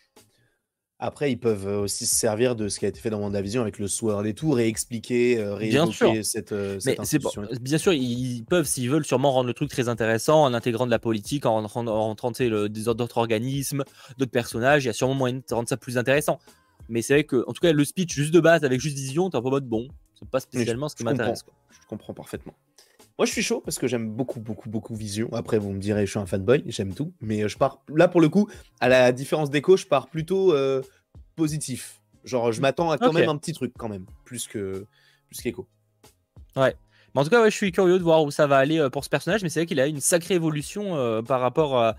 Après, 1.04 1.32
ils 1.32 1.36
peuvent 1.36 1.66
aussi 1.66 2.06
se 2.06 2.14
servir 2.14 2.54
de 2.54 2.68
ce 2.68 2.78
qui 2.78 2.84
a 2.84 2.88
été 2.88 3.00
fait 3.00 3.10
dans 3.10 3.18
WandaVision 3.18 3.60
avec 3.60 3.80
le 3.80 3.88
Sword 3.88 4.22
des 4.22 4.34
tours 4.34 4.60
et 4.60 4.68
expliquer, 4.68 5.36
euh, 5.36 5.56
bien 5.56 5.90
sûr. 5.90 6.14
cette, 6.22 6.52
euh, 6.52 6.78
cette 6.78 7.00
Bien 7.60 7.78
sûr, 7.78 7.92
ils 7.92 8.44
peuvent, 8.44 8.66
s'ils 8.66 8.88
veulent, 8.88 9.04
sûrement 9.04 9.32
rendre 9.32 9.48
le 9.48 9.52
truc 9.52 9.68
très 9.68 9.88
intéressant 9.88 10.44
en 10.44 10.54
intégrant 10.54 10.86
de 10.86 10.92
la 10.92 11.00
politique, 11.00 11.44
en 11.44 11.66
rentrant 11.66 12.30
d'autres 12.30 13.18
organismes, 13.18 13.82
d'autres 14.16 14.30
personnages. 14.30 14.84
Il 14.84 14.86
y 14.86 14.90
a 14.90 14.92
sûrement 14.92 15.14
moyen 15.14 15.38
de 15.38 15.54
rendre 15.54 15.68
ça 15.68 15.76
plus 15.76 15.98
intéressant. 15.98 16.38
Mais 16.88 17.02
c'est 17.02 17.14
vrai 17.14 17.24
que, 17.24 17.42
en 17.48 17.52
tout 17.52 17.60
cas, 17.60 17.72
le 17.72 17.84
speech 17.84 18.14
juste 18.14 18.32
de 18.32 18.38
base 18.38 18.62
avec 18.62 18.80
juste 18.80 18.96
Vision, 18.96 19.28
t'es 19.28 19.36
un 19.36 19.42
peu 19.42 19.50
mode 19.50 19.66
bon. 19.66 19.88
C'est 20.16 20.30
pas 20.30 20.38
spécialement 20.38 20.88
ce 20.88 20.94
qui 20.94 21.02
m'intéresse. 21.02 21.44
Je 21.68 21.86
comprends 21.88 22.14
parfaitement. 22.14 22.54
Moi, 23.18 23.26
je 23.26 23.32
suis 23.32 23.42
chaud 23.42 23.60
parce 23.60 23.78
que 23.78 23.86
j'aime 23.86 24.10
beaucoup, 24.10 24.40
beaucoup, 24.40 24.70
beaucoup 24.70 24.94
Vision. 24.94 25.28
Après, 25.32 25.58
vous 25.58 25.70
me 25.70 25.78
direz, 25.78 26.06
je 26.06 26.10
suis 26.10 26.18
un 26.18 26.26
fanboy, 26.26 26.62
j'aime 26.66 26.94
tout. 26.94 27.12
Mais 27.20 27.42
euh, 27.42 27.48
je 27.48 27.58
pars, 27.58 27.82
là, 27.88 28.08
pour 28.08 28.20
le 28.20 28.28
coup, 28.28 28.48
à 28.80 28.88
la 28.88 29.12
différence 29.12 29.50
d'Echo, 29.50 29.76
je 29.76 29.86
pars 29.86 30.08
plutôt 30.08 30.52
euh, 30.52 30.82
positif. 31.36 32.00
Genre, 32.24 32.52
je 32.52 32.60
m'attends 32.60 32.90
à 32.90 32.98
quand 32.98 33.12
même 33.12 33.28
un 33.28 33.36
petit 33.36 33.52
truc, 33.52 33.72
quand 33.76 33.88
même, 33.88 34.06
plus 34.24 34.46
que 34.46 34.86
plus 35.28 35.40
qu'Echo. 35.42 35.66
Ouais. 36.56 36.74
Mais 37.14 37.20
en 37.20 37.24
tout 37.24 37.30
cas, 37.30 37.42
ouais, 37.42 37.50
je 37.50 37.56
suis 37.56 37.72
curieux 37.72 37.98
de 37.98 38.02
voir 38.02 38.22
où 38.22 38.30
ça 38.30 38.46
va 38.46 38.56
aller 38.56 38.78
euh, 38.78 38.88
pour 38.88 39.04
ce 39.04 39.10
personnage. 39.10 39.42
Mais 39.42 39.50
c'est 39.50 39.60
vrai 39.60 39.66
qu'il 39.66 39.80
a 39.80 39.86
une 39.86 40.00
sacrée 40.00 40.34
évolution 40.34 41.22
par 41.24 41.40
rapport 41.40 41.94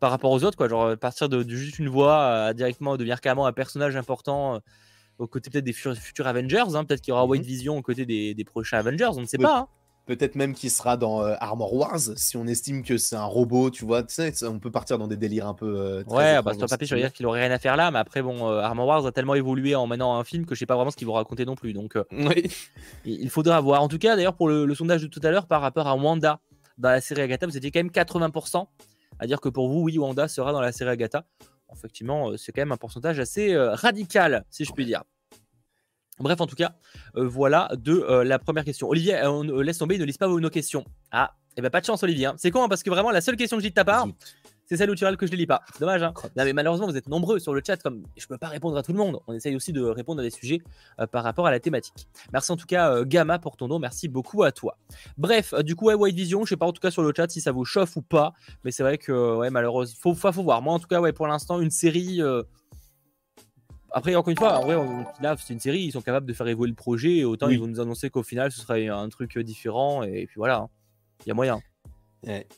par 0.00 0.10
rapport 0.10 0.30
aux 0.30 0.44
autres, 0.44 0.56
quoi. 0.56 0.68
Genre, 0.68 0.96
partir 0.98 1.28
de, 1.28 1.48
juste 1.48 1.78
une 1.78 1.88
voix 1.88 2.26
à 2.26 2.54
directement 2.54 2.96
devenir 2.96 3.20
carrément 3.20 3.46
un 3.46 3.52
personnage 3.52 3.96
important 3.96 4.60
aux 5.18 5.26
côtés 5.26 5.48
peut-être 5.48 5.64
des 5.64 5.72
futurs 5.72 6.26
Avengers. 6.26 6.74
Hein. 6.74 6.84
Peut-être 6.84 7.00
qu'il 7.00 7.12
y 7.12 7.14
aura 7.14 7.24
mm-hmm. 7.24 7.30
White 7.30 7.44
Vision 7.44 7.78
aux 7.78 7.82
côtés 7.82 8.04
des, 8.04 8.34
des 8.34 8.44
prochains 8.44 8.78
Avengers, 8.78 9.10
on 9.16 9.22
ne 9.22 9.26
sait 9.26 9.38
pas. 9.38 9.60
Hein. 9.60 9.68
Peut-être 10.06 10.36
même 10.36 10.54
qu'il 10.54 10.70
sera 10.70 10.96
dans 10.96 11.22
euh, 11.22 11.34
Armor 11.40 11.74
Wars, 11.74 11.98
si 12.14 12.36
on 12.36 12.46
estime 12.46 12.84
que 12.84 12.96
c'est 12.96 13.16
un 13.16 13.24
robot, 13.24 13.70
tu 13.70 13.84
vois. 13.84 14.04
Tu 14.04 14.14
sais, 14.14 14.46
on 14.46 14.60
peut 14.60 14.70
partir 14.70 14.98
dans 14.98 15.08
des 15.08 15.16
délires 15.16 15.48
un 15.48 15.54
peu. 15.54 15.66
Euh, 15.66 16.04
ouais, 16.04 16.40
bah, 16.42 16.52
sur 16.52 16.62
le 16.62 16.68
papier, 16.68 16.86
je 16.86 16.94
veux 16.94 17.00
dire 17.00 17.12
qu'il 17.12 17.26
aurait 17.26 17.40
rien 17.40 17.50
à 17.50 17.58
faire 17.58 17.76
là, 17.76 17.90
mais 17.90 17.98
après, 17.98 18.22
bon, 18.22 18.48
euh, 18.48 18.60
Armor 18.60 18.86
Wars 18.86 19.06
a 19.06 19.10
tellement 19.10 19.34
évolué 19.34 19.74
en 19.74 19.88
menant 19.88 20.16
un 20.16 20.22
film 20.22 20.46
que 20.46 20.54
je 20.54 20.60
sais 20.60 20.66
pas 20.66 20.76
vraiment 20.76 20.92
ce 20.92 20.96
qu'ils 20.96 21.08
vont 21.08 21.14
raconter 21.14 21.44
non 21.44 21.56
plus. 21.56 21.72
Donc, 21.72 21.98
oui. 22.12 22.48
il 23.04 23.28
faudra 23.30 23.60
voir. 23.60 23.82
En 23.82 23.88
tout 23.88 23.98
cas, 23.98 24.14
d'ailleurs, 24.14 24.36
pour 24.36 24.48
le, 24.48 24.72
sondage 24.76 25.02
de 25.02 25.08
tout 25.08 25.20
à 25.24 25.32
l'heure, 25.32 25.48
par 25.48 25.60
rapport 25.60 25.88
à 25.88 25.96
Wanda 25.96 26.38
dans 26.78 26.90
la 26.90 27.00
série 27.00 27.22
Agatha, 27.22 27.46
vous 27.46 27.56
étiez 27.56 27.72
quand 27.72 27.80
même 27.80 27.90
80% 27.90 28.64
à 29.18 29.26
dire 29.26 29.40
que 29.40 29.48
pour 29.48 29.68
vous, 29.68 29.80
oui, 29.80 29.98
Wanda 29.98 30.28
sera 30.28 30.52
dans 30.52 30.60
la 30.60 30.70
série 30.70 30.90
Agatha. 30.90 31.24
Effectivement, 31.74 32.36
c'est 32.36 32.52
quand 32.52 32.60
même 32.62 32.70
un 32.70 32.76
pourcentage 32.76 33.18
assez 33.18 33.56
radical, 33.56 34.44
si 34.50 34.64
je 34.64 34.70
puis 34.70 34.84
dire. 34.84 35.02
Bref, 36.18 36.40
en 36.40 36.46
tout 36.46 36.56
cas, 36.56 36.72
euh, 37.16 37.28
voilà 37.28 37.68
de 37.76 37.92
euh, 37.92 38.24
la 38.24 38.38
première 38.38 38.64
question. 38.64 38.88
Olivier, 38.88 39.16
euh, 39.16 39.30
on 39.30 39.60
laisse 39.60 39.78
tomber, 39.78 39.96
il 39.96 40.00
ne 40.00 40.06
lise 40.06 40.16
pas 40.16 40.28
nos 40.28 40.50
questions. 40.50 40.84
Ah, 41.12 41.34
et 41.50 41.58
eh 41.58 41.62
ben 41.62 41.70
pas 41.70 41.80
de 41.80 41.86
chance, 41.86 42.02
Olivier. 42.02 42.26
Hein. 42.26 42.34
C'est 42.38 42.50
con, 42.50 42.62
hein, 42.62 42.68
parce 42.68 42.82
que 42.82 42.90
vraiment, 42.90 43.10
la 43.10 43.20
seule 43.20 43.36
question 43.36 43.56
que 43.56 43.62
j'ai 43.62 43.70
de 43.70 43.74
ta 43.74 43.84
part, 43.84 44.06
c'est 44.66 44.76
celle 44.76 44.90
où 44.90 44.94
tu 44.94 45.04
que 45.16 45.26
je 45.26 45.32
ne 45.32 45.36
lis 45.36 45.46
pas. 45.46 45.62
C'est 45.72 45.80
dommage. 45.80 46.02
Hein. 46.02 46.12
Non, 46.36 46.44
mais 46.44 46.52
malheureusement, 46.52 46.86
vous 46.86 46.96
êtes 46.96 47.08
nombreux 47.08 47.38
sur 47.38 47.54
le 47.54 47.62
chat. 47.64 47.76
Comme 47.76 48.02
je 48.16 48.24
ne 48.24 48.28
peux 48.28 48.38
pas 48.38 48.48
répondre 48.48 48.76
à 48.76 48.82
tout 48.82 48.92
le 48.92 48.98
monde. 48.98 49.20
On 49.26 49.32
essaye 49.32 49.54
aussi 49.56 49.72
de 49.72 49.82
répondre 49.82 50.20
à 50.20 50.22
des 50.22 50.30
sujets 50.30 50.60
par 51.12 51.22
rapport 51.22 51.46
à 51.46 51.50
la 51.50 51.60
thématique. 51.60 52.08
Merci 52.32 52.52
en 52.52 52.56
tout 52.56 52.66
cas, 52.66 53.04
Gamma, 53.04 53.38
pour 53.38 53.56
ton 53.56 53.68
don. 53.68 53.78
Merci 53.78 54.08
beaucoup 54.08 54.42
à 54.42 54.52
toi. 54.52 54.76
Bref, 55.16 55.54
du 55.62 55.76
coup, 55.76 55.90
White 55.90 56.16
Vision, 56.16 56.44
je 56.44 56.50
sais 56.50 56.56
pas 56.56 56.66
en 56.66 56.72
tout 56.72 56.80
cas 56.80 56.90
sur 56.90 57.02
le 57.02 57.12
chat 57.16 57.30
si 57.30 57.40
ça 57.40 57.52
vous 57.52 57.64
chauffe 57.64 57.96
ou 57.96 58.02
pas. 58.02 58.32
Mais 58.64 58.70
c'est 58.70 58.82
vrai 58.82 58.98
que, 58.98 59.36
ouais, 59.36 59.50
malheureusement, 59.50 59.96
faut, 60.00 60.14
faut, 60.14 60.32
faut 60.32 60.42
voir. 60.42 60.60
Moi, 60.60 60.74
en 60.74 60.78
tout 60.78 60.88
cas, 60.88 61.00
ouais, 61.00 61.12
pour 61.12 61.26
l'instant, 61.26 61.60
une 61.60 61.70
série. 61.70 62.20
Après, 63.96 64.14
encore 64.14 64.30
une 64.30 64.36
fois, 64.36 64.58
en 64.58 64.62
vrai, 64.62 64.76
là, 65.22 65.36
c'est 65.38 65.54
une 65.54 65.58
série, 65.58 65.80
ils 65.84 65.92
sont 65.92 66.02
capables 66.02 66.26
de 66.26 66.34
faire 66.34 66.46
évoluer 66.46 66.68
le 66.68 66.76
projet. 66.76 67.24
Autant 67.24 67.48
ils 67.48 67.58
vont 67.58 67.66
nous 67.66 67.80
annoncer 67.80 68.10
qu'au 68.10 68.22
final, 68.22 68.52
ce 68.52 68.60
serait 68.60 68.88
un 68.88 69.08
truc 69.08 69.38
différent. 69.38 70.02
Et 70.02 70.26
puis 70.26 70.34
voilà, 70.36 70.58
hein. 70.58 70.68
il 71.24 71.28
y 71.28 71.30
a 71.30 71.34
moyen. 71.34 71.62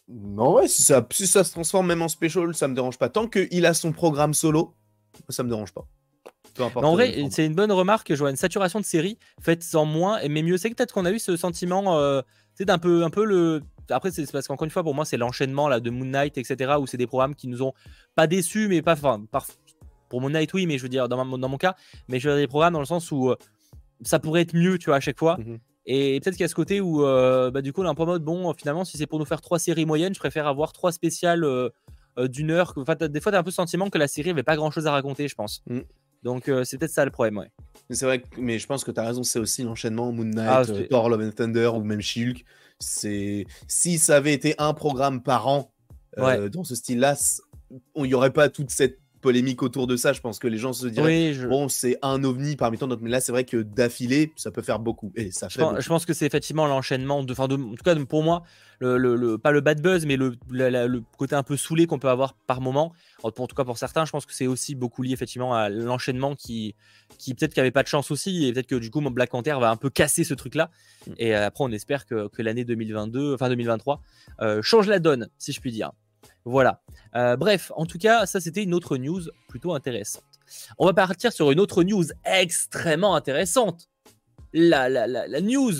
Non, 0.08 0.54
ouais, 0.54 0.66
si 0.66 0.82
ça, 0.82 1.06
si 1.12 1.28
ça 1.28 1.44
se 1.44 1.52
transforme 1.52 1.86
même 1.86 2.02
en 2.02 2.08
special, 2.08 2.52
ça 2.56 2.66
me 2.66 2.74
dérange 2.74 2.98
pas. 2.98 3.08
Tant 3.08 3.28
qu'il 3.28 3.66
a 3.66 3.72
son 3.72 3.92
programme 3.92 4.34
solo, 4.34 4.74
ça 5.28 5.44
me 5.44 5.48
dérange 5.48 5.72
pas. 5.72 5.86
en 6.58 6.92
vrai, 6.94 7.28
c'est 7.30 7.46
une 7.46 7.54
bonne 7.54 7.70
remarque. 7.70 8.12
Je 8.12 8.18
vois 8.18 8.30
une 8.30 8.36
saturation 8.36 8.80
de 8.80 8.84
série, 8.84 9.16
faites 9.40 9.64
en 9.74 9.84
moins, 9.84 10.18
mais 10.28 10.42
mieux. 10.42 10.56
C'est 10.56 10.70
peut-être 10.70 10.92
qu'on 10.92 11.04
a 11.04 11.12
eu 11.12 11.20
ce 11.20 11.36
sentiment, 11.36 12.00
euh, 12.00 12.20
d'un 12.58 12.78
peu, 12.78 13.04
un 13.04 13.10
peu 13.10 13.24
le. 13.24 13.62
Après, 13.90 14.10
c'est 14.10 14.28
parce 14.32 14.48
qu'encore 14.48 14.64
une 14.64 14.72
fois, 14.72 14.82
pour 14.82 14.96
moi, 14.96 15.04
c'est 15.04 15.16
l'enchaînement 15.16 15.68
là 15.68 15.78
de 15.78 15.88
Moon 15.90 16.04
Knight, 16.04 16.36
etc., 16.36 16.74
où 16.80 16.88
c'est 16.88 16.96
des 16.96 17.06
programmes 17.06 17.36
qui 17.36 17.46
nous 17.46 17.62
ont 17.62 17.74
pas 18.16 18.26
déçus, 18.26 18.66
mais 18.66 18.82
pas, 18.82 18.94
enfin, 18.94 19.22
pour 20.08 20.20
mon 20.20 20.30
night, 20.30 20.52
oui, 20.54 20.66
mais 20.66 20.78
je 20.78 20.82
veux 20.82 20.88
dire, 20.88 21.08
dans, 21.08 21.24
dans 21.24 21.48
mon 21.48 21.56
cas, 21.56 21.76
mais 22.08 22.18
je 22.18 22.28
veux 22.28 22.34
dire 22.34 22.42
des 22.42 22.48
programmes 22.48 22.72
dans 22.72 22.80
le 22.80 22.86
sens 22.86 23.10
où 23.10 23.30
euh, 23.30 23.36
ça 24.02 24.18
pourrait 24.18 24.42
être 24.42 24.54
mieux, 24.54 24.78
tu 24.78 24.86
vois, 24.86 24.96
à 24.96 25.00
chaque 25.00 25.18
fois. 25.18 25.36
Mhm. 25.38 25.58
Et 25.86 26.20
peut-être 26.20 26.34
qu'il 26.34 26.42
y 26.42 26.44
a 26.44 26.48
ce 26.48 26.54
côté 26.54 26.80
où, 26.80 27.04
euh, 27.04 27.50
bah, 27.50 27.62
du 27.62 27.72
coup, 27.72 27.82
on 27.82 27.86
est 27.86 27.88
un 27.88 27.94
peu 27.94 28.04
mode, 28.04 28.22
bon, 28.22 28.52
finalement, 28.54 28.84
si 28.84 28.98
c'est 28.98 29.06
pour 29.06 29.18
nous 29.18 29.24
faire 29.24 29.40
trois 29.40 29.58
séries 29.58 29.86
moyennes, 29.86 30.14
je 30.14 30.18
préfère 30.18 30.46
avoir 30.46 30.72
trois 30.72 30.92
spéciales 30.92 31.44
euh, 31.44 31.70
d'une 32.18 32.50
heure. 32.50 32.74
Enfin, 32.76 32.94
des 32.94 33.20
fois, 33.20 33.32
tu 33.32 33.36
as 33.36 33.40
un 33.40 33.42
peu 33.42 33.50
le 33.50 33.54
sentiment 33.54 33.88
que 33.88 33.96
la 33.96 34.08
série 34.08 34.30
n'avait 34.30 34.42
pas 34.42 34.56
grand-chose 34.56 34.86
à 34.86 34.92
raconter, 34.92 35.28
je 35.28 35.34
pense. 35.34 35.62
Mm. 35.66 35.80
Donc, 36.24 36.50
c'est 36.64 36.78
peut-être 36.78 36.90
ça 36.90 37.04
le 37.04 37.12
problème, 37.12 37.38
ouais. 37.38 37.50
C'est 37.90 38.04
vrai, 38.04 38.24
mais 38.36 38.58
je 38.58 38.66
pense 38.66 38.82
que 38.82 38.90
tu 38.90 38.98
as 38.98 39.04
raison, 39.04 39.22
c'est 39.22 39.38
aussi 39.38 39.62
l'enchaînement 39.62 40.10
Moon 40.10 40.24
Knight, 40.24 40.68
ah, 40.68 40.86
Thor, 40.90 41.08
Love 41.08 41.22
and 41.22 41.30
Thunder 41.30 41.68
ou 41.68 41.84
même 41.84 42.02
Shulk. 42.02 42.44
C'est 42.80 43.46
si 43.68 43.98
ça 43.98 44.16
avait 44.16 44.34
été 44.34 44.56
un 44.58 44.74
programme 44.74 45.22
par 45.22 45.46
an 45.46 45.70
dans 46.16 46.64
ce 46.64 46.74
style-là, 46.74 47.14
il 47.96 48.02
n'y 48.02 48.14
aurait 48.14 48.32
pas 48.32 48.48
toute 48.48 48.70
cette 48.70 48.98
polémique 49.20 49.62
autour 49.62 49.86
de 49.86 49.96
ça. 49.96 50.12
Je 50.12 50.20
pense 50.20 50.38
que 50.38 50.48
les 50.48 50.58
gens 50.58 50.72
se 50.72 50.86
diraient 50.86 51.34
bon, 51.48 51.68
c'est 51.68 51.98
un 52.02 52.22
ovni 52.24 52.56
parmi 52.56 52.78
tant 52.78 52.86
d'autres, 52.86 53.02
mais 53.02 53.10
là, 53.10 53.20
c'est 53.20 53.32
vrai 53.32 53.44
que 53.44 53.58
d'affilée, 53.58 54.32
ça 54.36 54.50
peut 54.50 54.62
faire 54.62 54.78
beaucoup. 54.78 55.12
Et 55.16 55.30
ça 55.30 55.48
je, 55.48 55.58
pense, 55.58 55.80
je 55.80 55.88
pense 55.88 56.06
que 56.06 56.14
c'est 56.14 56.26
effectivement 56.26 56.66
l'enchaînement. 56.66 57.22
De, 57.22 57.34
de, 57.34 57.40
en 57.40 57.74
tout 57.74 57.84
cas, 57.84 57.94
pour 58.04 58.22
moi, 58.22 58.42
le, 58.80 59.16
le, 59.16 59.38
pas 59.38 59.50
le 59.50 59.60
bad 59.60 59.80
buzz, 59.80 60.06
mais 60.06 60.16
le, 60.16 60.36
le 60.50 61.02
côté 61.16 61.34
un 61.34 61.42
peu 61.42 61.56
saoulé 61.56 61.86
qu'on 61.86 61.98
peut 61.98 62.08
avoir 62.08 62.34
par 62.34 62.60
moment. 62.60 62.92
En, 63.22 63.30
tout 63.30 63.54
cas, 63.54 63.64
pour 63.64 63.78
certains, 63.78 64.04
je 64.04 64.12
pense 64.12 64.26
que 64.26 64.34
c'est 64.34 64.46
aussi 64.46 64.74
beaucoup 64.74 65.02
lié 65.02 65.12
effectivement 65.12 65.54
à 65.54 65.68
l'enchaînement 65.68 66.36
qui, 66.36 66.76
qui 67.18 67.34
peut-être 67.34 67.52
qu'il 67.52 67.60
avait 67.60 67.70
pas 67.70 67.82
de 67.82 67.88
chance 67.88 68.10
aussi, 68.10 68.46
et 68.46 68.52
peut-être 68.52 68.68
que 68.68 68.76
du 68.76 68.90
coup, 68.90 69.00
mon 69.00 69.10
Black 69.10 69.30
Panther 69.30 69.56
va 69.60 69.70
un 69.70 69.76
peu 69.76 69.90
casser 69.90 70.24
ce 70.24 70.34
truc-là. 70.34 70.70
Mm. 71.06 71.12
Et 71.18 71.34
euh, 71.34 71.46
après, 71.46 71.64
on 71.64 71.72
espère 71.72 72.06
que, 72.06 72.28
que 72.28 72.42
l'année 72.42 72.64
2022, 72.64 73.34
enfin 73.34 73.48
2023, 73.48 74.00
euh, 74.40 74.62
change 74.62 74.86
la 74.86 75.00
donne, 75.00 75.28
si 75.38 75.52
je 75.52 75.60
puis 75.60 75.72
dire. 75.72 75.92
Voilà. 76.44 76.82
Euh, 77.14 77.36
bref, 77.36 77.72
en 77.76 77.86
tout 77.86 77.98
cas, 77.98 78.26
ça 78.26 78.40
c'était 78.40 78.62
une 78.62 78.74
autre 78.74 78.96
news 78.96 79.22
plutôt 79.48 79.74
intéressante. 79.74 80.24
On 80.78 80.86
va 80.86 80.94
partir 80.94 81.32
sur 81.32 81.50
une 81.50 81.60
autre 81.60 81.82
news 81.84 82.04
extrêmement 82.24 83.14
intéressante. 83.14 83.88
La, 84.52 84.88
la, 84.88 85.06
la, 85.06 85.40
news 85.40 85.72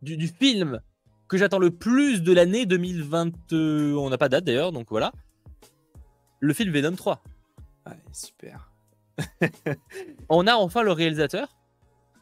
du, 0.00 0.28
film 0.28 0.80
que 1.28 1.36
j'attends 1.36 1.58
le 1.58 1.72
plus 1.72 2.22
de 2.22 2.32
l'année 2.32 2.66
2020. 2.66 3.52
on 3.52 4.10
n'a 4.10 4.18
pas 4.18 4.28
date 4.28 4.44
d'ailleurs, 4.44 4.70
donc 4.70 4.86
voilà. 4.90 5.12
Le 6.38 6.54
film 6.54 6.72
Venom 6.72 6.94
3. 6.94 7.22
super. 8.12 8.70
on 10.28 10.46
a 10.46 10.54
enfin 10.54 10.82
le 10.82 10.92
réalisateur. 10.92 11.56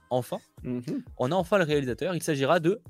Enfin. 0.09 0.39
Mhm. 0.63 1.03
On 1.19 1.31
a 1.33 1.35
enfin 1.35 1.59
le 1.59 1.65
réalisateur. 1.65 2.15
Il 2.15 2.23
s'agira 2.23 2.61
de 2.61 2.81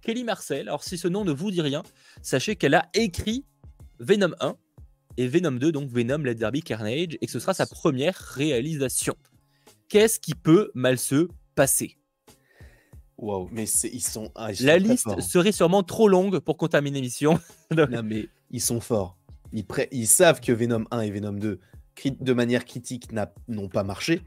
Kelly 0.00 0.24
Marcel. 0.24 0.68
Alors 0.68 0.84
si 0.84 0.96
ce 0.96 1.08
nom 1.08 1.24
ne 1.24 1.32
vous 1.32 1.50
dit 1.50 1.60
rien, 1.60 1.82
sachez 2.22 2.56
qu'elle 2.56 2.74
a 2.74 2.88
écrit 2.94 3.44
Venom 4.00 4.34
1 4.40 4.56
et 5.18 5.28
Venom 5.28 5.52
2, 5.52 5.72
donc 5.72 5.90
Venom, 5.90 6.18
Let 6.18 6.36
There 6.36 6.50
Carnage, 6.62 7.18
et 7.20 7.26
que 7.26 7.30
ce 7.30 7.38
sera 7.38 7.54
sa 7.54 7.66
première 7.66 8.16
réalisation. 8.16 9.14
qu'est-ce 9.88 10.18
qui 10.18 10.34
peut 10.34 10.70
mal 10.74 10.98
se 10.98 11.28
passer? 11.54 11.98
Waouh, 13.18 13.48
mais 13.52 13.64
ils 13.64 14.02
sont. 14.02 14.32
Ah, 14.34 14.50
la 14.60 14.78
liste 14.78 15.06
hein. 15.08 15.20
serait 15.20 15.52
sûrement 15.52 15.82
trop 15.82 16.08
longue 16.08 16.38
pour 16.40 16.56
contaminer 16.56 16.96
l'émission. 16.96 17.38
non, 17.76 18.02
mais 18.02 18.28
ils 18.50 18.62
sont 18.62 18.80
forts. 18.80 19.18
Ils, 19.52 19.66
ils 19.92 20.06
savent 20.06 20.40
que 20.40 20.52
Venom 20.52 20.84
1 20.90 21.00
et 21.02 21.10
Venom 21.10 21.32
2, 21.32 21.60
de 22.18 22.32
manière 22.32 22.64
critique, 22.64 23.08
n'ont 23.48 23.68
pas 23.68 23.84
marché. 23.84 24.22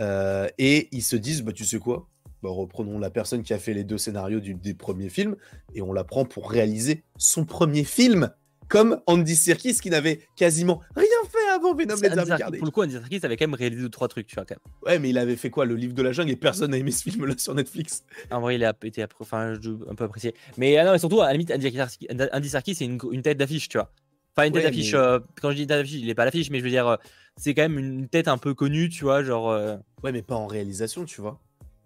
Euh, 0.00 0.48
et 0.58 0.88
ils 0.90 1.02
se 1.02 1.14
disent, 1.14 1.42
bah, 1.42 1.52
tu 1.52 1.64
sais 1.64 1.78
quoi? 1.78 2.08
Bah, 2.42 2.50
Reprenons 2.50 2.98
la 2.98 3.10
personne 3.10 3.42
qui 3.44 3.52
a 3.52 3.58
fait 3.58 3.74
les 3.74 3.84
deux 3.84 3.98
scénarios 3.98 4.40
du, 4.40 4.54
des 4.54 4.74
premiers 4.74 5.08
films 5.08 5.36
et 5.74 5.82
on 5.82 5.92
la 5.92 6.04
prend 6.04 6.24
pour 6.24 6.50
réaliser 6.50 7.04
son 7.16 7.44
premier 7.44 7.84
film 7.84 8.30
comme 8.68 9.00
Andy 9.06 9.34
Serkis 9.34 9.76
qui 9.76 9.90
n'avait 9.90 10.20
quasiment 10.36 10.80
rien 10.94 11.06
fait 11.28 11.50
avant 11.54 11.74
Venom 11.74 11.96
Pour 11.96 12.66
le 12.66 12.70
coup, 12.70 12.82
Andy 12.82 12.92
Serkis 12.92 13.20
avait 13.22 13.36
quand 13.36 13.46
même 13.46 13.54
réalisé 13.54 13.82
deux 13.82 13.88
trois 13.88 14.08
trucs, 14.08 14.26
tu 14.26 14.34
vois 14.34 14.44
quand 14.44 14.56
même. 14.56 14.74
Ouais, 14.86 14.98
mais 14.98 15.10
il 15.10 15.18
avait 15.18 15.36
fait 15.36 15.50
quoi 15.50 15.64
Le 15.64 15.74
livre 15.74 15.94
de 15.94 16.02
la 16.02 16.12
jungle 16.12 16.30
et 16.30 16.36
personne 16.36 16.70
n'a 16.70 16.78
aimé 16.78 16.90
ce 16.90 17.02
film 17.08 17.24
là 17.24 17.34
sur 17.36 17.54
Netflix. 17.54 18.04
En 18.30 18.40
vrai, 18.40 18.56
il 18.56 18.64
a 18.64 18.74
été 18.82 19.04
enfin, 19.20 19.54
un 19.54 19.94
peu 19.94 20.04
apprécié. 20.04 20.34
Mais 20.56 20.76
ah 20.76 20.84
non, 20.84 20.92
mais 20.92 20.98
surtout 20.98 21.20
à 21.20 21.26
la 21.26 21.32
limite 21.32 21.52
Andy 21.52 22.48
Serkis, 22.48 22.74
c'est 22.74 22.84
une, 22.84 23.22
tête 23.22 23.38
d'affiche, 23.38 23.68
tu 23.68 23.78
vois. 23.78 23.90
Enfin 24.36 24.46
une 24.46 24.52
tête 24.52 24.64
d'affiche 24.64 24.94
euh, 24.94 25.18
quand 25.40 25.50
je 25.50 25.56
dis 25.56 25.66
tête 25.66 25.78
d'affiche, 25.78 26.00
il 26.00 26.08
est 26.08 26.14
pas 26.14 26.24
l'affiche 26.24 26.50
mais 26.50 26.60
je 26.60 26.64
veux 26.64 26.70
dire 26.70 26.86
euh, 26.86 26.96
c'est 27.36 27.54
quand 27.54 27.62
même 27.62 27.78
une 27.78 28.08
tête 28.08 28.28
un 28.28 28.38
peu 28.38 28.54
connue, 28.54 28.88
tu 28.88 29.04
vois, 29.04 29.22
genre 29.22 29.50
euh, 29.50 29.76
Ouais, 30.02 30.12
mais 30.12 30.22
pas 30.22 30.36
en 30.36 30.46
réalisation, 30.46 31.04
tu 31.04 31.20
vois. 31.20 31.40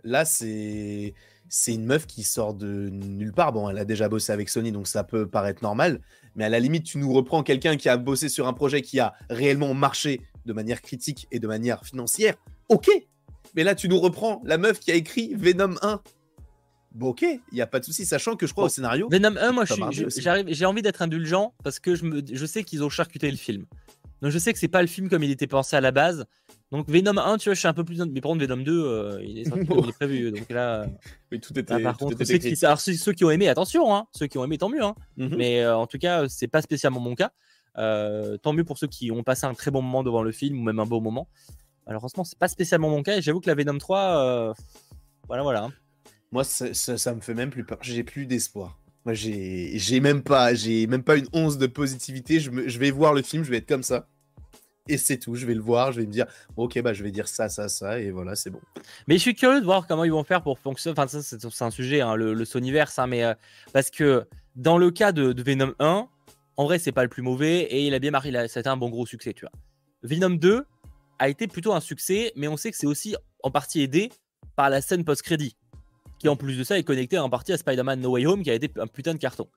Là, 0.05 0.25
c'est 0.25 1.14
c'est 1.49 1.75
une 1.75 1.85
meuf 1.85 2.07
qui 2.07 2.23
sort 2.23 2.55
de 2.55 2.88
nulle 2.88 3.33
part. 3.33 3.53
Bon, 3.53 3.68
elle 3.68 3.79
a 3.79 3.85
déjà 3.85 4.09
bossé 4.09 4.33
avec 4.33 4.49
Sony, 4.49 4.73
donc 4.73 4.88
ça 4.88 5.05
peut 5.05 5.27
paraître 5.27 5.62
normal. 5.62 6.01
Mais 6.37 6.45
à 6.45 6.49
la 6.49 6.61
limite, 6.61 6.85
tu 6.85 6.99
nous 6.99 7.12
reprends 7.12 7.42
quelqu'un 7.42 7.77
qui 7.77 7.88
a 7.88 7.97
bossé 7.97 8.29
sur 8.29 8.47
un 8.47 8.53
projet 8.53 8.83
qui 8.83 9.01
a 9.01 9.14
réellement 9.29 9.75
marché 9.75 10.21
de 10.47 10.53
manière 10.53 10.83
critique 10.83 11.29
et 11.31 11.38
de 11.38 11.47
manière 11.47 11.85
financière. 11.85 12.35
Ok. 12.68 12.88
Mais 13.55 13.64
là, 13.64 13.75
tu 13.75 13.88
nous 13.88 13.99
reprends 13.99 14.40
la 14.45 14.59
meuf 14.59 14.81
qui 14.81 14.90
a 14.90 14.95
écrit 14.95 15.35
Venom 15.35 15.75
1. 15.83 16.01
Bon, 16.95 17.09
ok, 17.09 17.23
il 17.23 17.55
n'y 17.55 17.61
a 17.61 17.66
pas 17.66 17.81
de 17.81 17.85
souci, 17.85 18.05
sachant 18.05 18.37
que 18.37 18.47
je 18.47 18.53
crois 18.53 18.64
au 18.64 18.68
scénario. 18.68 19.09
Venom 19.11 19.37
1, 19.37 19.53
moi, 19.53 19.64
j'ai 19.66 20.64
envie 20.66 20.83
d'être 20.83 21.03
indulgent 21.03 21.55
parce 21.64 21.79
que 21.79 21.95
je, 21.95 22.05
me, 22.05 22.23
je 22.31 22.47
sais 22.47 22.64
qu'ils 22.64 22.83
ont 22.83 22.90
charcuté 22.90 23.31
le 23.31 23.37
film. 23.37 23.64
Donc 24.21 24.31
je 24.31 24.38
sais 24.38 24.53
que 24.53 24.59
c'est 24.59 24.68
pas 24.68 24.83
le 24.83 24.88
film 24.88 25.09
comme 25.09 25.25
il 25.25 25.31
était 25.33 25.49
pensé 25.49 25.75
à 25.75 25.81
la 25.81 25.90
base. 25.90 26.27
Donc 26.73 26.89
Venom 26.89 27.19
1, 27.19 27.37
tu 27.37 27.51
vois, 27.51 27.55
je 27.55 27.59
suis 27.59 27.69
un 27.69 27.75
peu 27.75 27.85
plus. 27.85 28.01
Mais 28.01 28.23
par 28.23 28.33
contre, 28.33 28.45
Venom 28.45 28.57
2, 28.57 28.73
euh, 28.73 29.23
il, 29.23 29.39
est 29.39 29.43
il, 29.55 29.89
est 29.89 29.93
prévu. 29.93 30.33
Donc 30.33 30.51
là. 30.51 30.87
Oui, 31.31 31.41
tout 31.41 31.59
était. 31.59 31.81
par 31.81 31.97
contre, 31.97 32.23
ceux 32.25 32.39
qui, 32.39 32.67
alors, 32.67 32.81
ceux 32.81 33.13
qui 33.13 33.25
ont 33.25 33.31
aimé, 33.31 33.49
attention, 33.49 33.95
hein, 33.95 34.07
ceux 34.13 34.27
qui 34.27 34.37
ont 34.37 34.45
aimé, 34.45 34.59
tant 34.59 34.69
mieux. 34.69 34.83
Hein. 34.83 34.95
Mhm. 35.17 35.35
Mais 35.37 35.63
euh, 35.63 35.77
en 35.77 35.87
tout 35.87 35.99
cas, 35.99 36.29
c'est 36.29 36.49
pas 36.49 36.61
spécialement 36.61 37.01
mon 37.01 37.15
cas. 37.15 37.31
Euh, 37.79 38.37
tant 38.39 38.53
mieux 38.53 38.65
pour 38.65 38.77
ceux 38.77 38.87
qui 38.87 39.11
ont 39.11 39.23
passé 39.23 39.47
un 39.47 39.55
très 39.55 39.71
bon 39.71 39.81
moment 39.81 40.03
devant 40.03 40.23
le 40.23 40.33
film 40.33 40.59
ou 40.59 40.63
même 40.63 40.79
un 40.79 40.85
beau 40.85 41.01
moment. 41.01 41.29
Malheureusement, 41.87 42.25
c'est 42.25 42.39
pas 42.39 42.49
spécialement 42.49 42.91
mon 42.91 43.03
cas. 43.03 43.17
Et 43.17 43.23
j'avoue 43.23 43.41
que 43.41 43.49
la 43.49 43.55
Venom 43.55 43.79
3, 43.79 44.55
voilà, 45.27 45.43
voilà. 45.43 45.65
Hein. 45.65 45.73
Moi, 46.33 46.45
ça, 46.45 46.75
ça, 46.75 47.15
me 47.15 47.21
fait 47.21 47.35
même 47.35 47.51
plus 47.51 47.65
peur. 47.65 47.79
J'ai 47.83 48.03
plus 48.03 48.27
d'espoir. 48.27 48.79
Moi, 49.05 49.15
j'ai 49.15 50.01
même 50.01 50.23
pas, 50.23 50.55
j'ai 50.55 50.87
même 50.87 51.03
pas 51.03 51.17
une 51.17 51.29
once 51.33 51.59
de 51.59 51.67
positivité. 51.67 52.41
Je, 52.41 52.51
je 52.67 52.79
vais 52.79 52.91
voir 52.91 53.15
le 53.15 53.23
film, 53.23 53.43
je 53.45 53.51
vais 53.51 53.59
être 53.59 53.69
comme 53.69 53.83
ça 53.83 54.07
et 54.88 54.99
c'est 54.99 55.18
tout. 55.18 55.35
Je 55.35 55.47
vais 55.47 55.55
le 55.55 55.61
voir, 55.61 55.92
je 55.92 56.01
vais 56.01 56.07
me 56.07 56.12
dire, 56.12 56.27
ok, 56.57 56.81
bah, 56.83 56.92
je 56.92 57.03
vais 57.03 57.11
dire 57.11 57.29
ça, 57.29 57.49
ça, 57.49 57.68
ça, 57.68 58.01
et 58.01 58.11
voilà, 58.11 58.35
c'est 58.35 58.51
bon. 58.51 58.61
Mais 59.07 59.16
je 59.16 59.21
suis 59.21 59.35
curieux 59.35 59.61
de 59.61 59.64
voir 59.64 59.87
comment 59.87 60.05
ils 60.05 60.12
vont 60.12 60.25
faire 60.25 60.42
pour 60.42 60.59
fonctionner. 60.59 60.99
Enfin, 60.99 61.09
ça, 61.09 61.23
c'est 61.23 61.62
un 61.62 61.71
sujet, 61.71 62.01
hein, 62.01 62.16
le, 62.16 62.35
le 62.35 62.45
Sonyverse, 62.45 62.99
hein, 62.99 63.07
mais 63.07 63.25
euh, 63.25 63.35
parce 63.73 63.90
que 63.90 64.27
dans 64.57 64.79
le 64.79 64.90
cas 64.90 65.12
de, 65.12 65.42
Venom 65.42 65.75
1, 65.79 66.09
en 66.57 66.64
vrai, 66.64 66.79
c'est 66.79 66.92
pas 66.92 67.03
le 67.03 67.09
plus 67.09 67.23
mauvais 67.23 67.62
et 67.62 67.87
il 67.87 67.95
a 67.95 67.99
bien 67.99 68.11
marqué, 68.11 68.31
ça 68.33 68.40
a 68.40 68.61
été 68.61 68.68
un 68.68 68.77
bon 68.77 68.90
gros 68.90 69.07
succès, 69.07 69.33
tu 69.33 69.47
vois. 69.47 69.53
Venom 70.03 70.31
2 70.31 70.64
a 71.18 71.29
été 71.29 71.47
plutôt 71.47 71.73
un 71.73 71.81
succès, 71.81 72.33
mais 72.37 72.49
on 72.49 72.57
sait 72.57 72.71
que 72.71 72.77
c'est 72.77 72.87
aussi 72.87 73.16
en 73.42 73.51
partie 73.51 73.81
aidé 73.83 74.11
par 74.57 74.68
la 74.68 74.81
scène 74.83 75.05
post-crédit, 75.05 75.57
qui 76.18 76.29
en 76.29 76.37
plus 76.37 76.59
de 76.59 76.64
ça 76.64 76.79
est 76.79 76.83
connectée 76.83 77.18
en 77.18 77.31
partie 77.31 77.53
à 77.53 77.57
Spider-Man 77.57 78.01
No 78.01 78.11
Way 78.11 78.27
Home, 78.27 78.42
qui 78.42 78.51
a 78.51 78.55
été 78.55 78.71
un 78.79 78.87
putain 78.87 79.14
de 79.14 79.18
carton. 79.18 79.49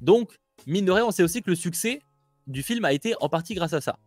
Donc, 0.00 0.38
mine 0.66 0.84
de 0.84 0.92
rien, 0.92 1.04
on 1.04 1.10
sait 1.10 1.22
aussi 1.22 1.42
que 1.42 1.50
le 1.50 1.56
succès 1.56 2.00
du 2.46 2.62
film 2.62 2.84
a 2.84 2.92
été 2.92 3.14
en 3.20 3.28
partie 3.28 3.54
grâce 3.54 3.72
à 3.72 3.80
ça. 3.80 3.98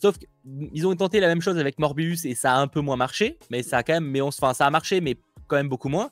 Sauf 0.00 0.16
qu'ils 0.18 0.86
ont 0.86 0.94
tenté 0.94 1.20
la 1.20 1.26
même 1.26 1.42
chose 1.42 1.58
avec 1.58 1.78
Morbius 1.78 2.24
et 2.24 2.34
ça 2.34 2.54
a 2.54 2.58
un 2.58 2.68
peu 2.68 2.80
moins 2.80 2.96
marché, 2.96 3.38
mais 3.50 3.62
ça 3.62 3.78
a 3.78 3.82
quand 3.82 3.94
même, 3.94 4.06
mais 4.06 4.20
on, 4.20 4.28
enfin, 4.28 4.54
ça 4.54 4.66
a 4.66 4.70
marché, 4.70 5.00
mais 5.00 5.16
quand 5.48 5.56
même 5.56 5.68
beaucoup 5.68 5.88
moins. 5.88 6.10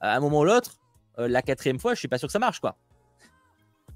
À 0.00 0.16
un 0.16 0.20
moment 0.20 0.40
ou 0.40 0.44
l'autre, 0.44 0.78
euh, 1.18 1.28
la 1.28 1.42
quatrième 1.42 1.78
fois, 1.78 1.94
je 1.94 1.98
suis 1.98 2.08
pas 2.08 2.18
sûr 2.18 2.28
que 2.28 2.32
ça 2.32 2.38
marche, 2.38 2.60
quoi. 2.60 2.76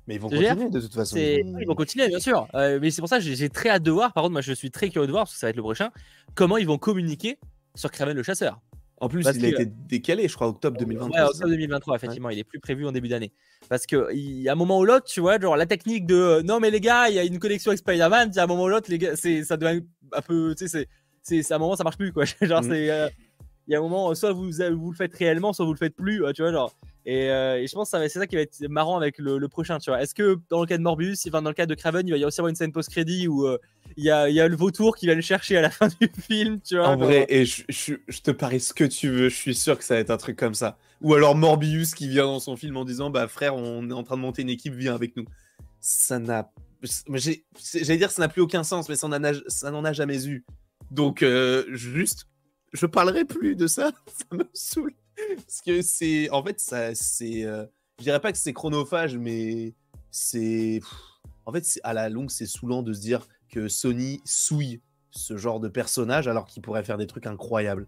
Mais 0.07 0.17
ils 0.17 0.21
vont 0.21 0.29
continuer 0.29 0.69
de 0.69 0.81
toute 0.81 0.95
façon. 0.95 1.17
Ils 1.17 1.67
vont 1.67 1.75
continuer, 1.75 2.09
bien 2.09 2.19
sûr. 2.19 2.49
Euh, 2.55 2.79
mais 2.81 2.91
c'est 2.91 3.01
pour 3.01 3.09
ça 3.09 3.19
que 3.19 3.25
j'ai 3.25 3.49
très 3.49 3.71
hâte 3.71 3.85
de 3.85 3.91
voir. 3.93 4.13
Par 4.13 4.23
contre, 4.23 4.33
moi, 4.33 4.41
je 4.41 4.53
suis 4.53 4.71
très 4.71 4.89
curieux 4.89 5.07
de 5.07 5.13
voir, 5.13 5.25
parce 5.25 5.35
que 5.35 5.39
ça 5.39 5.47
va 5.47 5.51
être 5.51 5.57
le 5.57 5.63
prochain, 5.63 5.91
comment 6.35 6.57
ils 6.57 6.67
vont 6.67 6.79
communiquer 6.79 7.39
sur 7.75 7.91
Kraven 7.91 8.17
le 8.17 8.23
chasseur. 8.23 8.61
En 9.03 9.09
plus, 9.09 9.27
il 9.35 9.45
a 9.45 9.49
été 9.49 9.67
décalé, 9.67 10.29
je 10.29 10.35
crois, 10.37 10.47
octobre 10.47 10.79
2023. 10.79 11.21
Ouais, 11.21 11.27
octobre 11.27 11.49
2023, 11.49 11.97
effectivement. 11.97 12.31
Il 12.31 12.39
est 12.39 12.45
plus 12.45 12.61
prévu 12.61 12.87
en 12.87 12.93
début 12.93 13.09
d'année. 13.09 13.33
Parce 13.69 13.85
qu'il 13.85 14.07
y 14.13 14.49
a 14.49 14.53
un 14.53 14.55
moment 14.55 14.79
ou 14.79 14.85
l'autre, 14.85 15.07
tu 15.07 15.19
vois, 15.19 15.41
genre 15.41 15.57
la 15.57 15.67
technique 15.67 16.07
de 16.07 16.15
euh, 16.15 16.43
non, 16.45 16.61
mais 16.61 16.71
les 16.71 16.81
gars, 16.81 17.09
il 17.09 17.17
y 17.17 17.19
a 17.19 17.25
une 17.25 17.41
connexion 17.41 17.73
avec 17.73 17.81
Spider-Man, 17.81 18.31
à 18.39 18.45
un 18.45 18.47
moment 18.47 18.63
ou 18.63 18.69
l'autre, 18.69 18.89
les 18.89 18.99
gars, 18.99 19.17
ça 19.17 19.57
devient 19.57 19.83
un 20.13 20.21
peu. 20.23 20.55
Tu 20.57 20.69
sais, 20.69 20.87
c'est 21.21 21.53
à 21.53 21.57
un 21.57 21.59
moment, 21.59 21.75
ça 21.75 21.83
marche 21.83 21.99
plus, 21.99 22.13
quoi. 22.13 22.25
genre, 22.43 22.63
mm. 22.63 22.69
c'est. 22.71 22.91
Euh, 22.93 23.09
il 23.67 23.73
y 23.73 23.75
a 23.75 23.81
un 23.81 23.83
moment, 23.83 24.15
soit 24.15 24.33
vous, 24.33 24.53
vous 24.53 24.91
le 24.93 24.97
faites 24.97 25.17
réellement, 25.17 25.53
soit 25.53 25.65
vous 25.65 25.73
le 25.73 25.79
faites 25.79 25.97
plus, 25.97 26.23
tu 26.33 26.43
vois, 26.43 26.53
genre. 26.53 26.73
Et, 27.05 27.31
euh, 27.31 27.67
je 27.67 27.73
pense 27.73 27.91
que 27.91 28.09
c'est 28.09 28.19
ça 28.19 28.27
qui 28.27 28.37
va 28.37 28.43
être 28.43 28.61
marrant 28.69 28.97
avec 28.97 29.19
le, 29.19 29.49
prochain, 29.49 29.79
tu 29.79 29.91
vois. 29.91 30.03
Est-ce 30.03 30.15
que 30.15 30.39
dans 30.49 30.61
le 30.61 30.67
cas 30.67 30.79
de 30.79 30.83
Morbius, 30.83 31.27
enfin, 31.27 31.43
dans 31.43 31.51
le 31.51 31.55
cas 31.55 31.67
de 31.67 31.75
Craven, 31.75 32.07
il 32.07 32.11
va 32.11 32.17
y 32.17 32.25
aussi 32.25 32.41
avoir 32.41 32.51
une 32.51 32.57
scène 32.57 32.73
post-crédit 32.73 33.29
où 33.29 33.47
il 33.97 34.05
y, 34.05 34.11
a, 34.11 34.29
y, 34.29 34.41
a, 34.41 34.49
le 34.49 34.57
vautour 34.57 34.97
qui 34.97 35.07
va 35.07 35.15
le 35.15 35.21
chercher 35.21 35.57
à 35.57 35.63
la 35.63 35.71
fin 35.71 35.89
du 35.89 36.11
film, 36.21 36.61
tu 36.61 36.77
vois. 36.77 36.89
En 36.89 36.97
vrai, 36.97 37.27
et 37.29 37.45
je, 37.45 37.65
je, 37.69 38.21
te 38.21 38.31
parie 38.31 38.61
ce 38.61 38.73
que 38.73 38.85
tu 38.85 39.09
veux, 39.09 39.29
je 39.29 39.35
suis 39.35 39.55
sûr 39.55 39.77
que 39.77 39.85
ça 39.85 39.95
va 39.95 40.01
être 40.01 40.11
un 40.11 40.17
truc 40.17 40.37
comme 40.37 40.55
ça. 40.55 40.79
Ou 41.01 41.15
alors 41.15 41.35
Morbius 41.35 41.95
qui 41.95 42.09
vient 42.09 42.25
dans 42.25 42.41
son 42.41 42.57
film 42.57 42.77
en 42.77 42.85
disant 42.85 43.11
Bah 43.11 43.27
frère, 43.29 43.57
on 43.57 43.89
est 43.91 43.93
en 43.93 44.05
train 44.05 44.17
de 44.17 44.23
monter 44.23 44.43
une 44.43 44.51
équipe, 44.51 44.75
viens 44.75 44.95
avec 44.95 45.17
nous. 45.17 45.25
Ça 45.81 46.19
n'a. 46.19 46.51
J'allais 46.83 47.97
dire 47.97 48.11
ça 48.11 48.23
n'a 48.23 48.29
plus 48.29 48.43
aucun 48.43 48.65
sens, 48.65 48.89
mais 48.89 48.97
ça 48.97 49.09
n'en 49.09 49.85
a, 49.85 49.93
jamais 49.93 50.27
eu. 50.27 50.45
Donc, 50.91 51.23
euh, 51.23 51.65
juste, 51.71 52.27
je 52.73 52.87
parlerai 52.87 53.25
plus 53.25 53.57
de 53.57 53.67
ça, 53.67 53.93
ça 54.07 54.37
me 54.37 54.49
saoule. 54.53 54.95
Parce 55.37 55.61
que 55.61 55.83
c'est. 55.83 56.31
En 56.31 56.43
fait, 56.43 56.61
ça, 56.61 56.95
c'est. 56.95 57.45
Euh, 57.45 57.65
je 57.99 58.05
dirais 58.05 58.21
pas 58.21 58.33
que 58.33 58.39
c'est 58.39 58.53
chronophage, 58.53 59.17
mais 59.17 59.75
c'est. 60.11 60.81
En 61.47 61.53
fait, 61.53 61.81
à 61.83 61.93
la 61.93 62.09
longue, 62.09 62.31
c'est 62.31 62.47
saoulant 62.47 62.83
de 62.83 62.93
se 62.93 63.01
dire 63.01 63.27
que 63.51 63.69
Sony 63.69 64.21
souille 64.25 64.81
ce 65.11 65.37
genre 65.37 65.61
de 65.61 65.69
personnage 65.69 66.29
alors 66.29 66.47
qu'il 66.47 66.63
pourrait 66.63 66.85
faire 66.85 66.99
des 66.99 67.07
trucs 67.07 67.27
incroyables. 67.27 67.87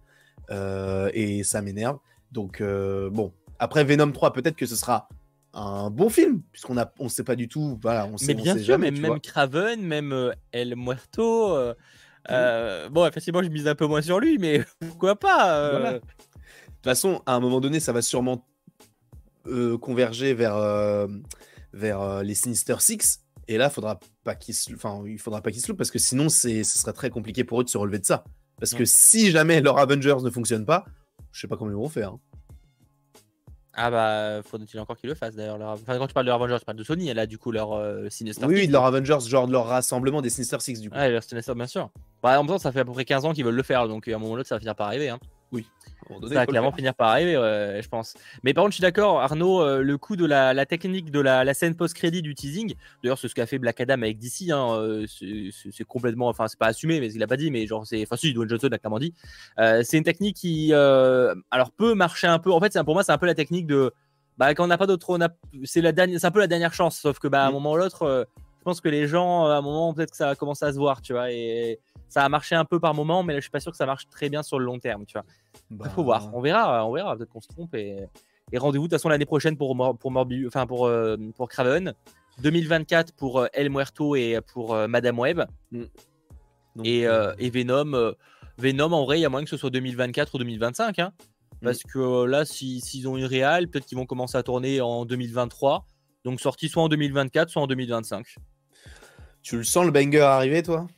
Euh, 0.50 1.10
et 1.14 1.42
ça 1.42 1.62
m'énerve. 1.62 1.98
Donc, 2.32 2.60
euh, 2.60 3.10
bon. 3.10 3.32
Après 3.58 3.84
Venom 3.84 4.10
3, 4.10 4.32
peut-être 4.32 4.56
que 4.56 4.66
ce 4.66 4.76
sera 4.76 5.08
un 5.54 5.88
bon 5.88 6.10
film, 6.10 6.42
puisqu'on 6.50 6.76
a, 6.76 6.92
on 6.98 7.08
sait 7.08 7.22
pas 7.22 7.36
du 7.36 7.48
tout. 7.48 7.78
Voilà, 7.80 8.06
on 8.06 8.18
sait, 8.18 8.34
mais 8.34 8.42
bien 8.42 8.56
sûr, 8.56 8.64
jamais, 8.64 8.90
même, 8.90 9.20
Craven, 9.20 9.80
même 9.80 10.12
euh, 10.12 10.32
El 10.50 10.74
Muerto. 10.76 11.56
bon, 12.28 13.06
effectivement, 13.06 13.42
je 13.42 13.48
mise 13.48 13.68
un 13.68 13.76
peu 13.76 13.86
moins 13.86 14.02
sur 14.02 14.18
lui, 14.18 14.38
mais 14.38 14.64
pourquoi 14.80 15.16
pas 15.16 16.00
toute 16.84 16.90
façon, 16.90 17.22
à 17.26 17.34
un 17.34 17.40
moment 17.40 17.60
donné, 17.60 17.80
ça 17.80 17.92
va 17.92 18.02
sûrement 18.02 18.46
converger 19.80 20.34
vers, 20.34 20.56
vers 21.72 22.22
les 22.22 22.34
Sinister 22.34 22.76
Six. 22.78 23.20
Et 23.48 23.58
là, 23.58 23.68
faudra 23.68 24.00
pas 24.24 24.36
enfin, 24.74 25.02
il 25.06 25.18
faudra 25.18 25.42
pas 25.42 25.50
qu'ils 25.50 25.60
se 25.60 25.68
loupent 25.68 25.78
parce 25.78 25.90
que 25.90 25.98
sinon, 25.98 26.28
ce 26.28 26.62
serait 26.62 26.92
très 26.92 27.10
compliqué 27.10 27.44
pour 27.44 27.60
eux 27.60 27.64
de 27.64 27.68
se 27.68 27.78
relever 27.78 27.98
de 27.98 28.06
ça. 28.06 28.24
Parce 28.58 28.74
que 28.74 28.84
si 28.84 29.30
jamais 29.30 29.60
leur 29.60 29.78
Avengers 29.78 30.16
ne 30.22 30.30
fonctionne 30.30 30.64
pas, 30.64 30.84
je 31.32 31.40
sais 31.40 31.48
pas 31.48 31.56
comment 31.56 31.70
ils 31.70 31.76
vont 31.76 31.88
faire. 31.88 32.10
Hein. 32.10 32.20
Ah 33.76 33.90
bah, 33.90 34.40
faudrait-il 34.44 34.78
encore 34.78 34.96
qu'ils 34.96 35.08
le 35.08 35.16
fassent 35.16 35.34
d'ailleurs. 35.34 35.60
Enfin, 35.60 35.98
quand 35.98 36.06
tu 36.06 36.14
parles 36.14 36.26
de 36.26 36.30
leur 36.30 36.40
Avengers, 36.40 36.60
tu 36.60 36.64
parles 36.64 36.78
de 36.78 36.84
Sony, 36.84 37.08
elle 37.08 37.18
a 37.18 37.26
du 37.26 37.38
coup 37.38 37.50
leur 37.50 37.72
euh, 37.72 38.08
Sinister 38.08 38.46
Oui, 38.46 38.54
oui, 38.54 38.66
de 38.68 38.72
leur 38.72 38.84
Avengers, 38.84 39.18
genre 39.26 39.48
de 39.48 39.52
leur 39.52 39.66
rassemblement 39.66 40.22
des 40.22 40.30
Sinister 40.30 40.60
Six 40.60 40.80
du 40.80 40.90
coup. 40.90 40.96
Ouais, 40.96 41.10
leur 41.10 41.24
Sinister, 41.24 41.54
bien 41.54 41.66
sûr. 41.66 41.90
Bah, 42.22 42.38
en 42.38 42.44
même 42.44 42.46
temps, 42.46 42.58
ça 42.58 42.70
fait 42.70 42.80
à 42.80 42.84
peu 42.84 42.92
près 42.92 43.04
15 43.04 43.24
ans 43.24 43.32
qu'ils 43.32 43.44
veulent 43.44 43.54
le 43.54 43.62
faire, 43.64 43.88
donc 43.88 44.06
à 44.06 44.14
un 44.14 44.18
moment 44.18 44.34
ou 44.34 44.36
l'autre, 44.36 44.48
ça 44.48 44.54
va 44.54 44.60
finir 44.60 44.76
par 44.76 44.86
arriver. 44.86 45.08
Hein. 45.08 45.18
Oui. 45.54 45.66
ça 46.28 46.34
va 46.34 46.46
clairement 46.46 46.72
finir 46.72 46.94
par 46.94 47.08
arriver, 47.08 47.32
je 47.32 47.88
pense. 47.88 48.14
Mais 48.42 48.52
par 48.52 48.64
contre, 48.64 48.72
je 48.72 48.76
suis 48.76 48.82
d'accord, 48.82 49.20
Arnaud, 49.20 49.62
euh, 49.62 49.82
le 49.82 49.96
coup 49.96 50.16
de 50.16 50.26
la, 50.26 50.66
technique 50.66 51.10
de 51.10 51.20
la, 51.20 51.54
scène 51.54 51.76
post-crédit 51.76 52.22
du 52.22 52.34
teasing, 52.34 52.74
d'ailleurs, 53.02 53.18
c'est 53.18 53.28
ce 53.28 53.34
qu'a 53.34 53.46
fait 53.46 53.58
Black 53.58 53.80
Adam 53.80 53.94
avec 53.94 54.18
DC, 54.18 54.50
hein, 54.50 54.76
euh, 54.78 55.06
c'est 55.08 55.84
complètement, 55.84 56.28
enfin, 56.28 56.48
c'est 56.48 56.58
pas 56.58 56.66
assumé, 56.66 57.00
mais 57.00 57.12
il 57.12 57.22
a 57.22 57.26
pas 57.26 57.36
dit, 57.36 57.50
mais 57.50 57.66
genre, 57.66 57.86
c'est, 57.86 58.02
enfin, 58.02 58.16
si, 58.16 58.32
Dwayne 58.34 58.48
Johnson 58.48 58.68
a 58.72 58.78
clairement 58.78 58.98
dit. 58.98 59.14
Euh, 59.58 59.82
c'est 59.84 59.96
une 59.96 60.04
technique 60.04 60.36
qui, 60.36 60.72
alors, 60.72 61.70
peut 61.76 61.94
marcher 61.94 62.26
un 62.26 62.38
peu. 62.38 62.52
En 62.52 62.60
fait, 62.60 62.76
pour 62.82 62.94
moi, 62.94 63.04
c'est 63.04 63.12
un 63.12 63.18
peu 63.18 63.26
la 63.26 63.34
technique 63.34 63.66
de, 63.66 63.92
bah, 64.36 64.52
quand 64.54 64.64
on 64.64 64.68
n'a 64.68 64.78
pas 64.78 64.86
d'autre, 64.86 65.18
c'est 65.64 65.80
la 65.80 65.92
dernière, 65.92 66.18
c'est 66.18 66.26
un 66.26 66.32
peu 66.32 66.40
la 66.40 66.48
dernière 66.48 66.74
chance, 66.74 66.98
sauf 66.98 67.18
que, 67.18 67.28
bah, 67.28 67.44
à 67.44 67.46
un 67.46 67.50
mm. 67.50 67.54
moment 67.54 67.72
ou 67.72 67.76
l'autre, 67.76 68.26
je 68.64 68.70
pense 68.70 68.80
que 68.80 68.88
les 68.88 69.06
gens, 69.06 69.44
à 69.44 69.56
un 69.56 69.60
moment, 69.60 69.92
peut-être 69.92 70.12
que 70.12 70.16
ça 70.16 70.24
va 70.24 70.36
commencer 70.36 70.64
à 70.64 70.72
se 70.72 70.78
voir, 70.78 71.02
tu 71.02 71.12
vois, 71.12 71.30
et 71.30 71.80
ça 72.08 72.24
a 72.24 72.28
marché 72.30 72.54
un 72.54 72.64
peu 72.64 72.80
par 72.80 72.94
moment, 72.94 73.22
mais 73.22 73.34
là, 73.34 73.40
je 73.40 73.42
suis 73.42 73.50
pas 73.50 73.60
sûr 73.60 73.70
que 73.72 73.76
ça 73.76 73.84
marche 73.84 74.08
très 74.08 74.30
bien 74.30 74.42
sur 74.42 74.58
le 74.58 74.64
long 74.64 74.78
terme, 74.78 75.04
tu 75.04 75.18
vois. 75.18 75.26
Il 75.70 75.90
faut 75.90 76.02
voir, 76.02 76.24
bah. 76.24 76.30
on 76.32 76.40
verra, 76.40 76.86
on 76.86 76.94
verra. 76.94 77.14
Peut-être 77.14 77.28
qu'on 77.28 77.42
se 77.42 77.48
trompe 77.48 77.74
et, 77.74 78.08
rendez-vous 78.56 78.84
de 78.84 78.88
toute 78.88 78.92
façon 78.92 79.10
l'année 79.10 79.26
prochaine 79.26 79.58
pour 79.58 79.76
pour 79.98 80.10
Morbius, 80.10 80.46
enfin 80.46 80.66
pour 80.66 80.86
euh, 80.86 81.18
pour 81.36 81.50
Craven, 81.50 81.92
2024 82.40 83.12
pour 83.12 83.40
euh, 83.40 83.48
El 83.52 83.68
Muerto 83.68 84.16
et 84.16 84.38
pour 84.54 84.72
euh, 84.74 84.88
Madame 84.88 85.18
Web. 85.18 85.42
Mm. 85.70 85.82
et, 86.84 87.00
et, 87.02 87.50
Venom. 87.50 88.14
Venom, 88.56 88.92
en 88.92 89.04
vrai, 89.04 89.18
il 89.18 89.22
y 89.22 89.26
a 89.26 89.28
moyen 89.28 89.44
que 89.44 89.50
ce 89.50 89.58
soit 89.58 89.68
2024 89.68 90.36
ou 90.36 90.38
2025. 90.38 91.00
Hein. 91.00 91.12
Mm. 91.60 91.64
Parce 91.66 91.82
que 91.82 92.24
là, 92.24 92.46
s'ils 92.46 93.06
ont 93.08 93.18
une 93.18 93.26
réal, 93.26 93.68
peut-être 93.68 93.84
qu'ils 93.84 93.98
vont 93.98 94.06
commencer 94.06 94.38
à 94.38 94.42
tourner 94.42 94.80
en 94.80 95.04
2023. 95.04 95.86
Donc 96.24 96.40
sorti 96.40 96.70
soit 96.70 96.82
en 96.82 96.88
2024, 96.88 97.50
soit 97.50 97.60
en 97.60 97.66
2025. 97.66 98.36
Tu 99.44 99.58
le 99.58 99.62
sens 99.62 99.84
le 99.84 99.92
banger 99.92 100.20
arriver, 100.20 100.62
toi? 100.62 100.88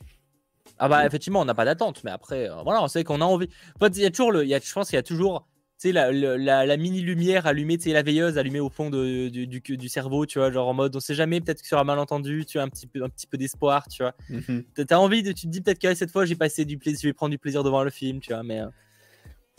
Ah 0.79 0.87
bah 0.87 1.05
effectivement, 1.05 1.41
on 1.41 1.45
n'a 1.45 1.53
pas 1.53 1.65
d'attente, 1.65 2.03
mais 2.03 2.11
après, 2.11 2.49
euh, 2.49 2.61
voilà, 2.63 2.81
on 2.81 2.87
sait 2.87 3.03
qu'on 3.03 3.19
a 3.19 3.25
envie. 3.25 3.49
il 3.81 3.97
y 3.97 4.05
a 4.05 4.09
toujours 4.09 4.31
le, 4.31 4.43
il 4.43 4.49
y 4.49 4.55
a, 4.55 4.59
je 4.59 4.71
pense 4.71 4.89
qu'il 4.89 4.95
y 4.95 4.99
a 4.99 5.03
toujours 5.03 5.47
la, 5.83 6.11
la, 6.11 6.65
la, 6.65 6.77
mini 6.77 7.01
lumière 7.01 7.45
allumée, 7.45 7.77
tu 7.77 7.91
la 7.91 8.03
veilleuse 8.03 8.37
allumée 8.37 8.59
au 8.59 8.69
fond 8.69 8.89
de, 8.89 9.27
du, 9.27 9.47
du, 9.47 9.89
cerveau, 9.89 10.25
tu 10.25 10.39
vois, 10.39 10.51
genre 10.51 10.67
en 10.67 10.73
mode 10.73 10.95
on 10.95 10.99
sait 10.99 11.13
jamais, 11.13 11.41
peut-être 11.41 11.61
que 11.61 11.67
sur 11.67 11.77
un 11.77 11.83
malentendu, 11.83 12.45
tu 12.45 12.57
as 12.57 12.63
un 12.63 12.69
petit 12.69 12.87
peu, 12.87 13.03
un 13.03 13.09
petit 13.09 13.27
peu 13.27 13.37
d'espoir, 13.37 13.87
tu 13.89 14.03
vois. 14.03 14.13
Mm 14.29 14.61
Tu 14.75 14.85
as 14.89 14.99
envie 14.99 15.23
de, 15.23 15.33
tu 15.33 15.47
te 15.47 15.51
dis 15.51 15.61
peut-être 15.61 15.79
que 15.79 15.93
cette 15.93 16.11
fois 16.11 16.25
j'ai 16.25 16.35
passé 16.35 16.63
du 16.63 16.77
plaisir, 16.77 17.01
je 17.01 17.07
vais 17.07 17.13
prendre 17.13 17.31
du 17.31 17.39
plaisir 17.39 17.63
devant 17.63 17.83
le 17.83 17.89
film, 17.89 18.21
tu 18.21 18.31
vois, 18.31 18.43
mais. 18.43 18.61
Euh, 18.61 18.67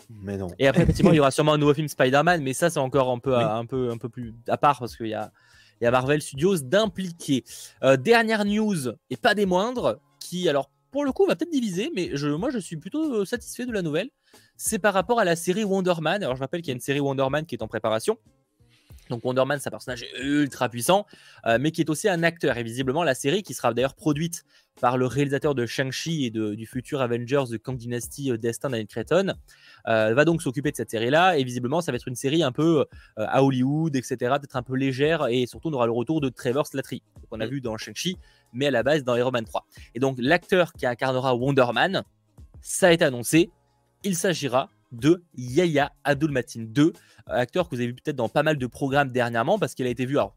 mais 0.09 0.39
non. 0.39 0.49
Et 0.59 0.67
après, 0.67 0.85
effectivement, 0.85 1.13
il 1.13 1.17
y 1.17 1.21
aura 1.21 1.31
sûrement 1.31 1.53
un 1.53 1.59
nouveau 1.59 1.75
film 1.75 1.89
Spider-Man, 1.89 2.43
mais 2.43 2.55
ça, 2.55 2.71
c'est 2.71 2.79
encore 2.79 3.11
un 3.11 3.19
peu, 3.19 3.37
un, 3.37 3.67
peu, 3.67 3.91
un 3.91 3.99
peu 3.99 4.09
plus 4.09 4.35
à 4.47 4.57
part 4.57 4.79
parce 4.79 4.97
qu'il 4.97 5.09
y 5.09 5.15
a, 5.15 5.33
y 5.85 5.87
a 5.87 5.91
Marvel 5.91 6.23
Studios 6.23 6.59
d'impliquer. 6.59 7.45
Euh, 7.83 7.97
dernière 7.97 8.45
news, 8.45 8.93
et 9.11 9.17
pas 9.17 9.35
des 9.35 9.47
moindres, 9.47 10.01
qui, 10.21 10.49
alors, 10.49 10.71
pour 10.91 11.05
le 11.05 11.13
coup, 11.13 11.27
va 11.27 11.37
peut-être 11.37 11.53
diviser, 11.53 11.91
mais 11.95 12.11
je, 12.15 12.29
moi, 12.29 12.51
je 12.51 12.59
suis 12.59 12.77
plutôt 12.77 13.15
euh, 13.15 13.25
satisfait 13.25 13.67
de 13.67 13.73
la 13.73 13.83
nouvelle. 13.83 14.11
C'est 14.57 14.79
par 14.79 14.95
rapport 14.95 15.21
à 15.21 15.25
la 15.25 15.37
série 15.37 15.65
Wonder 15.65 15.95
Man. 16.01 16.23
Alors, 16.23 16.37
je 16.37 16.41
rappelle 16.41 16.63
qu'il 16.63 16.69
y 16.69 16.73
a 16.73 16.75
une 16.75 16.81
série 16.81 17.01
Wonder 17.01 17.27
Man 17.31 17.47
qui 17.47 17.55
est 17.55 17.63
en 17.63 17.69
préparation. 17.69 18.19
Donc 19.09 19.25
Wonder 19.25 19.45
Man, 19.47 19.59
c'est 19.61 19.69
un 19.69 19.71
personnage 19.71 20.05
ultra 20.21 20.69
puissant, 20.69 21.07
euh, 21.47 21.59
mais 21.61 21.71
qui 21.71 21.81
est 21.81 21.91
aussi 21.91 22.09
un 22.09 22.23
acteur. 22.23 22.57
Et 22.57 22.63
visiblement, 22.63 23.05
la 23.05 23.15
série, 23.15 23.43
qui 23.43 23.55
sera 23.55 23.73
d'ailleurs 23.73 23.95
produite 23.95 24.45
par 24.79 24.97
le 24.97 25.07
réalisateur 25.07 25.55
de 25.55 25.67
Shang-Chi 25.67 26.27
et 26.27 26.31
du 26.31 26.67
futur 26.67 27.01
Avengers 27.01 27.45
de 27.51 27.57
Kang 27.57 27.77
Dynasty 27.77 28.31
euh, 28.31 28.39
Destin 28.39 28.71
Daniel 28.71 28.87
Cretton, 28.87 29.35
euh, 29.89 30.15
va 30.15 30.25
donc 30.25 30.43
s'occuper 30.43 30.71
de 30.71 30.77
cette 30.77 30.91
série-là. 30.91 31.37
Et 31.37 31.45
visiblement, 31.45 31.81
ça 31.81 31.93
va 31.93 31.97
être 31.97 32.09
une 32.09 32.15
série 32.15 32.43
un 32.43 32.53
peu 32.53 32.81
euh, 32.81 32.85
à 33.17 33.43
Hollywood, 33.43 33.95
etc., 33.97 34.37
d'être 34.41 34.57
un 34.57 34.63
peu 34.63 34.77
légère. 34.77 35.27
Et 35.29 35.47
surtout, 35.47 35.69
on 35.69 35.73
aura 35.73 35.87
le 35.87 35.93
retour 35.93 36.21
de 36.21 36.29
Trevor 36.29 36.67
Slattery, 36.67 37.03
qu'on 37.31 37.41
a 37.41 37.47
mm. 37.47 37.51
vu 37.51 37.61
dans 37.61 37.77
Shang-Chi, 37.77 38.17
mais 38.53 38.67
à 38.67 38.71
la 38.71 38.83
base 38.83 39.05
dans 39.05 39.17
Iron 39.17 39.31
Man 39.31 39.45
3. 39.45 39.67
Et 39.95 40.01
donc, 40.01 40.17
l'acteur 40.21 40.73
qui 40.73 40.87
incarnera 40.87 41.35
Wonder 41.35 41.67
Man, 41.75 42.03
ça 42.61 42.89
a 42.89 42.93
été 42.93 43.05
annoncé. 43.05 43.51
Il 44.05 44.17
s'agira 44.17 44.71
de 44.93 45.25
Yaya 45.35 45.93
Abdul-Matin 46.05 46.65
2, 46.69 46.93
acteur 47.27 47.69
que 47.69 47.75
vous 47.75 47.81
avez 47.81 47.89
vu 47.89 47.95
peut-être 47.95 48.17
dans 48.17 48.29
pas 48.29 48.43
mal 48.43 48.57
de 48.57 48.67
programmes 48.67 49.11
dernièrement, 49.11 49.59
parce 49.59 49.75
qu'il 49.75 49.87
a 49.87 49.91
été 49.91 50.07
vu, 50.07 50.19
alors 50.19 50.37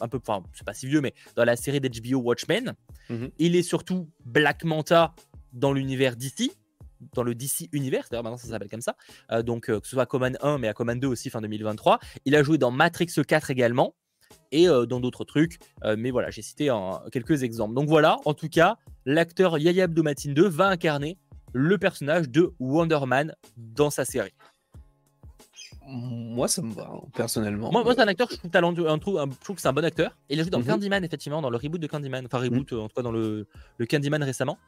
un 0.00 0.08
peu, 0.08 0.18
enfin, 0.18 0.42
c'est 0.52 0.64
pas 0.64 0.74
si 0.74 0.86
vieux, 0.86 1.00
mais 1.00 1.14
dans 1.36 1.44
la 1.44 1.56
série 1.56 1.80
d'HBO 1.80 2.18
Watchmen. 2.18 2.74
Mhm. 3.10 3.30
Il 3.38 3.56
est 3.56 3.62
surtout 3.62 4.08
Black 4.24 4.64
Manta 4.64 5.14
dans 5.52 5.72
l'univers 5.72 6.16
DC, 6.16 6.52
dans 7.14 7.22
le 7.22 7.34
DC 7.34 7.68
Universe, 7.72 8.10
d'ailleurs 8.10 8.24
maintenant 8.24 8.38
ça 8.38 8.48
s'appelle 8.48 8.68
comme 8.68 8.80
ça, 8.80 8.96
euh, 9.30 9.42
donc 9.42 9.70
euh, 9.70 9.80
que 9.80 9.86
ce 9.86 9.94
soit 9.94 10.06
Command 10.06 10.36
1 10.42 10.58
mais 10.58 10.68
à 10.68 10.74
Command 10.74 10.98
2 10.98 11.06
aussi 11.06 11.30
fin 11.30 11.40
2023. 11.40 12.00
Il 12.24 12.34
a 12.34 12.42
joué 12.42 12.58
dans 12.58 12.70
Matrix 12.70 13.06
4 13.26 13.50
également 13.50 13.94
et 14.50 14.68
euh, 14.68 14.84
dans 14.84 15.00
d'autres 15.00 15.24
trucs, 15.24 15.58
mais 15.96 16.10
voilà, 16.10 16.30
j'ai 16.30 16.42
cité 16.42 16.70
quelques 17.12 17.42
exemples. 17.42 17.74
Donc 17.74 17.88
voilà, 17.88 18.16
en 18.24 18.34
tout 18.34 18.48
cas, 18.48 18.76
l'acteur 19.06 19.58
Yaya 19.58 19.84
Abdou-Mateen 19.84 20.34
2 20.34 20.48
va 20.48 20.68
incarner 20.68 21.18
le 21.52 21.78
personnage 21.78 22.28
de 22.28 22.52
Wonder 22.58 23.00
Man 23.06 23.34
dans 23.56 23.90
sa 23.90 24.04
série. 24.04 24.34
Moi, 25.90 26.48
ça 26.48 26.60
me 26.60 26.70
va, 26.72 26.90
hein, 26.92 27.00
personnellement. 27.14 27.72
Moi, 27.72 27.82
c'est 27.94 28.02
un 28.02 28.08
acteur 28.08 28.28
que 28.28 28.34
je 28.34 28.38
trouve 28.38 28.50
talentueux. 28.50 28.90
Un, 28.90 28.96
je 28.96 29.40
trouve 29.40 29.56
que 29.56 29.62
c'est 29.62 29.68
un 29.68 29.72
bon 29.72 29.84
acteur. 29.84 30.14
il 30.28 30.38
a 30.38 30.42
joué 30.42 30.50
dans 30.50 30.58
mhm. 30.58 30.66
Candyman, 30.66 31.02
effectivement, 31.02 31.40
dans 31.40 31.48
le 31.48 31.56
reboot 31.56 31.80
de 31.80 31.86
Candyman. 31.86 32.26
Enfin, 32.26 32.38
reboot, 32.38 32.72
mhm. 32.72 32.80
en 32.80 32.88
tout 32.88 32.94
cas, 32.94 33.02
dans 33.02 33.10
le, 33.10 33.46
le 33.78 33.86
Candyman 33.86 34.22
récemment. 34.22 34.58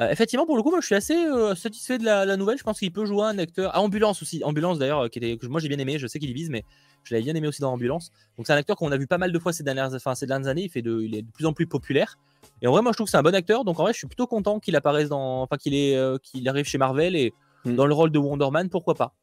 Euh, 0.00 0.10
effectivement, 0.10 0.46
pour 0.46 0.56
le 0.56 0.64
coup, 0.64 0.70
moi, 0.70 0.80
je 0.80 0.86
suis 0.86 0.96
assez 0.96 1.14
euh, 1.14 1.54
satisfait 1.54 1.98
de 1.98 2.04
la, 2.04 2.36
nouvelle. 2.36 2.58
Je 2.58 2.64
pense 2.64 2.80
qu'il 2.80 2.90
peut 2.90 3.04
jouer 3.04 3.22
un 3.24 3.38
acteur. 3.38 3.70
Ah, 3.72 3.80
Ambulance 3.82 4.20
aussi. 4.20 4.42
Ambulance, 4.42 4.80
d'ailleurs, 4.80 5.08
qui 5.10 5.20
était, 5.20 5.36
que 5.36 5.46
moi, 5.46 5.60
j'ai 5.60 5.68
bien 5.68 5.78
aimé. 5.78 5.96
Je 6.00 6.08
sais 6.08 6.18
qu'il 6.18 6.30
y 6.30 6.34
vise, 6.34 6.50
mais 6.50 6.64
je 7.04 7.14
l'avais 7.14 7.22
bien 7.22 7.36
aimé 7.36 7.46
aussi 7.46 7.60
dans 7.60 7.72
Ambulance. 7.72 8.10
Donc, 8.36 8.48
c'est 8.48 8.52
un 8.52 8.56
acteur 8.56 8.76
qu'on 8.76 8.90
a 8.90 8.96
vu 8.96 9.06
pas 9.06 9.18
mal 9.18 9.30
de 9.30 9.38
fois 9.38 9.52
ces 9.52 9.62
dernières, 9.62 9.94
enfin, 9.94 10.16
ces 10.16 10.26
dernières 10.26 10.48
années. 10.48 10.64
Il, 10.64 10.70
fait 10.70 10.82
de, 10.82 11.02
il 11.02 11.14
est 11.14 11.22
de 11.22 11.30
plus 11.30 11.46
en 11.46 11.52
plus 11.52 11.68
populaire. 11.68 12.18
Et 12.62 12.66
en 12.66 12.72
vrai, 12.72 12.82
moi, 12.82 12.90
je 12.90 12.96
trouve 12.96 13.06
que 13.06 13.12
c'est 13.12 13.16
un 13.16 13.22
bon 13.22 13.34
acteur. 13.36 13.64
Donc, 13.64 13.78
en 13.78 13.84
vrai, 13.84 13.92
je 13.92 13.98
suis 13.98 14.08
plutôt 14.08 14.26
content 14.26 14.58
qu'il 14.58 14.74
apparaisse 14.74 15.08
dans. 15.08 15.42
Enfin, 15.42 15.56
qu'il 15.56 15.74
euh, 15.74 16.18
qu'il 16.20 16.48
arrive 16.48 16.64
chez 16.64 16.78
Marvel 16.78 17.14
et 17.14 17.32
mhm. 17.64 17.76
dans 17.76 17.86
le 17.86 17.94
rôle 17.94 18.10
de 18.10 18.18
Wonder 18.18 18.50
Man, 18.50 18.68
pourquoi 18.70 18.96
pas. 18.96 19.14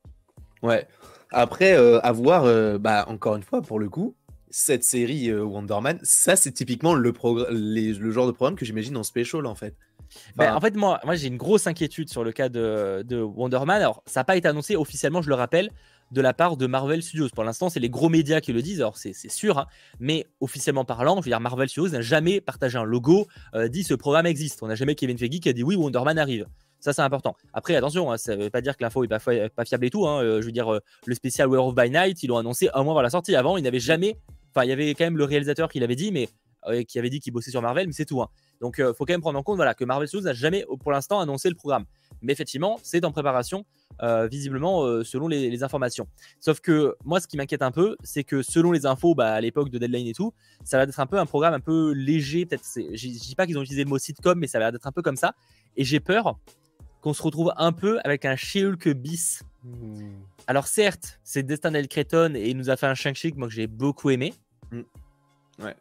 Ouais. 0.63 0.87
Après, 1.31 1.77
euh, 1.77 1.99
à 2.01 2.11
voir, 2.11 2.43
euh, 2.43 2.77
bah, 2.77 3.05
encore 3.07 3.35
une 3.35 3.43
fois, 3.43 3.61
pour 3.61 3.79
le 3.79 3.89
coup, 3.89 4.15
cette 4.49 4.83
série 4.83 5.29
euh, 5.29 5.43
Wonder 5.43 5.79
Man, 5.81 5.97
ça, 6.03 6.35
c'est 6.35 6.51
typiquement 6.51 6.93
le, 6.93 7.13
le 7.49 8.11
genre 8.11 8.27
de 8.27 8.31
programme 8.31 8.55
que 8.55 8.65
j'imagine 8.65 8.97
en 8.97 9.03
special, 9.03 9.45
en 9.45 9.55
fait. 9.55 9.75
Ben, 10.35 10.53
en 10.53 10.59
fait, 10.59 10.75
moi, 10.75 10.99
moi 11.05 11.15
j'ai 11.15 11.27
une 11.29 11.37
grosse 11.37 11.67
inquiétude 11.67 12.09
sur 12.09 12.25
le 12.25 12.33
cas 12.33 12.49
de, 12.49 13.01
de 13.07 13.21
Wonder 13.21 13.61
Man. 13.65 13.81
Alors, 13.81 14.03
ça 14.05 14.19
n'a 14.19 14.23
pas 14.25 14.35
été 14.35 14.45
annoncé 14.45 14.75
officiellement, 14.75 15.21
je 15.21 15.29
le 15.29 15.35
rappelle, 15.35 15.69
de 16.11 16.19
la 16.19 16.33
part 16.33 16.57
de 16.57 16.67
Marvel 16.67 17.01
Studios. 17.01 17.29
Pour 17.33 17.45
l'instant, 17.45 17.69
c'est 17.69 17.79
les 17.79 17.89
gros 17.89 18.09
médias 18.09 18.41
qui 18.41 18.51
le 18.51 18.61
disent, 18.61 18.81
alors 18.81 18.97
c'est 18.97 19.13
sûr, 19.13 19.57
hein. 19.57 19.67
mais 20.01 20.27
officiellement 20.41 20.83
parlant, 20.83 21.15
je 21.15 21.21
veux 21.21 21.29
dire, 21.29 21.39
Marvel 21.39 21.69
Studios 21.69 21.91
n'a 21.91 22.01
jamais 22.01 22.41
partagé 22.41 22.77
un 22.77 22.83
logo, 22.83 23.27
dit 23.69 23.85
ce 23.85 23.93
programme 23.93 24.25
existe. 24.25 24.61
On 24.63 24.67
n'a 24.67 24.75
jamais 24.75 24.95
Kevin 24.95 25.17
Feige 25.17 25.39
qui 25.39 25.47
a 25.47 25.53
dit 25.53 25.63
oui, 25.63 25.77
Wonder 25.77 26.01
Man 26.03 26.17
arrive. 26.17 26.45
Ça, 26.81 26.93
c'est 26.93 27.03
important. 27.03 27.35
Après, 27.53 27.75
attention, 27.75 28.11
hein, 28.11 28.17
ça 28.17 28.35
ne 28.35 28.43
veut 28.43 28.49
pas 28.49 28.61
dire 28.61 28.75
que 28.75 28.83
l'info 28.83 29.03
n'est 29.03 29.07
pas, 29.07 29.19
pas, 29.19 29.65
fiable 29.65 29.85
et 29.85 29.91
tout. 29.91 30.07
Hein. 30.07 30.23
Euh, 30.23 30.41
je 30.41 30.47
veux 30.47 30.51
dire, 30.51 30.73
euh, 30.73 30.79
le 31.05 31.13
spécial 31.13 31.47
War 31.47 31.67
of 31.67 31.75
by 31.75 31.91
Night, 31.91 32.23
ils 32.23 32.27
l'ont 32.27 32.37
annoncé 32.37 32.69
un 32.73 32.83
mois 32.83 32.93
avant 32.93 33.03
la 33.03 33.11
sortie. 33.11 33.35
Avant, 33.35 33.55
il 33.55 33.63
n'avait 33.63 33.79
jamais. 33.79 34.17
Enfin, 34.49 34.65
il 34.65 34.69
y 34.69 34.73
avait 34.73 34.89
quand 34.95 35.05
même 35.05 35.17
le 35.17 35.23
réalisateur 35.23 35.69
qui 35.69 35.79
l'avait 35.79 35.95
dit, 35.95 36.11
mais 36.11 36.27
euh, 36.67 36.81
qui 36.83 36.97
avait 36.97 37.11
dit 37.11 37.19
qu'il 37.19 37.33
bossait 37.33 37.51
sur 37.51 37.61
Marvel, 37.61 37.85
mais 37.85 37.93
c'est 37.93 38.05
tout. 38.05 38.19
Hein. 38.23 38.29
Donc, 38.61 38.75
il 38.79 38.93
faut 38.97 39.05
quand 39.05 39.13
même 39.13 39.21
prendre 39.21 39.37
en 39.37 39.43
compte 39.43 39.57
voilà, 39.57 39.75
que 39.75 39.85
Marvel 39.85 40.07
Studios 40.07 40.25
n'a 40.25 40.33
jamais, 40.33 40.65
pour 40.79 40.91
l'instant, 40.91 41.19
annoncé 41.19 41.49
le 41.49 41.55
programme. 41.55 41.85
Mais 42.23 42.33
effectivement, 42.33 42.79
c'est 42.81 43.05
en 43.05 43.11
préparation, 43.11 43.65
visiblement, 44.29 45.03
selon 45.03 45.27
les, 45.27 45.63
informations. 45.63 46.07
Sauf 46.39 46.59
que 46.59 46.95
moi, 47.03 47.19
ce 47.19 47.27
qui 47.27 47.37
m'inquiète 47.37 47.63
un 47.63 47.71
peu, 47.71 47.95
c'est 48.03 48.23
que 48.23 48.43
selon 48.43 48.71
les 48.71 48.85
infos, 48.85 49.15
bah, 49.15 49.33
à 49.33 49.41
l'époque 49.41 49.71
de 49.71 49.79
Deadline 49.79 50.05
et 50.05 50.13
tout, 50.13 50.31
ça 50.63 50.77
va 50.77 50.83
être 50.83 50.99
un 50.99 51.07
peu 51.07 51.17
un 51.17 51.25
programme 51.25 51.55
un 51.55 51.59
peu 51.59 51.93
léger. 51.93 52.45
Peut-être, 52.45 52.63
je 52.75 53.07
dis 53.07 53.33
pas 53.35 53.47
qu'ils 53.47 53.57
ont 53.57 53.63
utilisé 53.63 53.83
le 53.83 53.89
mot 53.89 53.97
sitcom, 53.97 54.37
mais 54.37 54.45
ça 54.45 54.59
va 54.59 54.67
être 54.67 54.85
un 54.85 54.91
peu 54.91 55.01
comme 55.01 55.15
ça. 55.15 55.33
Et 55.75 55.83
j'ai 55.83 55.99
peur 55.99 56.37
qu'on 57.01 57.13
se 57.13 57.23
retrouve 57.23 57.51
un 57.57 57.71
peu 57.71 57.99
avec 58.03 58.25
un 58.25 58.35
She-Hulk 58.35 58.89
bis. 58.89 59.43
Hmm. 59.63 60.11
Alors 60.47 60.67
certes, 60.67 61.19
c'est 61.23 61.43
Destin 61.43 61.73
El 61.73 61.87
Creton 61.87 62.33
et 62.35 62.49
il 62.49 62.57
nous 62.57 62.69
a 62.69 62.77
fait 62.77 62.87
un 62.87 62.95
Shang-Chi 62.95 63.33
que 63.33 63.49
j'ai 63.49 63.67
beaucoup 63.67 64.09
aimé. 64.09 64.33
Hmm. 64.71 64.81
Ouais. 65.59 65.75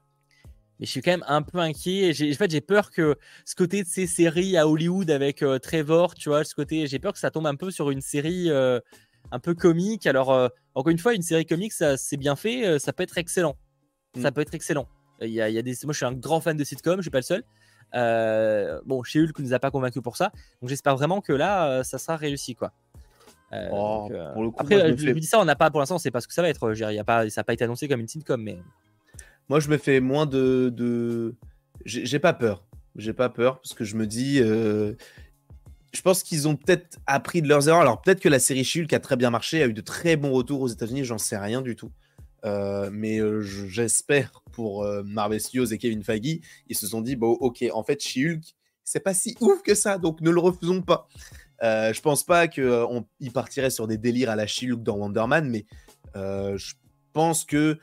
Mais 0.78 0.86
je 0.86 0.90
suis 0.90 1.02
quand 1.02 1.10
même 1.10 1.24
un 1.28 1.42
peu 1.42 1.58
inquiet. 1.58 2.10
En 2.10 2.34
fait, 2.36 2.50
j'ai 2.50 2.60
peur 2.62 2.90
que 2.90 3.16
ce 3.44 3.54
côté 3.54 3.82
de 3.82 3.88
ces 3.88 4.06
séries 4.06 4.56
à 4.56 4.66
Hollywood 4.66 5.10
avec 5.10 5.42
euh, 5.42 5.58
Trevor, 5.58 6.14
tu 6.14 6.30
vois, 6.30 6.42
ce 6.42 6.54
côté, 6.54 6.86
j'ai 6.86 6.98
peur 6.98 7.12
que 7.12 7.18
ça 7.18 7.30
tombe 7.30 7.46
un 7.46 7.54
peu 7.54 7.70
sur 7.70 7.90
une 7.90 8.00
série 8.00 8.50
euh, 8.50 8.80
un 9.30 9.38
peu 9.38 9.54
comique. 9.54 10.06
Alors, 10.06 10.32
euh, 10.32 10.48
encore 10.74 10.90
une 10.90 10.98
fois, 10.98 11.14
une 11.14 11.22
série 11.22 11.44
comique, 11.44 11.74
ça 11.74 11.98
c'est 11.98 12.16
bien 12.16 12.34
fait, 12.34 12.78
ça 12.78 12.94
peut 12.94 13.02
être 13.02 13.18
excellent. 13.18 13.56
Ça 14.16 14.30
hmm. 14.30 14.34
peut 14.34 14.40
être 14.40 14.54
excellent. 14.54 14.88
Il 15.20 15.28
y, 15.28 15.42
a, 15.42 15.50
il 15.50 15.54
y 15.54 15.58
a 15.58 15.62
des... 15.62 15.76
Moi, 15.84 15.92
je 15.92 15.98
suis 15.98 16.06
un 16.06 16.14
grand 16.14 16.40
fan 16.40 16.56
de 16.56 16.64
sitcom, 16.64 16.96
je 16.96 17.02
suis 17.02 17.10
pas 17.10 17.18
le 17.18 17.24
seul. 17.24 17.44
Euh, 17.94 18.80
bon, 18.84 19.02
chez 19.02 19.20
Hulk 19.20 19.38
nous 19.38 19.52
a 19.52 19.58
pas 19.58 19.70
convaincu 19.70 20.00
pour 20.00 20.16
ça. 20.16 20.32
Donc 20.60 20.68
j'espère 20.68 20.96
vraiment 20.96 21.20
que 21.20 21.32
là, 21.32 21.68
euh, 21.68 21.82
ça 21.82 21.98
sera 21.98 22.16
réussi. 22.16 22.54
quoi. 22.54 22.72
Euh, 23.52 23.68
oh, 23.72 24.54
après, 24.58 24.96
je, 24.96 25.10
dis 25.10 25.26
ça, 25.26 25.40
on 25.40 25.44
n'a 25.44 25.56
pas 25.56 25.70
pour 25.70 25.80
l'instant, 25.80 25.96
on 25.96 25.98
sait 25.98 26.12
pas 26.12 26.20
ce 26.20 26.28
que 26.28 26.34
ça 26.34 26.42
va 26.42 26.48
être. 26.48 26.72
Y 26.74 26.98
a 26.98 27.04
pas, 27.04 27.28
ça 27.30 27.40
n'a 27.40 27.44
pas 27.44 27.52
été 27.52 27.64
annoncé 27.64 27.88
comme 27.88 28.00
une 28.00 28.08
sitcom, 28.08 28.40
mais. 28.40 28.58
Moi, 29.48 29.60
je 29.60 29.68
me 29.68 29.78
fais 29.78 30.00
moins 30.00 30.26
de. 30.26 30.72
de... 30.74 31.34
J'ai 31.84 32.18
pas 32.18 32.32
peur. 32.32 32.64
J'ai 32.96 33.12
pas 33.12 33.28
peur 33.28 33.60
parce 33.60 33.74
que 33.74 33.84
je 33.84 33.96
me 33.96 34.06
dis. 34.06 34.38
Je 35.92 36.02
pense 36.02 36.22
qu'ils 36.22 36.46
ont 36.46 36.54
peut-être 36.54 36.98
appris 37.06 37.42
de 37.42 37.48
leurs 37.48 37.68
erreurs. 37.68 37.80
Alors, 37.80 38.00
peut-être 38.00 38.20
que 38.20 38.28
la 38.28 38.38
série 38.38 38.62
She-Hulk 38.62 38.92
a 38.92 39.00
très 39.00 39.16
bien 39.16 39.30
marché, 39.30 39.60
a 39.60 39.66
eu 39.66 39.72
de 39.72 39.80
très 39.80 40.14
bons 40.14 40.30
retours 40.30 40.60
aux 40.60 40.68
États-Unis, 40.68 41.02
j'en 41.02 41.18
sais 41.18 41.36
rien 41.36 41.62
du 41.62 41.74
tout. 41.74 41.90
Euh, 42.44 42.90
mais 42.92 43.18
euh, 43.18 43.42
j'espère 43.42 44.42
pour 44.52 44.84
euh, 44.84 45.02
Marvel 45.04 45.40
Studios 45.40 45.66
et 45.66 45.78
Kevin 45.78 46.02
Feige, 46.02 46.40
ils 46.68 46.76
se 46.76 46.86
sont 46.86 47.00
dit 47.00 47.16
bon, 47.16 47.32
ok, 47.32 47.64
en 47.72 47.84
fait, 47.84 48.02
She-Hulk, 48.02 48.42
c'est 48.84 49.00
pas 49.00 49.14
si 49.14 49.36
ouf 49.40 49.62
que 49.62 49.74
ça, 49.74 49.98
donc 49.98 50.20
ne 50.20 50.30
le 50.30 50.40
refusons 50.40 50.82
pas. 50.82 51.08
je 51.62 52.00
pense 52.00 52.24
pas 52.24 52.48
qu'ils 52.48 53.32
partiraient 53.32 53.70
sur 53.70 53.86
des 53.86 53.98
délires 53.98 54.30
à 54.30 54.36
la 54.36 54.46
She-Hulk 54.46 54.82
dans 54.82 54.96
Wonder 54.96 55.26
Man, 55.28 55.48
mais 55.48 55.66
je 56.14 56.72
pense 57.12 57.44
que 57.44 57.78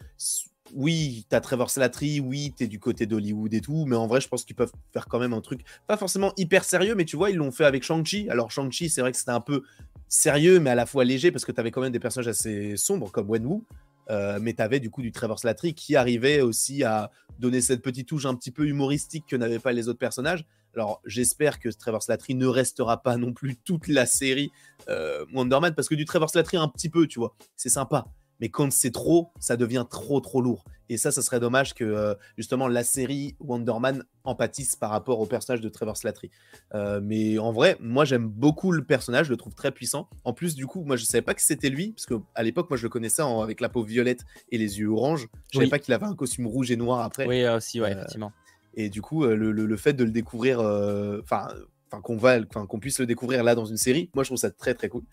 oui, 0.74 1.26
t'as 1.30 1.40
Trevor 1.40 1.70
Slattery, 1.70 2.20
oui, 2.20 2.54
t'es 2.56 2.68
du 2.68 2.80
côté 2.80 3.06
d'Hollywood 3.06 3.54
et 3.54 3.62
tout, 3.62 3.86
mais 3.86 3.96
en 3.96 4.08
vrai, 4.08 4.20
je 4.20 4.28
pense 4.28 4.44
qu'ils 4.44 4.56
peuvent 4.56 4.72
faire 4.92 5.08
quand 5.08 5.20
même 5.20 5.34
un 5.34 5.40
truc, 5.40 5.62
pas 5.88 5.96
forcément 5.96 6.34
hyper 6.36 6.64
sérieux, 6.64 6.96
mais 6.96 7.06
tu 7.06 7.16
vois, 7.16 7.30
ils 7.30 7.38
l'ont 7.38 7.52
fait 7.52 7.64
avec 7.64 7.84
Shang-Chi. 7.84 8.30
Alors, 8.30 8.52
Shang-Chi, 8.52 8.90
c'est 8.90 9.00
vrai 9.00 9.12
que 9.12 9.18
c'était 9.18 9.32
un 9.32 9.40
peu 9.40 9.64
sérieux, 10.10 10.60
mais 10.60 10.70
à 10.70 10.76
la 10.76 10.86
fois 10.86 11.04
léger, 11.04 11.32
parce 11.32 11.46
que 11.46 11.52
t'avais 11.52 11.72
quand 11.72 11.82
même 11.82 11.92
des 11.92 12.00
personnages 12.00 12.28
assez 12.28 12.76
sombres, 12.78 13.12
comme 13.12 13.30
Wenwu. 13.30 13.64
Euh, 14.10 14.40
mais 14.42 14.54
tu 14.54 14.62
avais 14.62 14.80
du 14.80 14.90
coup 14.90 15.02
du 15.02 15.12
Trevor 15.12 15.40
Slattery 15.40 15.74
qui 15.74 15.96
arrivait 15.96 16.42
aussi 16.42 16.84
à 16.84 17.12
donner 17.40 17.62
cette 17.62 17.82
petite 17.82 18.08
touche 18.08 18.26
un 18.26 18.36
petit 18.36 18.52
peu 18.52 18.66
humoristique 18.68 19.26
que 19.28 19.36
n'avaient 19.36 19.60
pas 19.60 19.74
les 19.74 19.90
autres 19.90 20.00
personnages. 20.00 20.46
Alors 20.74 21.02
j'espère 21.06 21.60
que 21.60 21.70
Trevor 21.70 22.04
Slattery 22.04 22.36
ne 22.36 22.46
restera 22.46 23.02
pas 23.02 23.18
non 23.18 23.34
plus 23.34 23.56
toute 23.58 23.88
la 23.88 24.06
série 24.06 24.52
euh, 24.90 25.26
Wonder 25.34 25.60
Man 25.60 25.74
parce 25.76 25.90
que 25.90 25.96
du 25.96 26.06
Trevor 26.06 26.30
Slattery 26.30 26.58
un 26.58 26.68
petit 26.68 26.90
peu, 26.90 27.08
tu 27.08 27.20
vois, 27.20 27.36
c'est 27.56 27.70
sympa. 27.70 28.06
Mais 28.40 28.50
quand 28.50 28.72
c'est 28.72 28.92
trop, 28.92 29.32
ça 29.40 29.58
devient 29.58 29.86
trop 29.90 30.20
trop 30.20 30.42
lourd. 30.42 30.64
Et 30.90 30.98
ça, 30.98 31.12
ça 31.12 31.22
serait 31.22 31.40
dommage 31.40 31.74
que 31.74 31.84
euh, 31.84 32.14
justement 32.38 32.68
la 32.68 32.84
série 32.84 33.36
Wonder 33.40 33.74
Man 33.80 34.04
empathise 34.24 34.76
par 34.76 34.90
rapport 34.90 35.20
au 35.20 35.26
personnage 35.26 35.62
de 35.62 35.70
Trevor 35.70 35.98
Slattery. 35.98 36.32
Euh, 36.76 37.02
mais 37.04 37.38
en 37.40 37.52
vrai, 37.52 37.78
moi 37.80 38.06
j'aime 38.06 38.28
beaucoup 38.28 38.72
le 38.72 38.84
personnage, 38.84 39.28
je 39.28 39.32
le 39.32 39.38
trouve 39.38 39.54
très 39.54 39.72
puissant. 39.72 40.08
En 40.24 40.34
plus, 40.34 40.56
du 40.56 40.66
coup, 40.66 40.84
moi 40.84 40.96
je 40.96 41.04
savais 41.04 41.22
pas 41.22 41.34
que 41.34 41.42
c'était 41.42 41.70
lui, 41.70 41.92
parce 41.92 42.06
qu'à 42.06 42.44
l'époque, 42.44 42.70
moi 42.70 42.78
je 42.78 42.84
le 42.84 42.90
connaissais 42.90 43.22
avec 43.22 43.60
la 43.60 43.70
peau 43.70 43.84
violette 43.84 44.24
et 44.52 44.58
les 44.58 44.80
yeux 44.80 44.90
orange. 44.90 45.28
Je 45.52 45.60
savais 45.60 45.70
pas 45.70 45.80
qu'il 45.80 45.94
avait 45.94 46.06
un 46.06 46.16
costume 46.16 46.48
rouge 46.48 46.72
et 46.72 46.78
noir 46.78 47.02
après. 47.02 47.28
Oui, 47.28 47.46
aussi, 47.48 47.82
ouais, 47.82 47.92
effectivement. 47.92 48.32
Et 48.76 48.90
du 48.90 49.02
coup, 49.02 49.26
le, 49.26 49.52
le, 49.52 49.78
fait 49.78 49.94
de 49.94 50.04
le 50.04 50.12
découvrir, 50.12 50.60
enfin, 50.60 51.48
enfin 51.88 52.02
qu'on 52.02 52.18
va, 52.18 52.42
qu'on 52.42 52.80
puisse 52.80 53.00
le 53.00 53.06
découvrir 53.06 53.44
là 53.44 53.56
dans 53.56 53.66
une 53.66 53.78
série, 53.78 54.10
moi 54.14 54.24
je 54.24 54.30
trouve 54.30 54.38
ça 54.38 54.52
très 54.52 54.74
très 54.74 54.90
cool. 54.90 55.04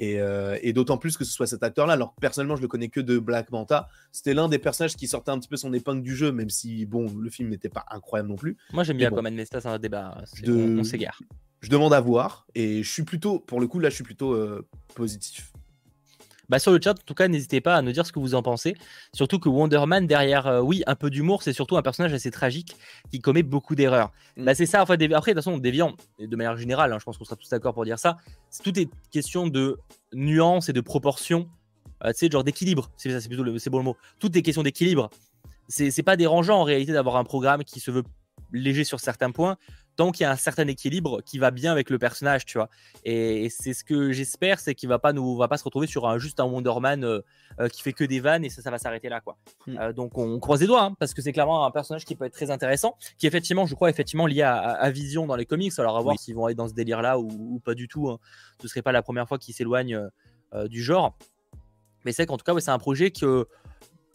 Euh, 0.00 0.58
et, 0.62 0.72
d'autant 0.72 0.96
plus 0.96 1.16
que 1.16 1.24
ce 1.24 1.32
soit 1.32 1.46
cet 1.46 1.62
acteur-là. 1.62 1.92
Alors 1.92 2.14
personnellement, 2.14 2.56
je 2.56 2.62
le 2.62 2.68
connais 2.68 2.88
que 2.88 3.00
de 3.00 3.18
Black 3.18 3.50
Manta. 3.50 3.88
C'était 4.10 4.34
l'un 4.34 4.48
des 4.48 4.58
personnages 4.58 4.96
qui 4.96 5.06
sortait 5.06 5.30
un 5.30 5.38
petit 5.38 5.48
peu 5.48 5.56
son 5.56 5.72
épingle 5.72 6.02
du 6.02 6.16
jeu, 6.16 6.32
même 6.32 6.50
si 6.50 6.86
bon, 6.86 7.12
le 7.16 7.30
film 7.30 7.48
n'était 7.48 7.68
pas 7.68 7.84
incroyable 7.90 8.28
non 8.28 8.36
plus. 8.36 8.56
Moi 8.72 8.84
j'aime 8.84 8.96
bien 8.96 9.10
bon, 9.10 9.16
Aquaman 9.16 9.34
Mesta, 9.34 9.60
c'est 9.60 9.68
un 9.68 9.78
débat. 9.78 10.22
On, 10.46 10.84
s'égare. 10.84 11.20
Je 11.60 11.68
demande 11.68 11.94
à 11.94 12.00
voir 12.00 12.46
et 12.54 12.82
je 12.82 12.90
suis 12.90 13.04
plutôt, 13.04 13.38
pour 13.38 13.60
le 13.60 13.66
coup 13.66 13.78
là, 13.78 13.88
je 13.88 13.94
suis 13.94 14.04
plutôt 14.04 14.32
euh, 14.32 14.66
positif. 14.94 15.52
Bah, 16.48 16.58
sur 16.58 16.72
le 16.72 16.80
chat, 16.82 16.92
en 16.92 17.04
tout 17.04 17.14
cas, 17.14 17.28
n'hésitez 17.28 17.60
pas 17.60 17.76
à 17.76 17.82
nous 17.82 17.92
dire 17.92 18.06
ce 18.06 18.12
que 18.12 18.18
vous 18.18 18.34
en 18.34 18.42
pensez. 18.42 18.74
Surtout 19.14 19.38
que 19.38 19.48
Wonder 19.48 19.84
Man, 19.86 20.06
derrière, 20.06 20.46
euh, 20.46 20.60
oui, 20.60 20.82
un 20.86 20.94
peu 20.94 21.10
d'humour, 21.10 21.42
c'est 21.42 21.52
surtout 21.52 21.76
un 21.76 21.82
personnage 21.82 22.12
assez 22.12 22.30
tragique 22.30 22.76
qui 23.10 23.20
commet 23.20 23.42
beaucoup 23.42 23.74
d'erreurs. 23.74 24.12
Mm. 24.36 24.44
Bah, 24.44 24.54
c'est 24.54 24.66
ça, 24.66 24.82
en 24.82 24.86
fait, 24.86 25.00
après, 25.12 25.32
de 25.32 25.38
toute 25.38 25.44
façon, 25.44 25.58
Déviant, 25.58 25.94
de 26.18 26.36
manière 26.36 26.56
générale, 26.56 26.92
hein, 26.92 26.98
je 26.98 27.04
pense 27.04 27.18
qu'on 27.18 27.24
sera 27.24 27.36
tous 27.36 27.48
d'accord 27.48 27.74
pour 27.74 27.84
dire 27.84 27.98
ça, 27.98 28.16
tout 28.64 28.78
est 28.78 28.88
question 29.10 29.46
de 29.46 29.78
nuance 30.12 30.68
et 30.68 30.72
de 30.72 30.80
proportion, 30.80 31.48
euh, 32.04 32.12
tu 32.12 32.18
sais, 32.18 32.30
genre 32.30 32.44
d'équilibre, 32.44 32.90
c'est 32.96 33.28
plutôt 33.28 33.44
le, 33.44 33.56
bon 33.70 33.78
le 33.78 33.84
mot. 33.84 33.96
Tout 34.18 34.36
est 34.36 34.42
question 34.42 34.62
d'équilibre. 34.62 35.10
C'est 35.68 36.02
pas 36.02 36.16
dérangeant 36.16 36.60
en 36.60 36.64
réalité 36.64 36.92
d'avoir 36.92 37.16
un 37.16 37.24
programme 37.24 37.64
qui 37.64 37.80
se 37.80 37.90
veut 37.90 38.02
léger 38.52 38.84
sur 38.84 39.00
certains 39.00 39.30
points, 39.30 39.56
tant 39.96 40.10
qu'il 40.10 40.24
y 40.24 40.26
a 40.26 40.30
un 40.30 40.36
certain 40.36 40.66
équilibre 40.66 41.20
qui 41.22 41.38
va 41.38 41.50
bien 41.50 41.72
avec 41.72 41.90
le 41.90 41.98
personnage, 41.98 42.44
tu 42.44 42.58
vois. 42.58 42.68
Et, 43.04 43.48
c'est 43.50 43.74
ce 43.74 43.84
que 43.84 44.12
j'espère, 44.12 44.58
c'est 44.60 44.74
qu'il 44.74 44.88
va 44.88 44.98
pas 44.98 45.12
nous, 45.12 45.36
va 45.36 45.48
pas 45.48 45.58
se 45.58 45.64
retrouver 45.64 45.86
sur 45.86 46.08
un 46.08 46.18
juste 46.18 46.40
un 46.40 46.44
Wonder 46.44 46.74
Man 46.80 47.04
euh, 47.04 47.20
euh, 47.60 47.68
qui 47.68 47.82
fait 47.82 47.92
que 47.92 48.04
des 48.04 48.20
vannes 48.20 48.44
et 48.44 48.48
ça, 48.48 48.62
ça 48.62 48.70
va 48.70 48.78
s'arrêter 48.78 49.08
là, 49.08 49.20
quoi. 49.20 49.36
Hmm. 49.66 49.78
Euh, 49.78 49.92
donc 49.92 50.16
on, 50.16 50.38
croise 50.40 50.60
les 50.60 50.66
doigts, 50.66 50.84
hein, 50.84 50.96
parce 50.98 51.14
que 51.14 51.22
c'est 51.22 51.32
clairement 51.32 51.66
un 51.66 51.70
personnage 51.70 52.04
qui 52.04 52.14
peut 52.14 52.24
être 52.24 52.32
très 52.32 52.50
intéressant, 52.50 52.96
qui 53.18 53.26
effectivement, 53.26 53.66
je 53.66 53.74
crois, 53.74 53.90
effectivement 53.90 54.26
lié 54.26 54.42
à, 54.42 54.90
Vision 54.90 55.26
dans 55.26 55.36
les 55.36 55.46
comics. 55.46 55.72
Alors 55.78 55.96
à 55.96 56.00
voir 56.00 56.18
s'ils 56.18 56.34
vont 56.34 56.46
aller 56.46 56.54
dans 56.54 56.68
ce 56.68 56.74
délire-là 56.74 57.18
ou, 57.18 57.60
pas 57.64 57.74
du 57.74 57.88
tout. 57.88 58.08
Hein. 58.10 58.18
Ce 58.60 58.68
serait 58.68 58.82
pas 58.82 58.92
la 58.92 59.02
première 59.02 59.26
fois 59.28 59.38
qu'ils 59.38 59.54
s'éloignent 59.54 60.08
du 60.66 60.82
genre. 60.82 61.16
Mais 62.04 62.12
c'est 62.12 62.26
qu'en 62.26 62.36
tout 62.36 62.44
cas, 62.44 62.58
c'est 62.60 62.70
un 62.70 62.78
projet 62.78 63.10
que 63.10 63.46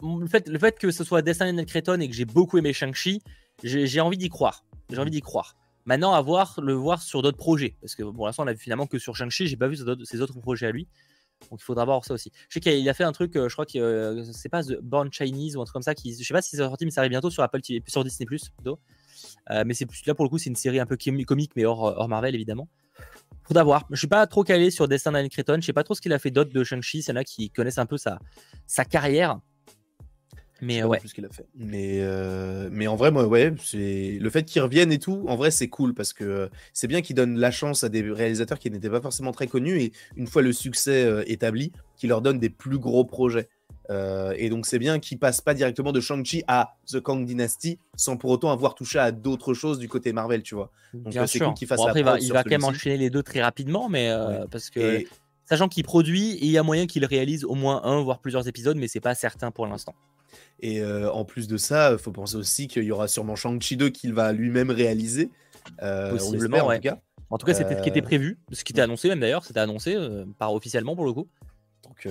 le 0.02 0.26
fait, 0.26 0.46
le 0.48 0.58
fait 0.58 0.78
que 0.78 0.90
ce 0.90 1.02
soit 1.02 1.22
Destiny 1.22 1.64
Creton 1.66 2.00
et 2.00 2.08
que 2.08 2.14
j'ai 2.14 2.24
beaucoup 2.24 2.58
aimé 2.58 2.72
Shang-Chi, 2.72 3.22
j'ai 3.64 4.00
envie 4.00 4.18
d'y 4.18 4.28
croire. 4.28 4.64
J'ai 4.90 4.98
envie 4.98 5.10
d'y 5.10 5.20
croire. 5.20 5.57
Maintenant, 5.88 6.12
à 6.12 6.20
voir, 6.20 6.60
le 6.62 6.74
voir 6.74 7.00
sur 7.00 7.22
d'autres 7.22 7.38
projets. 7.38 7.74
Parce 7.80 7.94
que 7.94 8.02
pour 8.02 8.26
l'instant, 8.26 8.42
on 8.42 8.46
l'a 8.46 8.52
vu 8.52 8.58
finalement 8.58 8.86
que 8.86 8.98
sur 8.98 9.16
Shang-Chi, 9.16 9.46
j'ai 9.46 9.56
pas 9.56 9.68
vu 9.68 9.78
ses 10.04 10.20
autres 10.20 10.38
projets 10.38 10.66
à 10.66 10.70
lui. 10.70 10.86
Donc 11.50 11.60
il 11.62 11.64
faudra 11.64 11.86
voir 11.86 12.04
ça 12.04 12.12
aussi. 12.12 12.30
Je 12.50 12.54
sais 12.54 12.60
qu'il 12.60 12.86
a 12.86 12.92
fait 12.92 13.04
un 13.04 13.12
truc, 13.12 13.34
euh, 13.36 13.48
je 13.48 13.54
crois 13.54 13.64
que 13.64 13.78
euh, 13.78 14.22
c'est 14.34 14.50
pas 14.50 14.62
The 14.62 14.82
Born 14.82 15.10
Chinese 15.10 15.56
ou 15.56 15.62
un 15.62 15.64
truc 15.64 15.72
comme 15.72 15.82
ça. 15.82 15.94
Qui, 15.94 16.12
je 16.12 16.22
sais 16.22 16.34
pas 16.34 16.42
si 16.42 16.50
c'est 16.50 16.58
sorti, 16.58 16.84
mais 16.84 16.90
ça 16.90 17.00
arrive 17.00 17.12
bientôt 17.12 17.30
sur 17.30 17.42
Apple 17.42 17.62
TV, 17.62 17.82
sur 17.86 18.04
Disney 18.04 18.26
Plus 18.26 18.50
plutôt. 18.50 18.78
Euh, 19.50 19.62
mais 19.64 19.72
c'est 19.72 19.86
là 20.06 20.14
pour 20.14 20.26
le 20.26 20.28
coup, 20.28 20.36
c'est 20.36 20.50
une 20.50 20.56
série 20.56 20.78
un 20.78 20.84
peu 20.84 20.98
comique, 20.98 21.52
mais 21.56 21.64
hors, 21.64 22.06
Marvel 22.06 22.34
évidemment. 22.34 22.68
Faudra 23.44 23.64
voir. 23.64 23.86
Je 23.88 23.96
suis 23.96 24.08
pas 24.08 24.26
trop 24.26 24.44
calé 24.44 24.70
sur 24.70 24.88
Destin 24.88 25.12
d'Anne 25.12 25.30
Creton. 25.30 25.56
Je 25.58 25.64
sais 25.64 25.72
pas 25.72 25.84
trop 25.84 25.94
ce 25.94 26.02
qu'il 26.02 26.12
a 26.12 26.18
fait 26.18 26.30
d'autre 26.30 26.52
de 26.52 26.64
Shang-Chi. 26.64 27.00
C'est 27.00 27.14
là 27.14 27.24
qui 27.24 27.48
connaissent 27.48 27.78
un 27.78 27.86
peu 27.86 27.96
sa 27.96 28.84
carrière. 28.84 29.40
Mais 30.60 30.82
ouais. 30.82 30.98
Plus 30.98 31.12
qu'il 31.12 31.24
a 31.24 31.28
fait. 31.28 31.46
Mais, 31.56 31.98
euh, 32.00 32.68
mais 32.72 32.86
en 32.86 32.96
vrai, 32.96 33.10
moi, 33.10 33.26
ouais, 33.26 33.54
c'est 33.62 34.18
le 34.20 34.30
fait 34.30 34.44
qu'il 34.44 34.60
revienne 34.62 34.90
et 34.92 34.98
tout. 34.98 35.24
En 35.28 35.36
vrai, 35.36 35.50
c'est 35.50 35.68
cool 35.68 35.94
parce 35.94 36.12
que 36.12 36.24
euh, 36.24 36.48
c'est 36.72 36.88
bien 36.88 37.00
qu'il 37.00 37.14
donne 37.14 37.38
la 37.38 37.50
chance 37.50 37.84
à 37.84 37.88
des 37.88 38.02
réalisateurs 38.02 38.58
qui 38.58 38.70
n'étaient 38.70 38.90
pas 38.90 39.00
forcément 39.00 39.32
très 39.32 39.46
connus 39.46 39.80
et 39.80 39.92
une 40.16 40.26
fois 40.26 40.42
le 40.42 40.52
succès 40.52 41.04
euh, 41.04 41.22
établi, 41.26 41.72
qu'il 41.96 42.08
leur 42.08 42.22
donne 42.22 42.38
des 42.38 42.50
plus 42.50 42.78
gros 42.78 43.04
projets. 43.04 43.48
et 43.90 44.48
donc, 44.50 44.66
c'est 44.66 44.78
bien 44.78 44.98
qu'il 44.98 45.18
passe 45.18 45.40
pas 45.40 45.54
directement 45.54 45.92
de 45.92 46.00
Shang-Chi 46.00 46.42
à 46.46 46.76
The 46.86 47.00
Kang 47.00 47.24
Dynasty 47.24 47.78
sans 47.96 48.16
pour 48.16 48.30
autant 48.30 48.50
avoir 48.50 48.74
touché 48.74 48.98
à 48.98 49.12
d'autres 49.12 49.54
choses 49.54 49.78
du 49.78 49.88
côté 49.88 50.12
Marvel, 50.12 50.42
tu 50.42 50.54
vois. 50.54 50.70
Donc, 50.92 51.14
c'est 51.26 51.38
cool 51.38 51.54
après, 51.86 52.00
il 52.20 52.32
va, 52.32 52.42
quand 52.42 52.50
même 52.50 52.64
enchaîner 52.64 52.96
les 52.96 53.10
deux 53.10 53.22
très 53.22 53.42
rapidement, 53.42 53.88
mais 53.88 54.12
parce 54.50 54.70
que. 54.70 55.04
Sachant 55.48 55.68
qu'il 55.68 55.82
produit, 55.82 56.36
il 56.42 56.50
y 56.50 56.58
a 56.58 56.62
moyen 56.62 56.86
qu'il 56.86 57.06
réalise 57.06 57.46
au 57.46 57.54
moins 57.54 57.82
un, 57.82 58.02
voire 58.02 58.18
plusieurs 58.18 58.46
épisodes, 58.48 58.76
mais 58.76 58.86
c'est 58.86 59.00
pas 59.00 59.14
certain 59.14 59.50
pour 59.50 59.66
l'instant. 59.66 59.94
Et 60.60 60.80
euh, 60.80 61.10
en 61.12 61.24
plus 61.24 61.46
de 61.46 61.56
ça, 61.56 61.92
il 61.92 61.98
faut 61.98 62.10
penser 62.10 62.36
aussi 62.36 62.66
qu'il 62.66 62.82
y 62.82 62.90
aura 62.90 63.08
sûrement 63.08 63.36
Shang-Chi 63.36 63.76
2 63.76 63.90
qu'il 63.90 64.12
va 64.12 64.32
lui-même 64.32 64.70
réaliser. 64.70 65.30
Euh, 65.82 66.10
Possiblement, 66.10 66.58
en 66.58 66.74
tout 66.74 66.80
cas. 66.80 66.98
En 67.30 67.36
tout 67.36 67.46
cas, 67.46 67.54
c'était 67.54 67.76
ce 67.76 67.82
qui 67.82 67.90
était 67.90 68.00
euh, 68.00 68.04
prévu, 68.04 68.38
ce 68.52 68.64
qui 68.64 68.72
était 68.72 68.80
annoncé 68.80 69.08
même 69.08 69.20
d'ailleurs, 69.20 69.44
c'était 69.44 69.60
annoncé, 69.60 69.96
par 70.38 70.54
officiellement 70.54 70.96
pour 70.96 71.04
le 71.04 71.12
coup. 71.12 71.28
Donc, 71.84 72.08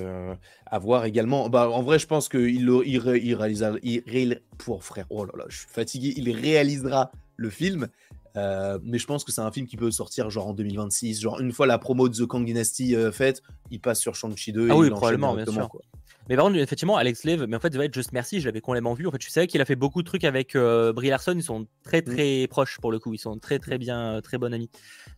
à 0.66 0.80
voir 0.80 1.06
également. 1.06 1.50
Bah, 1.50 1.70
en 1.70 1.82
vrai, 1.82 2.00
je 2.00 2.08
pense 2.08 2.30
qu'il 2.30 2.42
il, 2.42 2.82
il, 2.86 3.36
réalisera. 3.36 3.74
Il, 3.84 4.42
pour 4.58 4.84
frère, 4.84 5.06
oh 5.10 5.26
là 5.26 5.34
là, 5.38 5.46
je 5.50 5.60
suis 5.60 5.68
fatigué. 5.68 6.14
Il 6.16 6.32
réalisera 6.32 7.12
le 7.36 7.50
film. 7.50 7.88
mais 8.36 8.98
je 8.98 9.06
pense 9.08 9.24
que 9.24 9.32
c'est 9.32 9.42
un 9.42 9.52
film 9.52 9.66
qui 9.66 9.76
peut 9.76 9.92
sortir 9.92 10.30
genre 10.30 10.48
en 10.48 10.54
2026. 10.54 11.20
Genre, 11.20 11.40
une 11.42 11.52
fois 11.52 11.66
la 11.66 11.80
promo 11.80 12.08
de 12.10 12.16
The 12.16 12.28
Kang 12.28 12.46
Dynasty 12.46 12.96
faite, 13.12 13.42
il 13.72 13.82
passe 13.82 14.00
sur 14.00 14.16
Shang-Chi 14.16 14.54
2. 14.54 14.70
Ah 14.70 14.74
et 14.74 14.78
oui, 14.78 14.90
probablement, 14.92 15.36
bien 15.36 15.46
sûr. 15.46 15.68
Quoi. 15.68 15.82
Mais 16.30 16.36
par 16.36 16.46
contre, 16.46 16.58
effectivement, 16.58 16.98
Alex 16.98 17.24
Lev, 17.24 17.46
mais 17.48 17.56
en 17.56 17.60
fait, 17.60 17.74
être 17.76 17.94
Just 17.94 18.12
Merci, 18.12 18.42
je 18.42 18.46
l'avais 18.46 18.62
complètement 18.62 18.94
vu. 18.94 19.08
En 19.08 19.12
fait, 19.12 19.18
tu 19.18 19.30
savais 19.30 19.48
qu'il 19.48 19.62
a 19.62 19.66
fait 19.66 19.76
beaucoup 19.76 20.02
de 20.02 20.08
trucs 20.08 20.24
avec 20.24 20.56
euh, 20.56 20.92
Brie 20.92 21.10
Larson. 21.10 21.34
Ils 21.36 21.44
sont 21.44 21.68
très, 21.84 22.02
mm. 22.02 22.04
très 22.04 22.48
proches 22.48 22.80
pour 22.80 22.92
le 22.92 23.00
coup. 23.00 23.14
Ils 23.14 23.20
sont 23.20 23.38
très, 23.40 23.60
très 23.60 23.78
bien, 23.78 24.16
euh, 24.16 24.22
très 24.22 24.38
bons 24.38 24.54
amis. 24.54 24.70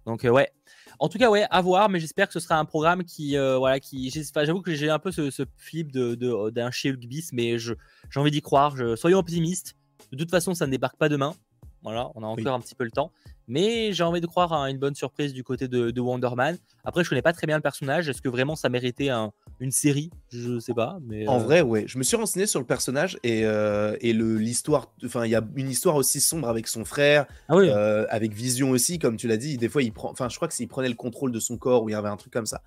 Donc, 0.05 0.25
euh, 0.25 0.29
ouais. 0.29 0.51
En 0.99 1.09
tout 1.09 1.17
cas, 1.17 1.29
ouais, 1.29 1.45
à 1.49 1.61
voir. 1.61 1.89
Mais 1.89 1.99
j'espère 1.99 2.27
que 2.27 2.33
ce 2.33 2.39
sera 2.39 2.57
un 2.59 2.65
programme 2.65 3.03
qui, 3.03 3.37
euh, 3.37 3.57
voilà, 3.57 3.79
qui. 3.79 4.09
J'avoue 4.09 4.61
que 4.61 4.73
j'ai 4.73 4.89
un 4.89 4.99
peu 4.99 5.11
ce, 5.11 5.45
flip 5.57 5.91
d'un 5.91 6.15
de, 6.15 6.49
d'un 6.51 6.69
Bis, 6.97 7.31
mais 7.33 7.57
j'ai 7.57 7.75
envie 8.15 8.31
d'y 8.31 8.41
croire. 8.41 8.75
Je, 8.75 8.95
soyons 8.95 9.19
optimistes. 9.19 9.75
De 10.11 10.17
toute 10.17 10.31
façon, 10.31 10.53
ça 10.53 10.65
ne 10.65 10.71
débarque 10.71 10.97
pas 10.97 11.09
demain. 11.09 11.33
Voilà, 11.81 12.09
on 12.15 12.23
a 12.23 12.27
encore 12.27 12.53
un 12.53 12.59
petit 12.59 12.75
peu 12.75 12.83
le 12.83 12.91
temps. 12.91 13.11
Mais 13.49 13.91
j'ai 13.93 14.03
envie 14.03 14.21
de 14.21 14.27
croire 14.27 14.53
à 14.53 14.69
une 14.69 14.77
bonne 14.77 14.95
surprise 14.95 15.33
du 15.33 15.43
côté 15.43 15.67
de, 15.67 15.89
de 15.89 16.01
Wonder 16.01 16.29
Man. 16.37 16.57
Après, 16.85 17.03
je 17.03 17.09
connais 17.09 17.21
pas 17.21 17.33
très 17.33 17.47
bien 17.47 17.57
le 17.57 17.61
personnage. 17.61 18.07
Est-ce 18.07 18.21
que 18.21 18.29
vraiment 18.29 18.55
ça 18.55 18.69
méritait 18.69 19.09
un, 19.09 19.31
une 19.59 19.71
série, 19.71 20.09
je 20.31 20.59
sais 20.59 20.73
pas. 20.73 20.99
Mais 21.05 21.27
En 21.27 21.39
euh, 21.39 21.43
vrai, 21.43 21.61
ouais. 21.61 21.85
Je 21.87 21.97
me 21.97 22.03
suis 22.03 22.15
renseigné 22.15 22.45
sur 22.45 22.59
le 22.59 22.65
personnage 22.65 23.17
et, 23.23 23.45
euh, 23.45 23.97
et 24.01 24.13
l'histoire. 24.13 24.93
Enfin, 25.03 25.25
il 25.25 25.31
y 25.31 25.35
a 25.35 25.43
une 25.55 25.69
histoire 25.69 25.95
aussi 25.95 26.21
sombre 26.21 26.47
avec 26.47 26.67
son 26.67 26.85
frère, 26.85 27.25
ah 27.49 27.55
euh, 27.55 28.05
avec 28.09 28.33
Vision 28.33 28.69
aussi, 28.69 28.99
comme 28.99 29.17
tu 29.17 29.27
l'as 29.27 29.37
dit. 29.37 29.57
Des 29.57 29.67
fois, 29.67 29.83
il 29.83 29.91
prend. 29.91 30.11
Enfin, 30.11 30.29
je 30.29 30.35
crois 30.35 30.47
que 30.47 30.53
s'il 30.53 30.67
prenait 30.67 30.89
le 30.89 30.95
contrôle 30.95 31.31
de 31.31 31.39
son 31.39 31.57
corps 31.57 31.83
ou 31.83 31.89
il 31.89 31.93
y 31.93 31.95
avait 31.95 32.09
un 32.09 32.17
truc 32.17 32.31
comme 32.31 32.45
ça. 32.45 32.61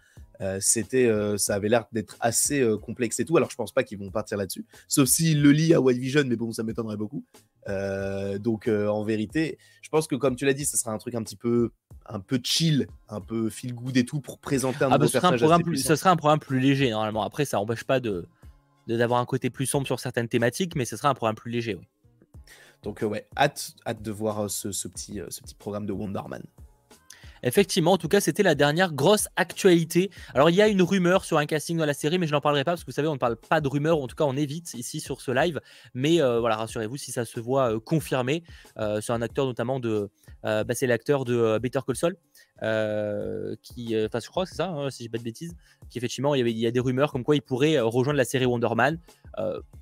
C'était, 0.60 1.10
ça 1.38 1.54
avait 1.54 1.68
l'air 1.68 1.86
d'être 1.92 2.16
assez 2.20 2.66
complexe 2.82 3.20
et 3.20 3.24
tout. 3.24 3.36
Alors, 3.36 3.50
je 3.50 3.56
pense 3.56 3.72
pas 3.72 3.82
qu'ils 3.82 3.98
vont 3.98 4.10
partir 4.10 4.38
là-dessus. 4.38 4.64
Sauf 4.88 5.08
s'il 5.08 5.42
le 5.42 5.52
lit 5.52 5.74
à 5.74 5.80
White 5.80 5.98
Vision, 5.98 6.24
mais 6.26 6.36
bon, 6.36 6.52
ça 6.52 6.62
m'étonnerait 6.62 6.96
beaucoup. 6.96 7.24
donc, 8.40 8.68
en 8.68 9.04
vérité, 9.04 9.58
je 9.82 9.88
pense 9.88 10.06
que 10.06 10.16
comme 10.16 10.36
tu 10.36 10.44
l'as 10.44 10.54
dit, 10.54 10.64
ce 10.64 10.76
sera 10.76 10.92
un 10.92 10.98
truc 10.98 11.14
un 11.14 11.22
petit 11.22 11.36
peu 11.36 11.70
un 12.06 12.20
peu 12.20 12.40
chill, 12.42 12.86
un 13.08 13.20
peu 13.20 13.48
feel 13.50 13.74
good 13.74 13.96
et 13.96 14.04
tout 14.04 14.20
pour 14.20 14.38
présenter 14.38 14.84
un 14.84 14.88
ah 14.88 14.98
bah, 14.98 14.98
nouveau 14.98 15.10
personnage. 15.10 15.62
Plus, 15.62 15.78
ce 15.78 15.96
sera 15.96 16.10
un 16.10 16.16
programme 16.16 16.40
plus 16.40 16.60
léger 16.60 16.90
normalement. 16.90 17.22
Après, 17.22 17.44
ça 17.44 17.58
n'empêche 17.58 17.84
pas 17.84 18.00
de 18.00 18.26
d'avoir 18.88 19.20
un 19.20 19.26
côté 19.26 19.48
plus 19.48 19.66
sombre 19.66 19.86
sur 19.86 20.00
certaines 20.00 20.28
thématiques, 20.28 20.74
mais 20.74 20.84
ce 20.84 20.96
sera 20.96 21.08
un 21.08 21.14
programme 21.14 21.36
plus 21.36 21.50
léger. 21.50 21.74
Oui. 21.74 21.86
Donc 22.82 23.02
euh, 23.02 23.06
ouais, 23.06 23.28
hâte, 23.36 23.74
hâte 23.86 24.02
de 24.02 24.10
voir 24.10 24.44
euh, 24.44 24.48
ce, 24.48 24.88
petit, 24.88 25.20
euh, 25.20 25.26
ce 25.30 25.40
petit 25.40 25.54
programme 25.54 25.86
de 25.86 25.92
Wonder 25.92 26.22
Man. 26.28 26.42
Effectivement, 27.42 27.92
en 27.92 27.98
tout 27.98 28.08
cas, 28.08 28.20
c'était 28.20 28.42
la 28.42 28.54
dernière 28.54 28.92
grosse 28.92 29.28
actualité. 29.36 30.10
Alors, 30.34 30.50
il 30.50 30.56
y 30.56 30.62
a 30.62 30.68
une 30.68 30.82
rumeur 30.82 31.24
sur 31.24 31.38
un 31.38 31.46
casting 31.46 31.76
dans 31.76 31.86
la 31.86 31.94
série, 31.94 32.18
mais 32.18 32.26
je 32.26 32.32
n'en 32.32 32.40
parlerai 32.40 32.64
pas 32.64 32.72
parce 32.72 32.82
que 32.82 32.90
vous 32.90 32.94
savez, 32.94 33.08
on 33.08 33.14
ne 33.14 33.18
parle 33.18 33.36
pas 33.36 33.60
de 33.60 33.68
rumeur, 33.68 33.98
en 33.98 34.06
tout 34.06 34.16
cas, 34.16 34.24
on 34.24 34.36
évite 34.36 34.74
ici 34.74 35.00
sur 35.00 35.20
ce 35.20 35.30
live. 35.30 35.60
Mais 35.94 36.18
voilà, 36.18 36.56
rassurez-vous, 36.56 36.96
si 36.96 37.12
ça 37.12 37.24
se 37.24 37.40
voit 37.40 37.78
confirmé, 37.80 38.44
c'est 38.76 39.12
un 39.12 39.22
acteur 39.22 39.46
notamment 39.46 39.80
de. 39.80 40.10
Bah, 40.42 40.64
c'est 40.74 40.86
l'acteur 40.86 41.24
de 41.24 41.58
Better 41.58 41.80
Call 41.86 41.96
Saul. 41.96 42.16
Euh, 42.62 43.56
qui, 43.60 43.96
euh, 43.96 44.06
enfin, 44.06 44.20
je 44.20 44.28
crois 44.28 44.46
c'est 44.46 44.54
ça, 44.54 44.68
hein, 44.68 44.88
si 44.88 45.02
je 45.02 45.08
dis 45.08 45.08
pas 45.08 45.18
de 45.18 45.24
bêtises, 45.24 45.56
qui 45.90 45.98
effectivement, 45.98 46.36
il 46.36 46.38
y, 46.38 46.40
avait, 46.42 46.52
il 46.52 46.64
a 46.64 46.70
des 46.70 46.78
rumeurs 46.78 47.10
comme 47.10 47.24
quoi 47.24 47.34
il 47.34 47.42
pourrait 47.42 47.74
euh, 47.74 47.84
rejoindre 47.84 48.18
la 48.18 48.24
série 48.24 48.46
Wonder 48.46 48.68
Man. 48.76 48.98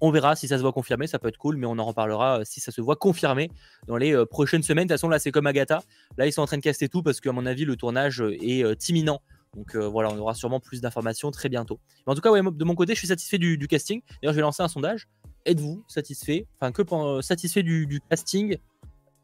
on 0.00 0.11
verra 0.11 0.34
si 0.34 0.48
ça 0.48 0.56
se 0.56 0.62
voit 0.62 0.72
confirmé, 0.72 1.06
ça 1.06 1.18
peut 1.18 1.28
être 1.28 1.36
cool, 1.36 1.56
mais 1.56 1.66
on 1.66 1.78
en 1.78 1.84
reparlera 1.84 2.42
si 2.44 2.61
ça 2.61 2.72
se 2.72 2.80
voit 2.80 2.96
confirmé 2.96 3.50
dans 3.86 3.98
les 3.98 4.24
prochaines 4.26 4.62
semaines. 4.62 4.86
De 4.86 4.94
toute 4.94 4.98
façon, 4.98 5.11
là, 5.11 5.18
c'est 5.18 5.30
comme 5.30 5.46
Agatha. 5.46 5.82
Là, 6.16 6.26
ils 6.26 6.32
sont 6.32 6.40
en 6.40 6.46
train 6.46 6.56
de 6.56 6.62
caster 6.62 6.88
tout 6.88 7.02
parce 7.02 7.20
qu'à 7.20 7.32
mon 7.32 7.44
avis, 7.44 7.66
le 7.66 7.76
tournage 7.76 8.22
est 8.40 8.88
imminent. 8.88 9.20
Donc 9.56 9.74
voilà, 9.74 10.11
on 10.11 10.18
aura 10.18 10.34
sûrement 10.34 10.61
plus 10.61 10.80
d'informations 10.80 11.30
très 11.32 11.48
bientôt. 11.48 11.80
Mais 12.06 12.12
en 12.12 12.14
tout 12.14 12.22
cas, 12.22 12.30
de 12.30 12.64
mon 12.64 12.74
côté, 12.74 12.94
je 12.94 12.98
suis 12.98 13.08
satisfait 13.08 13.38
du, 13.38 13.58
casting. 13.66 14.00
D'ailleurs, 14.22 14.32
je 14.32 14.36
vais 14.36 14.42
lancer 14.42 14.62
un 14.62 14.68
sondage. 14.68 15.08
Êtes-vous 15.44 15.84
satisfait, 15.88 16.46
enfin, 16.58 16.70
que 16.70 17.20
satisfait 17.20 17.64
du 17.64 18.00
casting 18.08 18.56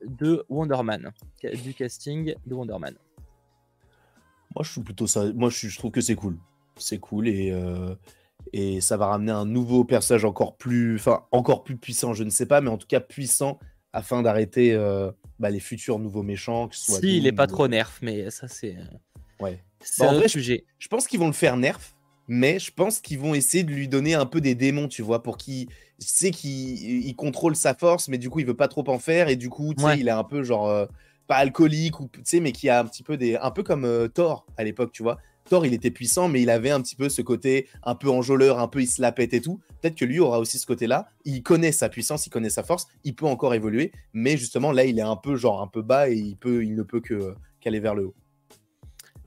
de 0.04 0.44
Wonder 0.48 0.82
Man 0.82 1.12
Du 1.62 1.74
casting 1.74 2.34
de 2.46 2.54
Wonder 2.54 2.78
Man 2.78 2.96
moi, 4.56 4.64
je 4.64 4.72
suis 4.72 4.80
plutôt 4.80 5.06
ça. 5.06 5.30
Moi, 5.34 5.50
je, 5.50 5.76
trouve 5.76 5.90
que 5.90 6.00
c'est 6.00 6.14
cool. 6.14 6.38
C'est 6.78 6.98
cool 6.98 7.28
et, 7.28 7.50
euh, 7.50 7.94
Et 8.54 8.80
ça 8.80 8.96
va 8.96 9.08
ramener 9.08 9.30
un 9.32 9.44
nouveau 9.44 9.84
personnage 9.84 10.24
encore 10.24 10.56
plus, 10.56 10.96
enfin, 10.96 11.26
encore 11.30 11.62
plus 11.62 11.76
puissant, 11.76 12.14
je 12.14 12.24
ne 12.24 12.30
sais 12.30 12.46
pas, 12.46 12.62
mais 12.62 12.70
en 12.70 12.78
tout 12.78 12.86
cas 12.86 13.00
puissant 13.00 13.58
afin 13.92 14.22
d'arrêter 14.22 14.72
euh, 14.72 15.10
bah, 15.38 15.50
les 15.50 15.60
futurs 15.60 15.98
nouveaux 15.98 16.22
méchants. 16.22 16.68
Que 16.68 16.76
si, 16.76 17.18
il 17.18 17.26
est 17.26 17.32
pas 17.32 17.46
trop 17.46 17.68
nerf, 17.68 17.98
mais 18.00 18.30
ça, 18.30 18.48
c'est. 18.48 18.76
Ouais. 19.40 19.62
C'est 19.80 20.04
bah, 20.04 20.12
un 20.12 20.14
vrai 20.14 20.28
sujet. 20.28 20.64
Je, 20.78 20.88
pense 20.88 21.06
qu'ils 21.06 21.20
vont 21.20 21.26
le 21.26 21.34
faire 21.34 21.58
nerf, 21.58 21.78
mais 22.28 22.58
je 22.58 22.72
pense 22.72 23.00
qu'ils 23.00 23.18
vont 23.18 23.34
essayer 23.34 23.64
de 23.64 23.72
lui 23.72 23.88
donner 23.88 24.14
un 24.14 24.26
peu 24.26 24.40
des 24.40 24.54
démons, 24.54 24.88
tu 24.88 25.02
vois, 25.02 25.22
pour 25.22 25.36
qu'il 25.36 25.68
sait 25.98 26.30
qu'il 26.30 27.14
contrôle 27.16 27.56
sa 27.56 27.74
force, 27.74 28.08
mais 28.08 28.18
du 28.18 28.30
coup, 28.30 28.40
il 28.40 28.46
veut 28.46 28.56
pas 28.56 28.68
trop 28.68 28.84
en 28.88 28.98
faire, 28.98 29.28
et 29.28 29.36
du 29.36 29.48
coup, 29.48 29.74
tu 29.74 29.82
sais, 29.82 29.98
il 29.98 30.08
est 30.08 30.12
un 30.12 30.24
peu 30.24 30.42
genre. 30.42 30.68
Euh, 30.68 30.86
pas 31.26 31.36
alcoolique, 31.36 32.00
ou 32.00 32.08
tu 32.12 32.20
sais, 32.24 32.40
mais 32.40 32.52
qui 32.52 32.68
a 32.68 32.80
un 32.80 32.84
petit 32.84 33.02
peu 33.02 33.16
des. 33.16 33.36
Un 33.36 33.50
peu 33.50 33.62
comme 33.62 33.84
euh, 33.84 34.08
Thor 34.08 34.46
à 34.56 34.64
l'époque, 34.64 34.92
tu 34.92 35.02
vois. 35.02 35.18
Thor, 35.48 35.64
il 35.64 35.74
était 35.74 35.90
puissant, 35.90 36.28
mais 36.28 36.42
il 36.42 36.50
avait 36.50 36.70
un 36.70 36.80
petit 36.80 36.96
peu 36.96 37.08
ce 37.08 37.22
côté 37.22 37.68
un 37.84 37.94
peu 37.94 38.08
enjôleur, 38.08 38.58
un 38.58 38.68
peu 38.68 38.82
il 38.82 38.86
se 38.86 39.00
la 39.00 39.12
pète 39.12 39.32
et 39.32 39.40
tout. 39.40 39.60
Peut-être 39.80 39.94
que 39.94 40.04
lui 40.04 40.18
aura 40.18 40.40
aussi 40.40 40.58
ce 40.58 40.66
côté-là. 40.66 41.08
Il 41.24 41.42
connaît 41.42 41.72
sa 41.72 41.88
puissance, 41.88 42.26
il 42.26 42.30
connaît 42.30 42.50
sa 42.50 42.64
force, 42.64 42.88
il 43.04 43.14
peut 43.14 43.26
encore 43.26 43.54
évoluer, 43.54 43.92
mais 44.12 44.36
justement 44.36 44.72
là, 44.72 44.84
il 44.84 44.98
est 44.98 45.02
un 45.02 45.16
peu 45.16 45.36
genre 45.36 45.62
un 45.62 45.68
peu 45.68 45.82
bas 45.82 46.10
et 46.10 46.14
il 46.14 46.36
peut, 46.36 46.64
il 46.64 46.74
ne 46.74 46.82
peut 46.82 47.00
que 47.00 47.34
qu'aller 47.60 47.80
vers 47.80 47.94
le 47.94 48.06
haut. 48.06 48.14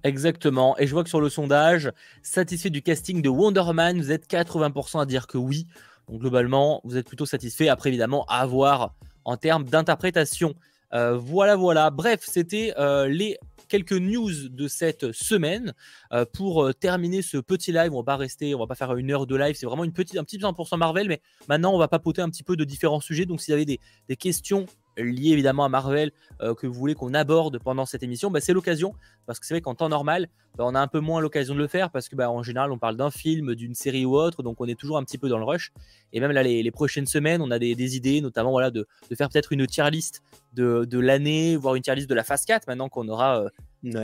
Exactement. 0.03 0.77
Et 0.77 0.87
je 0.87 0.93
vois 0.93 1.03
que 1.03 1.09
sur 1.09 1.21
le 1.21 1.29
sondage, 1.29 1.91
satisfait 2.21 2.69
du 2.69 2.81
casting 2.81 3.21
de 3.21 3.29
Wonder 3.29 3.63
Man, 3.73 3.99
vous 3.99 4.11
êtes 4.11 4.29
80% 4.29 5.01
à 5.01 5.05
dire 5.05 5.27
que 5.27 5.37
oui. 5.37 5.67
Donc 6.07 6.21
globalement, 6.21 6.81
vous 6.85 6.97
êtes 6.97 7.07
plutôt 7.07 7.25
satisfait. 7.25 7.69
Après, 7.69 7.89
évidemment, 7.89 8.25
à 8.27 8.45
voir 8.45 8.95
en 9.25 9.37
termes 9.37 9.65
d'interprétation. 9.65 10.55
Euh, 10.93 11.17
voilà, 11.17 11.55
voilà. 11.55 11.89
Bref, 11.91 12.21
c'était 12.23 12.73
euh, 12.77 13.07
les 13.07 13.37
quelques 13.67 13.93
news 13.93 14.49
de 14.49 14.67
cette 14.67 15.11
semaine. 15.11 15.73
Euh, 16.11 16.25
pour 16.25 16.73
terminer 16.73 17.21
ce 17.21 17.37
petit 17.37 17.71
live, 17.71 17.93
on 17.93 17.97
va 17.97 18.03
pas 18.03 18.17
rester, 18.17 18.55
on 18.55 18.59
va 18.59 18.67
pas 18.67 18.75
faire 18.75 18.95
une 18.95 19.11
heure 19.11 19.27
de 19.27 19.35
live, 19.35 19.55
c'est 19.55 19.67
vraiment 19.67 19.83
une 19.83 19.93
petite, 19.93 20.17
un 20.17 20.23
petit 20.23 20.39
100% 20.39 20.77
Marvel, 20.77 21.07
mais 21.07 21.21
maintenant 21.47 21.73
on 21.73 21.77
va 21.77 21.87
papoter 21.87 22.23
un 22.23 22.29
petit 22.29 22.41
peu 22.41 22.55
de 22.55 22.63
différents 22.63 22.99
sujets. 23.01 23.27
Donc 23.27 23.41
si 23.41 23.51
vous 23.51 23.53
avez 23.53 23.65
des, 23.65 23.79
des 24.07 24.15
questions 24.15 24.65
liées 25.03 25.31
évidemment 25.31 25.65
à 25.65 25.69
Marvel 25.69 26.11
euh, 26.41 26.53
que 26.53 26.67
vous 26.67 26.73
voulez 26.73 26.95
qu'on 26.95 27.13
aborde 27.13 27.59
pendant 27.59 27.85
cette 27.85 28.03
émission, 28.03 28.31
bah, 28.31 28.41
c'est 28.41 28.53
l'occasion. 28.53 28.93
Parce 29.25 29.39
que 29.39 29.45
c'est 29.45 29.53
vrai 29.53 29.61
qu'en 29.61 29.75
temps 29.75 29.89
normal, 29.89 30.27
bah, 30.57 30.63
on 30.67 30.75
a 30.75 30.79
un 30.79 30.87
peu 30.87 30.99
moins 30.99 31.21
l'occasion 31.21 31.53
de 31.53 31.59
le 31.59 31.67
faire 31.67 31.89
parce 31.91 32.09
que 32.09 32.15
bah, 32.15 32.29
en 32.29 32.43
général, 32.43 32.71
on 32.71 32.77
parle 32.77 32.97
d'un 32.97 33.11
film, 33.11 33.55
d'une 33.55 33.75
série 33.75 34.05
ou 34.05 34.15
autre, 34.15 34.43
donc 34.43 34.59
on 34.59 34.67
est 34.67 34.79
toujours 34.79 34.97
un 34.97 35.03
petit 35.03 35.17
peu 35.17 35.29
dans 35.29 35.37
le 35.37 35.45
rush. 35.45 35.71
Et 36.13 36.19
même 36.19 36.31
là, 36.31 36.43
les, 36.43 36.71
prochaines 36.71 37.07
semaines, 37.07 37.41
on 37.41 37.51
a 37.51 37.59
des, 37.59 37.95
idées, 37.95 38.21
notamment 38.21 38.51
voilà, 38.51 38.71
de, 38.71 38.87
de 39.09 39.15
faire 39.15 39.29
peut-être 39.29 39.51
une 39.53 39.65
tier 39.67 39.89
list 39.89 40.21
de, 40.53 40.85
de 40.85 40.99
l'année, 40.99 41.55
voire 41.55 41.75
une 41.75 41.81
tier 41.81 41.95
list 41.95 42.09
de 42.09 42.15
la 42.15 42.23
phase 42.23 42.45
4, 42.45 42.67
maintenant 42.67 42.89
qu'on 42.89 43.07
aura 43.07 43.45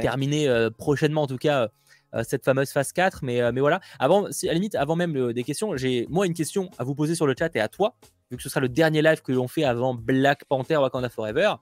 terminé 0.01 0.69
prochainement 0.77 1.23
en 1.23 1.27
tout 1.27 1.37
cas 1.37 1.69
euh, 2.15 2.23
cette 2.27 2.45
fameuse 2.45 2.71
phase 2.71 2.91
4. 2.91 3.19
Mais, 3.23 3.41
euh, 3.41 3.51
mais 3.51 3.61
voilà, 3.61 3.81
avant, 3.99 4.25
à 4.25 4.29
la 4.43 4.53
limite, 4.53 4.75
avant 4.75 4.95
même 4.95 5.33
des 5.33 5.43
questions, 5.43 5.75
j'ai 5.75 6.07
moi 6.09 6.25
une 6.25 6.33
question 6.33 6.69
à 6.77 6.83
vous 6.83 6.95
poser 6.95 7.15
sur 7.15 7.27
le 7.27 7.35
chat 7.37 7.53
et 7.55 7.59
à 7.59 7.67
toi, 7.67 7.95
vu 8.29 8.37
que 8.37 8.43
ce 8.43 8.49
sera 8.49 8.61
le 8.61 8.69
dernier 8.69 9.01
live 9.01 9.21
que 9.21 9.31
l'on 9.31 9.47
fait 9.47 9.63
avant 9.63 9.93
Black 9.93 10.45
Panther 10.45 10.77
Wakanda 10.77 11.09
Forever. 11.09 11.55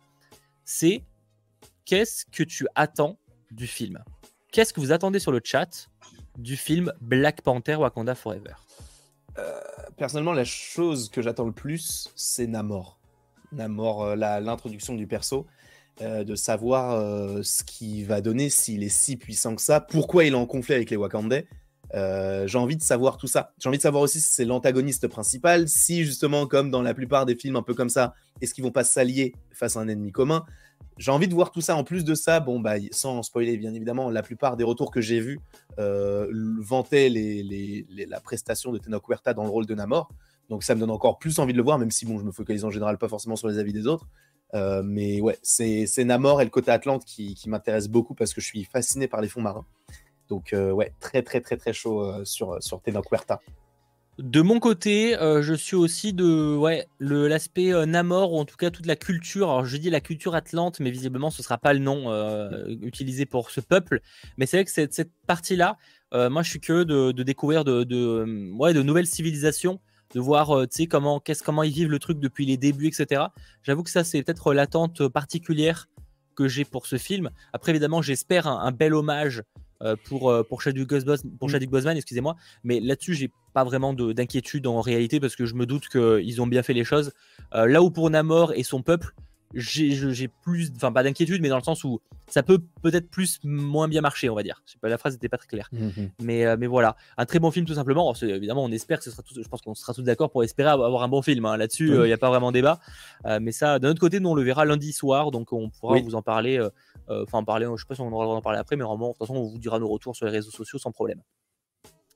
C'est 0.64 1.04
qu'est-ce 1.86 2.26
que 2.26 2.44
tu 2.44 2.68
attends 2.76 3.18
du 3.52 3.68
film? 3.68 4.04
Qu'est-ce 4.52 4.74
que 4.74 4.80
vous 4.80 4.92
attendez 4.92 5.20
sur 5.20 5.32
le 5.32 5.42
chat 5.44 5.90
du 6.38 6.56
film 6.56 6.92
Black 7.02 7.42
Panther 7.42 7.76
Wakanda 7.76 8.16
Forever? 8.16 8.54
Euh, 9.38 9.60
Personnellement, 9.98 10.34
la 10.34 10.46
chose 10.46 11.10
que 11.10 11.22
j'attends 11.22 11.46
le 11.46 11.52
plus, 11.52 12.10
c'est 12.16 12.48
Namor. 12.48 13.00
Namor, 13.52 14.16
l'introduction 14.16 14.96
du 14.96 15.08
perso. 15.08 15.48
Euh, 16.02 16.24
de 16.24 16.34
savoir 16.34 16.96
euh, 16.96 17.44
ce 17.44 17.64
qu'il 17.64 18.08
va 18.08 18.20
donner 18.20 18.50
s'il 18.50 18.82
est 18.82 18.90
si 18.90 19.16
puissant 19.16 19.56
que 19.56 19.62
ça, 19.62 19.80
pourquoi 19.80 20.24
il 20.24 20.34
est 20.34 20.36
en 20.36 20.48
conflit 20.48 20.74
avec 20.74 20.90
les 20.90 20.98
Wakandais. 20.98 21.46
Euh, 21.96 22.48
j'ai 22.48 22.58
envie 22.58 22.78
de 22.78 22.82
savoir 22.82 23.18
tout 23.18 23.28
ça. 23.28 23.54
J'ai 23.60 23.70
envie 23.70 23.78
de 23.78 23.84
savoir 23.84 24.04
aussi 24.04 24.20
si 24.20 24.32
c'est 24.32 24.46
l'antagoniste 24.46 25.08
principal, 25.08 25.68
si 25.68 26.06
justement, 26.06 26.48
comme 26.48 26.72
dans 26.72 26.82
la 26.82 26.94
plupart 26.94 27.26
des 27.26 27.36
films 27.36 27.56
un 27.56 27.62
peu 27.62 27.74
comme 27.74 27.90
ça, 27.90 28.16
est-ce 28.42 28.54
qu'ils 28.54 28.64
vont 28.64 28.72
pas 28.72 28.84
s'allier 28.84 29.34
face 29.52 29.78
à 29.78 29.80
un 29.80 29.88
ennemi 29.88 30.12
commun 30.12 30.44
J'ai 30.98 31.12
envie 31.12 31.28
de 31.28 31.34
voir 31.34 31.52
tout 31.52 31.62
ça. 31.62 31.76
En 31.76 31.84
plus 31.84 32.04
de 32.04 32.16
ça, 32.16 32.40
bon, 32.40 32.60
bah, 32.60 32.76
sans 32.92 33.22
spoiler 33.22 33.58
bien 33.58 33.74
évidemment, 33.74 34.10
la 34.10 34.24
plupart 34.24 34.58
des 34.58 34.64
retours 34.64 34.92
que 34.92 35.02
j'ai 35.02 35.20
vus 35.20 35.40
vantaient 35.78 37.10
la 37.10 38.20
prestation 38.22 38.72
de 38.72 38.80
Tenoch 38.80 39.08
Huerta 39.08 39.34
dans 39.34 39.44
le 39.44 39.50
rôle 39.50 39.66
de 39.66 39.76
Namor. 39.76 40.10
Donc 40.50 40.64
ça 40.64 40.76
me 40.76 40.80
donne 40.80 40.92
encore 40.92 41.20
plus 41.20 41.40
envie 41.40 41.54
de 41.54 41.58
le 41.58 41.64
voir, 41.64 41.80
même 41.80 41.92
si 41.92 42.06
bon, 42.06 42.20
je 42.20 42.24
me 42.24 42.32
focalise 42.32 42.66
en 42.66 42.70
général 42.70 42.98
pas 42.98 43.08
forcément 43.08 43.36
sur 43.36 43.48
les 43.48 43.60
avis 43.60 43.74
des 43.74 43.88
autres. 43.88 44.08
Euh, 44.54 44.84
mais 44.84 45.20
ouais, 45.20 45.38
c'est 45.42 46.04
Namor 46.04 46.42
et 46.42 46.44
le 46.44 46.50
côté 46.50 46.70
Atlante 46.70 47.06
qui, 47.06 47.34
qui 47.34 47.50
m'intéressent 47.50 47.90
beaucoup 47.90 48.14
parce 48.14 48.34
que 48.34 48.42
je 48.42 48.46
suis 48.46 48.64
fasciné 48.64 49.08
par 49.08 49.22
les 49.22 49.28
fonds 49.28 49.42
marins. 49.42 49.66
Donc 50.34 50.54
euh, 50.54 50.72
ouais, 50.72 50.94
très 51.00 51.22
très 51.22 51.42
très 51.42 51.58
très 51.58 51.74
chaud 51.74 52.02
euh, 52.02 52.26
sur, 52.26 52.62
sur 52.62 52.82
Tenoch 52.82 53.10
Huerta. 53.12 53.40
De 54.20 54.42
mon 54.42 54.60
côté, 54.60 55.18
je 55.20 55.54
suis 55.56 55.76
aussi 55.76 56.14
de 56.14 56.56
ouais, 56.56 56.88
l'aspect 57.00 57.74
Namor, 57.88 58.34
ou 58.34 58.38
en 58.38 58.46
tout 58.46 58.58
cas 58.58 58.70
toute 58.70 58.86
la 58.86 58.96
culture. 58.96 59.50
Alors 59.50 59.66
je 59.66 59.76
dis 59.78 59.90
la 59.90 60.02
culture 60.02 60.36
atlante, 60.36 60.80
mais 60.80 60.92
visiblement 60.92 61.32
ce 61.32 61.42
ne 61.42 61.44
sera 61.44 61.58
pas 61.58 61.74
le 61.74 61.80
nom 61.80 62.12
utilisé 62.84 63.26
pour 63.26 63.50
ce 63.50 63.60
peuple. 63.60 64.02
Mais 64.38 64.46
c'est 64.46 64.58
vrai 64.58 64.66
que 64.66 64.72
cette, 64.72 64.94
cette 64.94 65.10
partie-là, 65.26 65.78
moi 66.12 66.44
je 66.44 66.50
suis 66.52 66.60
curieux 66.60 66.86
de, 66.86 67.12
de 67.12 67.24
découvrir 67.24 67.64
de, 67.64 68.52
ouais, 68.56 68.76
de 68.76 68.84
nouvelles 68.84 69.08
civilisations 69.08 69.80
de 70.14 70.20
voir 70.20 70.58
euh, 70.58 70.68
comment, 70.90 71.22
comment 71.44 71.64
ils 71.64 71.74
vivent 71.74 71.90
le 71.90 72.00
truc 72.00 72.20
depuis 72.20 72.46
les 72.46 72.58
débuts, 72.58 72.88
etc. 72.88 73.24
J'avoue 73.64 73.84
que 73.84 73.90
ça, 73.90 74.04
c'est 74.04 74.22
peut-être 74.24 74.54
l'attente 74.54 75.08
particulière 75.08 75.88
que 76.36 76.48
j'ai 76.48 76.66
pour 76.66 76.86
ce 76.88 76.98
film. 76.98 77.30
Après, 77.52 77.72
évidemment, 77.72 78.02
j'espère 78.02 78.48
un, 78.48 78.72
bel 78.72 78.94
hommage 78.94 79.40
euh, 79.40 79.44
pour, 80.06 80.30
euh, 80.30 80.44
pour 80.44 80.62
Chadwick, 80.62 80.90
pour 81.40 81.50
mm. 81.50 81.66
Boseman, 81.66 81.98
excusez-moi. 81.98 82.36
Mais 82.64 82.80
là-dessus, 82.80 83.14
j'ai 83.14 83.32
pas 83.54 83.64
vraiment 83.64 83.94
d'inquiétude 83.94 84.66
en 84.68 84.82
réalité 84.82 85.20
parce 85.20 85.36
que 85.36 85.46
je 85.46 85.54
me 85.56 85.66
doute 85.66 85.88
qu'ils 85.90 86.42
ont 86.42 86.48
bien 86.48 86.64
fait 86.64 86.74
les 86.74 86.84
choses. 86.84 87.12
là 87.54 87.82
où 87.84 87.92
pour 87.92 88.10
Namor 88.10 88.54
et 88.54 88.64
son 88.64 88.82
peuple, 88.82 89.14
j'ai 89.54 90.28
plus, 90.28 90.72
enfin 90.76 90.92
pas 90.92 91.04
d'inquiétude, 91.04 91.42
mais 91.42 91.50
dans 91.50 91.58
le 91.58 91.64
sens 91.64 91.84
où 91.84 92.02
ça 92.28 92.42
peut 92.42 92.60
peut-être 92.82 93.10
plus 93.10 93.40
moins 93.44 93.88
bien 93.88 94.02
marcher, 94.02 94.30
on 94.30 94.36
va 94.36 94.44
dire. 94.44 94.64
Pas, 94.82 94.90
la 94.90 94.98
phrase 94.98 95.14
n'était 95.14 95.30
pas 95.30 95.38
très 95.38 95.48
claire. 95.48 95.70
Mhm. 95.72 96.10
mais, 96.22 96.46
euh, 96.46 96.56
mais 96.60 96.68
voilà, 96.68 96.96
un 97.18 97.26
très 97.26 97.40
bon 97.40 97.52
film 97.52 97.66
tout 97.66 97.76
simplement. 97.76 98.14
évidemment, 98.22 98.64
on 98.64 98.72
espère 98.72 98.98
que 98.98 99.04
ce 99.04 99.12
sera 99.12 99.22
tout, 99.22 99.36
je 99.42 99.48
pense 99.48 99.62
qu'on 99.62 99.76
sera 99.76 99.94
tous 99.94 100.02
d'accord 100.02 100.32
pour 100.32 100.44
espérer 100.44 100.70
avoir 100.70 101.04
un 101.04 101.08
bon 101.08 101.22
film. 101.22 101.46
Hein. 101.46 101.58
Là-dessus, 101.58 101.88
il 101.88 102.02
n'y 102.02 102.12
euh, 102.12 102.16
a 102.16 102.18
pas 102.18 102.30
vraiment 102.30 102.52
débat. 102.52 102.80
Euh, 103.26 103.40
mais 103.42 103.52
ça, 103.52 103.80
d'un 103.80 103.90
autre 103.92 104.00
côté, 104.00 104.20
nous 104.20 104.30
on 104.30 104.36
le 104.36 104.44
verra 104.44 104.66
lundi 104.66 104.94
soir, 104.94 105.32
donc 105.32 105.54
on 105.54 105.70
pourra 105.70 106.00
vous 106.00 106.16
en 106.16 106.22
parler. 106.22 106.60
Enfin, 107.08 107.40
en 107.40 107.44
parler, 107.44 107.68
je 107.76 107.82
sais 107.82 107.88
pas 107.88 107.96
si 107.96 108.02
on 108.02 108.12
aura 108.12 108.24
le 108.24 108.28
droit 108.28 108.36
d'en 108.36 108.42
parler 108.42 108.60
après, 108.60 108.76
mais 108.76 108.84
vraiment, 108.84 109.10
de 109.10 109.14
toute 109.14 109.28
façon, 109.28 109.36
on 109.36 109.44
vous 109.44 109.60
dira 109.60 109.78
nos 109.80 109.88
retours 109.88 110.16
sur 110.16 110.26
les 110.26 110.32
réseaux 110.32 110.52
sociaux 110.52 110.80
sans 110.80 110.92
problème. 110.92 111.22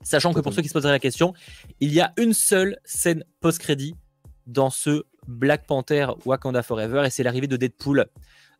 Sachant 0.03 0.33
que 0.33 0.39
pour 0.39 0.53
ceux 0.53 0.61
qui 0.61 0.69
se 0.69 0.73
poseraient 0.73 0.93
la 0.93 0.99
question, 0.99 1.33
il 1.79 1.93
y 1.93 1.99
a 1.99 2.13
une 2.17 2.33
seule 2.33 2.77
scène 2.85 3.23
post-crédit 3.41 3.95
dans 4.45 4.69
ce 4.69 5.03
Black 5.27 5.65
Panther 5.65 6.07
Wakanda 6.25 6.63
Forever 6.63 7.03
et 7.05 7.09
c'est 7.09 7.23
l'arrivée 7.23 7.47
de 7.47 7.57
Deadpool. 7.57 8.05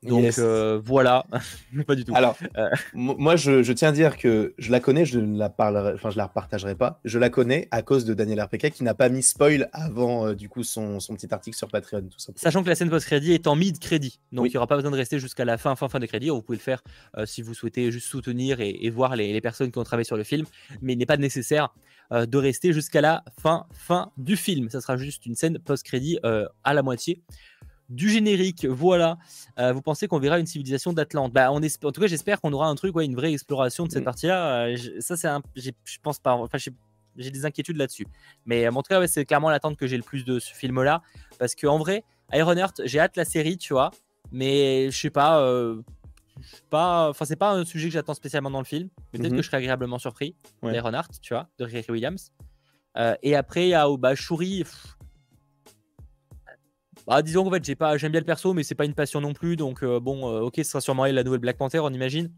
Donc 0.04 0.38
euh, 0.38 0.80
voilà, 0.84 1.26
pas 1.88 1.96
du 1.96 2.06
tout. 2.06 2.14
Alors, 2.16 2.38
euh. 2.58 2.70
moi 2.94 3.36
je, 3.36 3.72
tiens 3.72 3.90
à 3.90 3.92
dire 3.92 4.18
que 4.18 4.54
je 4.60 4.72
la 4.72 4.80
connais, 4.80 5.06
je 5.06 5.20
ne 5.20 5.38
la 5.38 5.50
parlerai, 5.50 5.94
enfin 5.96 6.12
je 6.12 6.18
la 6.18 6.28
partagerai 6.28 6.76
pas. 6.76 7.00
Je 7.04 7.18
la 7.18 7.32
connais 7.32 7.68
à 7.72 7.82
cause 7.82 8.06
de 8.06 8.14
Daniel 8.14 8.42
RPK 8.42 8.70
qui 8.70 8.84
n'a 8.84 8.94
pas 8.94 9.10
mis 9.10 9.24
spoil 9.24 9.70
avant 9.74 10.28
euh, 10.28 10.36
du 10.36 10.50
coup 10.50 10.62
son, 10.62 11.00
son, 11.00 11.16
petit 11.16 11.34
article 11.34 11.58
sur 11.58 11.68
Patreon. 11.68 12.02
Tout 12.02 12.20
ça. 12.20 12.32
Sachant 12.36 12.64
que 12.64 12.70
la 12.70 12.76
scène 12.76 12.92
post-crédit 12.92 13.34
est 13.34 13.48
en 13.48 13.56
mid-crédit, 13.56 14.20
donc 14.32 14.48
il 14.48 14.52
n'y 14.52 14.58
aura 14.58 14.68
pas 14.68 14.76
besoin 14.76 14.92
de 14.92 14.98
rester 14.98 15.18
jusqu'à 15.18 15.46
la 15.46 15.58
fin, 15.58 15.76
fin, 15.76 15.90
fin 15.90 16.00
de 16.00 16.06
crédit. 16.06 16.30
Vous 16.30 16.44
pouvez 16.44 16.60
le 16.60 16.64
faire 16.64 16.84
si 17.26 17.42
vous 17.42 17.56
souhaitez 17.56 17.92
juste 17.92 18.08
soutenir 18.08 18.62
et, 18.62 18.90
voir 18.92 19.16
les, 19.16 19.34
les, 19.34 19.42
personnes 19.42 19.72
qui 19.72 19.80
ont 19.80 19.84
travaillé 19.84 20.06
sur 20.06 20.18
le 20.18 20.24
film, 20.24 20.46
mais 20.82 20.94
il 20.94 20.98
n'est 20.98 21.06
pas 21.06 21.18
nécessaire 21.18 21.74
de 22.12 22.38
rester 22.38 22.72
jusqu'à 22.72 23.02
la 23.02 23.24
fin, 23.42 23.66
fin 23.74 24.12
du 24.18 24.38
film. 24.38 24.70
Ça 24.70 24.80
sera 24.80 24.96
juste 24.96 25.26
une 25.26 25.36
scène 25.36 25.58
post-crédit 25.60 26.20
à 26.64 26.74
la 26.74 26.84
moitié 26.84 27.24
du 27.90 28.10
générique. 28.10 28.66
Voilà. 28.66 29.18
Euh, 29.60 29.74
vous 29.74 29.82
pensez 29.82 30.08
qu'on 30.08 30.20
verra 30.20 30.40
une 30.40 30.46
civilisation 30.46 30.94
d'Atlante? 30.94 31.34
Bah, 31.34 31.52
on 31.52 31.58
En 31.58 31.92
tout 31.92 32.02
cas, 32.02 32.08
j'espère 32.08 32.42
qu'on 32.42 32.54
aura 32.54 32.68
un 32.68 32.76
truc, 32.76 32.96
ouais, 32.96 33.06
une 33.06 33.16
vraie 33.16 33.32
exploration 33.32 33.86
de 33.86 33.92
cette 33.92 34.02
mm. 34.02 34.06
partie-là. 34.06 34.66
Euh, 34.68 34.78
ça, 35.00 35.16
c'est 35.18 35.28
un. 35.28 35.42
Je 35.56 35.72
pense 36.02 36.20
pas. 36.20 36.34
Enfin, 36.34 36.58
j'ai 36.58 37.32
des 37.32 37.46
inquiétudes 37.46 37.78
là-dessus. 37.78 38.08
Mais 38.46 38.68
en 38.68 38.74
tout 38.74 38.90
cas, 38.90 39.06
c'est 39.08 39.26
clairement 39.26 39.50
l'attente 39.50 39.78
que 39.78 39.88
j'ai 39.88 39.98
le 39.98 40.04
plus 40.04 40.26
de 40.26 40.40
ce 40.40 40.54
film-là. 40.54 41.02
Parce 41.40 41.56
qu'en 41.56 41.78
vrai, 41.78 42.04
Ironheart, 42.34 42.82
j'ai 42.86 43.00
hâte 43.00 43.18
la 43.18 43.26
série, 43.26 43.58
tu 43.58 43.74
vois. 43.74 43.92
Mais 44.32 44.92
je 44.92 44.98
sais 44.98 45.10
pas. 45.10 45.42
Euh, 45.42 45.82
pas 46.70 47.10
enfin 47.10 47.26
c'est 47.26 47.36
pas 47.36 47.50
un 47.50 47.66
sujet 47.66 47.88
que 47.88 47.94
j'attends 47.94 48.14
spécialement 48.14 48.52
dans 48.52 48.60
le 48.60 48.66
film 48.66 48.90
peut-être 49.12 49.26
mm-hmm. 49.26 49.36
que 49.38 49.42
je 49.42 49.48
serai 49.48 49.58
agréablement 49.58 49.98
surpris 49.98 50.36
ouais. 50.62 50.76
Ironheart 50.76 51.20
tu 51.20 51.34
vois 51.34 51.50
de 51.58 51.66
Rick 51.66 51.90
Williams 51.90 52.32
et 53.24 53.36
après 53.36 53.66
il 53.66 53.70
y 53.70 53.74
a 53.74 53.90
oh, 53.90 53.98
bah, 53.98 54.14
Shuri 54.14 54.64
bah, 57.08 57.22
disons 57.22 57.46
qu'en 57.46 57.52
fait, 57.52 57.64
j'ai 57.64 57.76
pas, 57.76 57.98
j'aime 57.98 58.12
bien 58.12 58.20
le 58.20 58.26
perso, 58.26 58.54
mais 58.54 58.64
c'est 58.64 58.76
pas 58.76 58.84
une 58.84 58.94
passion 58.94 59.22
non 59.22 59.34
plus. 59.34 59.56
Donc, 59.56 59.82
euh, 59.82 60.00
bon, 60.00 60.30
euh, 60.30 60.42
ok, 60.42 60.56
ce 60.58 60.64
sera 60.64 60.82
sûrement 60.82 61.06
elle, 61.06 61.16
la 61.16 61.24
nouvelle 61.24 61.40
Black 61.40 61.58
Panther, 61.58 61.80
on 61.80 61.90
imagine. 61.90 62.30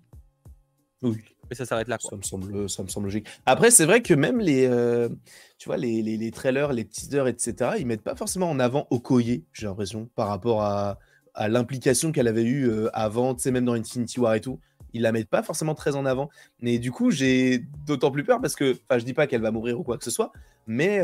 Oui. 1.02 1.18
Et 1.50 1.56
ça 1.56 1.66
s'arrête 1.66 1.88
là. 1.88 1.98
Ça, 2.00 2.16
me 2.16 2.22
semble, 2.22 2.70
ça 2.70 2.84
me 2.84 2.88
semble 2.88 3.08
logique. 3.08 3.26
Après, 3.48 3.72
c'est 3.72 3.86
vrai 3.86 4.04
que 4.04 4.14
même 4.14 4.40
les, 4.40 4.68
euh, 4.68 5.10
tu 5.58 5.68
vois, 5.68 5.78
les, 5.78 6.04
les, 6.04 6.18
les, 6.18 6.30
trailers, 6.30 6.72
les 6.72 6.86
teasers, 6.86 7.26
etc., 7.26 7.72
ils 7.80 7.88
mettent 7.88 8.04
pas 8.04 8.16
forcément 8.16 8.48
en 8.48 8.60
avant 8.60 8.86
Okoye, 8.92 9.44
j'ai 9.54 9.66
l'impression, 9.66 10.08
par 10.16 10.28
rapport 10.28 10.62
à, 10.62 11.00
à 11.34 11.48
l'implication 11.48 12.12
qu'elle 12.12 12.28
avait 12.28 12.44
eue 12.44 12.70
avant, 12.94 13.34
tu 13.34 13.42
sais, 13.42 13.52
même 13.52 13.66
dans 13.66 13.74
Infinity 13.74 14.20
War 14.20 14.36
et 14.36 14.42
tout. 14.42 14.60
ils 14.94 15.02
la 15.02 15.12
mettent 15.12 15.30
pas 15.30 15.42
forcément 15.42 15.74
très 15.74 15.96
en 15.96 16.06
avant. 16.06 16.30
Mais 16.60 16.78
du 16.78 16.92
coup, 16.92 17.10
j'ai 17.10 17.66
d'autant 17.88 18.12
plus 18.12 18.24
peur 18.24 18.40
parce 18.40 18.56
que, 18.56 18.74
enfin, 18.74 19.00
je 19.00 19.06
dis 19.06 19.16
pas 19.16 19.26
qu'elle 19.26 19.42
va 19.42 19.50
mourir 19.50 19.80
ou 19.80 19.84
quoi 19.84 19.98
que 19.98 20.04
ce 20.04 20.12
soit, 20.12 20.32
mais 20.68 21.02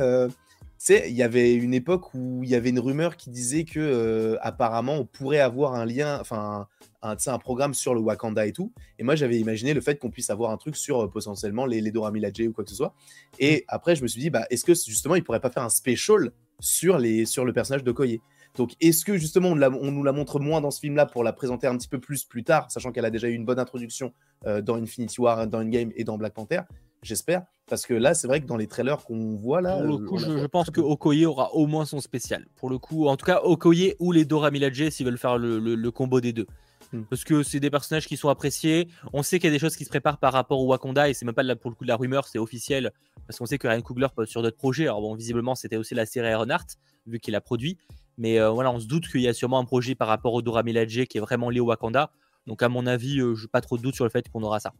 il 0.89 1.13
y 1.13 1.23
avait 1.23 1.53
une 1.53 1.73
époque 1.73 2.13
où 2.13 2.43
il 2.43 2.49
y 2.49 2.55
avait 2.55 2.69
une 2.69 2.79
rumeur 2.79 3.17
qui 3.17 3.29
disait 3.29 3.65
que 3.65 3.79
euh, 3.79 4.37
apparemment 4.41 4.95
on 4.95 5.05
pourrait 5.05 5.39
avoir 5.39 5.73
un 5.73 5.85
lien, 5.85 6.19
enfin, 6.19 6.67
un, 7.01 7.15
un, 7.25 7.39
programme 7.39 7.73
sur 7.73 7.93
le 7.93 8.01
Wakanda 8.01 8.45
et 8.45 8.51
tout. 8.51 8.71
Et 8.99 9.03
moi, 9.03 9.15
j'avais 9.15 9.39
imaginé 9.39 9.73
le 9.73 9.81
fait 9.81 9.97
qu'on 9.97 10.09
puisse 10.09 10.29
avoir 10.29 10.51
un 10.51 10.57
truc 10.57 10.75
sur 10.75 11.03
euh, 11.03 11.07
potentiellement 11.07 11.65
les, 11.65 11.81
les 11.81 11.91
Dora 11.91 12.11
Milaje 12.11 12.41
ou 12.47 12.53
quoi 12.53 12.63
que 12.63 12.69
ce 12.69 12.75
soit. 12.75 12.93
Et 13.39 13.57
mm. 13.57 13.63
après, 13.67 13.95
je 13.95 14.03
me 14.03 14.07
suis 14.07 14.21
dit, 14.21 14.29
bah, 14.29 14.45
est-ce 14.49 14.63
que 14.63 14.73
justement, 14.73 15.15
il 15.15 15.23
pourrait 15.23 15.39
pas 15.39 15.49
faire 15.49 15.63
un 15.63 15.69
special 15.69 16.31
sur, 16.59 16.97
les, 16.97 17.25
sur 17.25 17.45
le 17.45 17.53
personnage 17.53 17.83
de 17.83 17.91
Koye? 17.91 18.19
Donc, 18.55 18.73
est-ce 18.79 19.03
que 19.03 19.17
justement 19.17 19.49
on, 19.49 19.91
nous 19.91 20.03
la 20.03 20.11
montre 20.13 20.39
moins 20.39 20.61
dans 20.61 20.71
ce 20.71 20.79
film-là 20.79 21.05
pour 21.05 21.23
la 21.23 21.33
présenter 21.33 21.67
un 21.67 21.77
petit 21.77 21.89
peu 21.89 21.99
plus 21.99 22.23
plus 22.23 22.43
tard, 22.43 22.71
sachant 22.71 22.91
qu'elle 22.91 23.05
a 23.05 23.09
déjà 23.09 23.27
eu 23.27 23.33
une 23.33 23.43
bonne 23.43 23.59
introduction 23.59 24.13
euh, 24.45 24.61
dans 24.61 24.75
Infinity 24.75 25.19
War, 25.19 25.47
dans 25.47 25.59
Endgame 25.59 25.91
et 25.95 26.03
dans 26.03 26.17
Black 26.17 26.33
Panther? 26.33 26.61
J'espère, 27.01 27.43
parce 27.67 27.85
que 27.85 27.93
là, 27.93 28.13
c'est 28.13 28.27
vrai 28.27 28.41
que 28.41 28.45
dans 28.45 28.57
les 28.57 28.67
trailers 28.67 29.03
qu'on 29.03 29.35
voit 29.35 29.61
là. 29.61 29.77
Pour 29.77 29.85
le 29.85 29.97
coup, 29.97 30.17
je, 30.17 30.45
pense 30.45 30.69
que 30.69 30.81
Okoye 30.81 31.25
aura 31.25 31.53
au 31.53 31.65
moins 31.65 31.85
son 31.85 31.99
spécial. 31.99 32.45
Pour 32.57 32.69
le 32.69 32.77
coup, 32.77 33.07
en 33.07 33.17
tout 33.17 33.25
cas, 33.25 33.41
Okoye 33.43 33.95
ou 33.99 34.11
les 34.11 34.23
Dora 34.23 34.51
Milaje 34.51 34.89
s'ils 34.89 35.05
veulent 35.05 35.17
faire 35.17 35.37
le, 35.37 35.89
combo 35.89 36.21
des 36.21 36.31
deux. 36.31 36.45
Hmm. 36.93 37.03
Parce 37.09 37.23
que 37.23 37.41
c'est 37.41 37.59
des 37.59 37.71
personnages 37.71 38.05
qui 38.05 38.17
sont 38.17 38.29
appréciés. 38.29 38.89
On 39.13 39.23
sait 39.23 39.39
qu'il 39.39 39.47
y 39.47 39.53
a 39.53 39.55
des 39.55 39.59
choses 39.59 39.75
qui 39.75 39.83
se 39.83 39.89
préparent 39.89 40.19
par 40.19 40.33
rapport 40.33 40.59
au 40.59 40.67
Wakanda 40.67 41.09
et 41.09 41.15
c'est 41.15 41.25
même 41.25 41.33
pas 41.33 41.43
pour 41.55 41.71
le 41.71 41.75
coup 41.75 41.85
de 41.85 41.89
la 41.89 41.95
rumeur, 41.95 42.27
c'est 42.27 42.37
officiel. 42.37 42.91
Parce 43.25 43.39
qu'on 43.39 43.47
sait 43.47 43.57
que 43.57 43.67
Ryan 43.67 43.81
Coogler 43.81 44.07
peut 44.15 44.27
sur 44.27 44.43
d'autres 44.43 44.57
projets. 44.57 44.83
Alors 44.83 45.01
bon, 45.01 45.15
visiblement, 45.15 45.55
c'était 45.55 45.77
aussi 45.77 45.95
la 45.95 46.05
série 46.05 46.29
Ironheart, 46.29 46.77
vu 47.07 47.19
qu'il 47.19 47.33
a 47.33 47.41
produit. 47.41 47.79
Mais 48.19 48.39
euh, 48.39 48.49
voilà, 48.51 48.71
on 48.71 48.79
se 48.79 48.85
doute 48.85 49.07
qu'il 49.09 49.21
y 49.21 49.27
a 49.27 49.33
sûrement 49.33 49.57
un 49.57 49.65
projet 49.65 49.95
par 49.95 50.07
rapport 50.07 50.33
au 50.33 50.43
Dora 50.43 50.61
Milaje 50.61 51.05
qui 51.05 51.17
est 51.17 51.21
vraiment 51.21 51.49
lié 51.49 51.59
au 51.59 51.65
Wakanda. 51.65 52.11
Donc 52.47 52.63
à 52.63 52.69
mon 52.69 52.85
avis, 52.85 53.19
euh, 53.19 53.35
je 53.35 53.43
n'ai 53.43 53.47
pas 53.47 53.61
trop 53.61 53.77
de 53.77 53.81
doute 53.81 53.95
sur 53.95 54.03
le 54.03 54.09
fait 54.09 54.29
qu'on 54.29 54.43
aura 54.43 54.59
ça. 54.59 54.73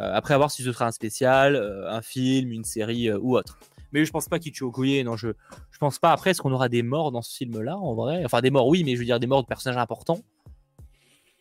Euh, 0.00 0.10
après, 0.14 0.34
à 0.34 0.36
voir 0.36 0.50
si 0.50 0.62
ce 0.62 0.72
sera 0.72 0.86
un 0.86 0.92
spécial, 0.92 1.56
un 1.88 2.02
film, 2.02 2.52
une 2.52 2.64
série 2.64 3.12
ou 3.12 3.36
autre. 3.36 3.58
Mais 3.92 4.04
je 4.04 4.10
pense 4.10 4.28
pas 4.28 4.38
qu'il 4.38 4.52
Okoye, 4.62 5.02
non, 5.02 5.16
je, 5.16 5.28
je 5.70 5.78
pense 5.78 5.98
pas. 5.98 6.12
Après, 6.12 6.30
est-ce 6.30 6.42
qu'on 6.42 6.52
aura 6.52 6.68
des 6.68 6.82
morts 6.82 7.10
dans 7.10 7.22
ce 7.22 7.34
film-là, 7.36 7.78
en 7.78 7.94
vrai? 7.94 8.22
Enfin, 8.24 8.40
des 8.42 8.50
morts, 8.50 8.66
oui, 8.66 8.84
mais 8.84 8.94
je 8.94 9.00
veux 9.00 9.06
dire 9.06 9.18
des 9.18 9.26
morts 9.26 9.42
de 9.42 9.46
personnages 9.46 9.78
importants. 9.78 10.20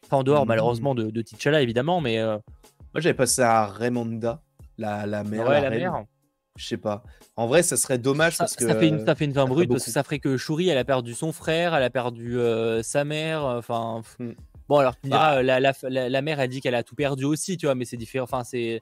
Pas 0.10 0.18
en 0.18 0.24
dehors, 0.24 0.46
hmm. 0.46 0.48
malheureusement, 0.48 0.96
de, 0.96 1.10
de 1.10 1.22
T'Challa, 1.22 1.62
évidemment, 1.62 2.00
mais... 2.00 2.22
Moi, 2.22 3.02
j'avais 3.02 3.14
passé 3.14 3.42
à 3.42 3.68
Raymonda, 3.68 4.42
la, 4.78 5.06
la 5.06 5.24
mère. 5.24 5.48
Ouais, 5.48 5.62
la, 5.62 5.70
mère. 5.70 6.06
Je 6.58 6.66
sais 6.66 6.78
pas. 6.78 7.04
En 7.36 7.48
vrai, 7.48 7.62
ça 7.62 7.78
serait 7.78 8.00
dommage 8.00 8.36
ça, 8.36 8.46
parce 8.46 8.56
que. 8.56 8.68
Ça 8.68 8.76
fait 8.76 8.88
une, 8.88 9.06
ça 9.06 9.16
fait 9.16 9.26
une 9.26 9.34
fin 9.34 9.46
brute 9.46 9.70
parce 9.70 9.86
que 9.86 9.92
ça 9.92 10.04
ferait 10.04 10.20
que 10.20 10.38
Shuri, 10.38 10.70
elle 10.70 10.78
a 10.78 10.84
perdu 10.84 11.14
son 11.14 11.32
frère, 11.32 11.76
elle 11.76 11.84
a 11.84 11.90
perdu 11.90 12.40
euh, 12.40 12.82
sa 12.82 13.04
mère. 13.04 13.44
Enfin. 13.44 14.02
Bon, 14.70 14.78
alors 14.78 15.00
tu 15.00 15.10
bah. 15.10 15.42
la, 15.42 15.60
la, 15.60 15.74
la, 16.10 16.22
mère, 16.22 16.40
a 16.40 16.48
dit 16.48 16.62
qu'elle 16.62 16.76
a 16.76 16.84
tout 16.84 16.96
perdu 16.96 17.26
aussi, 17.26 17.58
tu 17.58 17.66
vois, 17.66 17.76
mais 17.76 17.86
c'est 17.86 17.98
différent. 17.98 18.24
Enfin, 18.24 18.44
c'est 18.44 18.82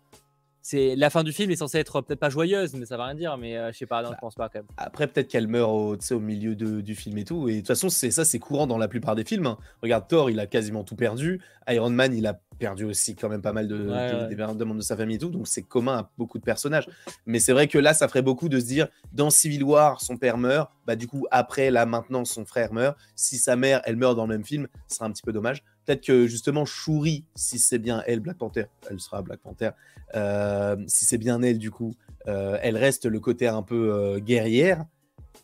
c'est 0.66 0.96
la 0.96 1.12
fin 1.12 1.22
du 1.22 1.32
film 1.32 1.52
est 1.52 1.58
censée 1.58 1.78
être 1.78 2.02
peut-être 2.02 2.20
pas 2.20 2.32
joyeuse, 2.32 2.74
mais 2.74 2.88
ça 2.88 2.98
va 2.98 3.06
rien 3.06 3.14
dire. 3.14 3.38
Mais 3.38 3.56
euh, 3.56 3.72
je 3.72 3.78
sais 3.78 3.86
pas, 3.86 4.02
non, 4.02 4.08
je 4.08 4.14
bah, 4.14 4.18
pense 4.20 4.34
pas 4.34 4.50
quand 4.50 4.58
même. 4.58 4.68
Après, 4.78 5.06
peut-être 5.06 5.28
qu'elle 5.28 5.48
meurt 5.48 5.70
au, 5.70 5.96
au 5.96 6.20
milieu 6.20 6.56
de, 6.56 6.82
du 6.82 6.96
film 6.96 7.20
et 7.20 7.24
tout. 7.24 7.48
Et 7.48 7.54
de 7.54 7.58
toute 7.60 7.68
façon, 7.68 7.90
c'est 7.90 8.10
ça, 8.10 8.26
c'est 8.26 8.40
courant 8.40 8.66
dans 8.66 8.80
la 8.80 8.88
plupart 8.88 9.14
des 9.14 9.24
films. 9.24 9.46
Hein. 9.46 9.60
Regarde 9.84 10.08
Thor, 10.08 10.32
il 10.32 10.40
a 10.40 10.48
quasiment 10.48 10.84
tout 10.84 10.96
perdu. 10.96 11.40
Iron 11.68 11.92
Man, 11.92 12.16
il 12.16 12.26
a 12.26 12.40
perdu 12.58 12.84
aussi 12.84 13.16
quand 13.16 13.30
même 13.30 13.44
pas 13.44 13.54
mal 13.54 13.68
de, 13.68 14.28
des 14.28 14.36
membres 14.36 14.76
de 14.76 14.82
sa 14.82 14.98
famille 14.98 15.18
et 15.18 15.20
tout. 15.20 15.30
Donc 15.30 15.48
c'est 15.48 15.62
commun 15.62 15.98
à 16.00 16.10
beaucoup 16.18 16.40
de 16.40 16.44
personnages. 16.44 16.90
Mais 17.28 17.38
c'est 17.38 17.54
vrai 17.54 17.68
que 17.68 17.78
là, 17.78 17.94
ça 17.94 18.08
ferait 18.08 18.24
beaucoup 18.24 18.50
de 18.50 18.60
se 18.60 18.66
dire, 18.66 18.88
dans 19.14 19.30
Civil 19.30 19.64
War, 19.64 20.02
son 20.02 20.18
père 20.18 20.40
meurt. 20.40 20.72
Bah 20.88 20.96
du 20.96 21.08
coup, 21.08 21.28
après, 21.30 21.70
là 21.70 21.86
maintenant, 21.86 22.26
son 22.26 22.44
frère 22.44 22.74
meurt. 22.74 22.98
Si 23.16 23.38
sa 23.38 23.56
mère, 23.56 23.82
elle 23.86 23.98
meurt 23.98 24.16
dans 24.16 24.26
le 24.26 24.36
même 24.36 24.46
film, 24.46 24.68
ce 24.88 24.96
sera 24.96 25.06
un 25.06 25.12
petit 25.12 25.22
peu 25.22 25.32
dommage. 25.32 25.64
Peut-être 25.86 26.06
que 26.06 26.28
justement 26.28 26.66
Shuri, 26.66 27.26
si 27.36 27.60
c'est 27.60 27.78
bien 27.78 28.04
elle, 28.08 28.20
Black 28.20 28.38
Panther, 28.38 28.66
elle 28.90 29.00
sera 29.00 29.22
Black 29.22 29.40
Panther. 29.40 29.72
Euh, 30.16 30.76
si 30.88 31.06
c'est 31.06 31.18
bien 31.18 31.42
elle, 31.42 31.60
du 31.60 31.72
coup, 31.72 31.94
euh, 32.28 32.58
elle 32.62 32.78
reste 32.78 33.06
le 33.06 33.20
côté 33.20 33.48
un 33.48 33.62
peu 33.62 33.94
euh, 33.94 34.20
guerrière, 34.20 34.86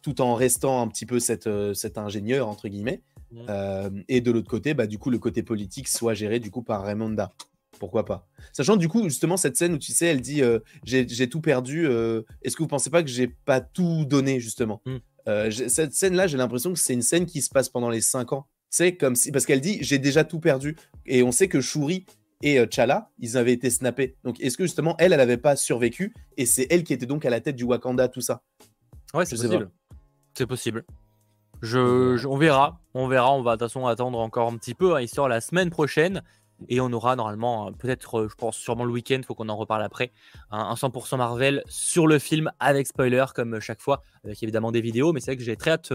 tout 0.02 0.22
en 0.22 0.34
restant 0.34 0.82
un 0.82 0.88
petit 0.88 1.06
peu 1.06 1.20
cette, 1.20 1.50
cet 1.74 1.98
ingénieur 1.98 2.48
entre 2.48 2.68
guillemets. 2.68 3.02
et 4.08 4.22
de 4.22 4.32
l'autre 4.32 4.50
côté, 4.50 4.74
bah, 4.74 4.88
du 4.88 4.98
coup, 4.98 5.10
le 5.10 5.20
côté 5.20 5.44
politique 5.44 5.88
soit 5.88 6.14
géré 6.14 6.40
du 6.40 6.50
coup 6.50 6.64
par 6.64 6.84
Raymonda. 6.84 7.32
Pourquoi 7.80 8.06
pas? 8.06 8.28
Sachant 8.52 8.78
du 8.78 8.88
coup, 8.88 9.04
justement, 9.04 9.38
cette 9.38 9.58
scène 9.58 9.74
où 9.74 9.78
tu 9.78 9.92
sais, 9.92 10.08
elle 10.08 10.22
dit 10.22 10.42
j'ai 10.84 11.30
tout 11.30 11.42
perdu. 11.42 11.86
Est-ce 12.42 12.56
que 12.56 12.64
vous 12.64 12.68
pensez 12.68 12.90
pas 12.90 13.04
que 13.04 13.10
j'ai 13.10 13.28
pas 13.28 13.62
tout 13.62 14.06
donné 14.06 14.40
justement 14.40 14.82
mm. 14.86 15.52
Cette 15.52 15.94
scène-là, 15.94 16.26
j'ai 16.26 16.38
l'impression 16.38 16.74
que 16.74 16.80
c'est 16.80 16.94
une 16.94 17.04
scène 17.04 17.28
qui 17.28 17.42
se 17.42 17.50
passe 17.50 17.70
pendant 17.70 17.90
les 17.90 18.02
5 18.02 18.34
ans 18.34 18.48
c'est 18.72 18.96
comme 18.96 19.16
si. 19.16 19.32
Parce 19.32 19.46
qu'elle 19.46 19.62
dit 19.62 19.78
j'ai 19.82 20.00
déjà 20.00 20.24
tout 20.24 20.40
perdu. 20.40 20.76
Et 21.06 21.22
on 21.22 21.32
sait 21.32 21.48
que 21.48 21.62
Shuri 21.62 22.08
et 22.42 22.58
euh, 22.58 22.66
Chala, 22.72 23.12
ils 23.20 23.38
avaient 23.38 23.54
été 23.54 23.70
snappés. 23.70 24.16
Donc 24.24 24.40
est-ce 24.42 24.58
que 24.58 24.64
justement, 24.64 24.96
elle, 24.98 25.14
elle 25.14 25.20
n'avait 25.20 25.38
pas 25.38 25.56
survécu 25.56 26.16
et 26.38 26.48
c'est 26.48 26.66
elle 26.72 26.84
qui 26.84 26.94
était 26.94 27.06
donc 27.06 27.26
à 27.26 27.30
la 27.30 27.42
tête 27.42 27.56
du 27.56 27.66
Wakanda, 27.66 28.08
tout 28.08 28.22
ça? 28.22 28.42
Ouais, 29.14 29.26
c'est 29.26 29.36
possible. 29.36 29.70
C'est 30.34 30.48
possible. 30.48 30.86
Je, 31.62 32.26
on 32.26 32.38
verra. 32.38 32.82
On 32.94 33.08
verra. 33.08 33.34
On 33.34 33.44
va 33.44 33.56
de 33.56 33.60
toute 33.60 33.68
façon 33.68 33.86
attendre 33.86 34.18
encore 34.20 34.52
un 34.52 34.58
petit 34.58 34.74
peu. 34.74 34.96
Hein, 34.96 35.02
il 35.02 35.10
sort 35.10 35.28
la 35.28 35.42
semaine 35.42 35.70
prochaine. 35.70 36.24
Et 36.70 36.80
on 36.80 36.92
aura 36.92 37.16
normalement, 37.16 37.68
euh, 37.68 37.72
peut-être, 37.72 38.22
euh, 38.22 38.28
je 38.30 38.36
pense 38.36 38.58
sûrement 38.58 38.86
le 38.86 38.92
week-end, 38.92 39.22
faut 39.26 39.36
qu'on 39.36 39.50
en 39.50 39.56
reparle 39.56 39.84
après, 39.84 40.12
un 40.52 40.76
100% 40.76 41.18
Marvel 41.18 41.64
sur 41.68 42.08
le 42.08 42.20
film 42.20 42.52
avec 42.60 42.88
spoiler 42.88 43.26
comme 43.34 43.60
chaque 43.60 43.82
fois, 43.82 44.04
avec 44.24 44.42
évidemment 44.44 44.72
des 44.72 44.82
vidéos. 44.82 45.14
Mais 45.14 45.20
c'est 45.20 45.32
vrai 45.32 45.38
que 45.38 45.44
j'ai 45.44 45.56
très 45.56 45.72
hâte 45.72 45.94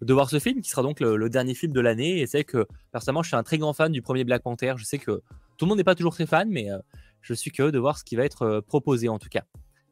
de 0.00 0.12
voir 0.12 0.30
ce 0.30 0.38
film 0.38 0.60
qui 0.60 0.70
sera 0.70 0.82
donc 0.82 1.00
le, 1.00 1.28
dernier 1.28 1.54
film 1.54 1.72
de 1.72 1.80
l'année. 1.80 2.20
Et 2.20 2.26
c'est 2.26 2.44
que 2.44 2.66
personnellement, 2.92 3.22
je 3.22 3.28
suis 3.28 3.36
un 3.36 3.42
très 3.42 3.58
grand 3.58 3.72
fan 3.72 3.92
du 3.92 4.02
premier 4.02 4.24
Black 4.24 4.42
Panther. 4.42 4.74
Je 4.76 4.84
sais 4.84 4.98
que 4.98 5.22
tout 5.56 5.64
le 5.64 5.68
monde 5.68 5.78
n'est 5.78 5.84
pas 5.84 5.94
toujours 5.94 6.14
très 6.14 6.26
fan, 6.26 6.48
mais 6.50 6.70
euh, 6.70 6.78
je 7.20 7.34
suis 7.34 7.50
curieux 7.50 7.72
de 7.72 7.78
voir 7.78 7.98
ce 7.98 8.04
qui 8.04 8.16
va 8.16 8.24
être 8.24 8.60
proposé 8.60 9.08
en 9.08 9.18
tout 9.18 9.28
cas. 9.28 9.42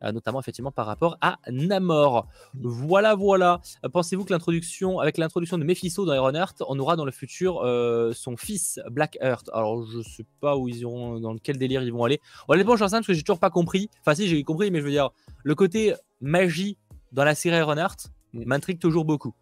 Euh, 0.05 0.13
notamment 0.13 0.41
effectivement 0.41 0.73
par 0.73 0.87
rapport 0.87 1.17
à 1.21 1.39
Namor. 1.51 2.29
Voilà, 2.55 3.15
voilà. 3.15 3.61
Euh, 3.85 3.89
pensez-vous 3.89 4.25
que 4.25 4.33
l'introduction, 4.33 4.99
avec 4.99 5.19
l'introduction 5.19 5.59
de 5.59 5.65
Mephisto 5.65 6.05
dans 6.05 6.15
Ironheart, 6.15 6.63
on 6.69 6.79
aura 6.79 6.97
dans 6.97 7.05
le 7.05 7.13
futur 7.13 7.63
euh, 7.63 8.13
son 8.13 8.37
fils 8.37 8.81
Black 8.91 9.17
Earth? 9.21 9.49
Alors 9.53 9.85
je 9.87 10.03
sais 10.03 10.27
pas 10.41 10.57
où 10.57 10.69
ils 10.69 10.79
iront, 10.79 11.21
dans 11.21 11.37
quel 11.39 11.59
délire 11.59 11.83
ils 11.83 11.93
vont 11.93 12.05
aller. 12.05 12.21
Honnêtement, 12.49 12.77
j'en 12.77 12.89
sais 12.89 12.97
parce 12.97 13.07
que 13.07 13.15
j'ai 13.15 13.23
toujours 13.23 13.41
pas 13.41 13.51
compris. 13.51 13.89
Enfin 14.01 14.15
si, 14.15 14.29
j'ai 14.29 14.43
compris, 14.45 14.71
mais 14.71 14.81
je 14.81 14.85
veux 14.85 14.91
dire, 14.91 15.11
le 15.43 15.55
côté 15.55 15.95
magie 16.21 16.77
dans 17.13 17.25
la 17.25 17.35
série 17.35 17.57
Ironheart 17.57 18.09
mm. 18.33 18.45
m'intrigue 18.45 18.79
toujours 18.79 19.05
beaucoup. 19.05 19.35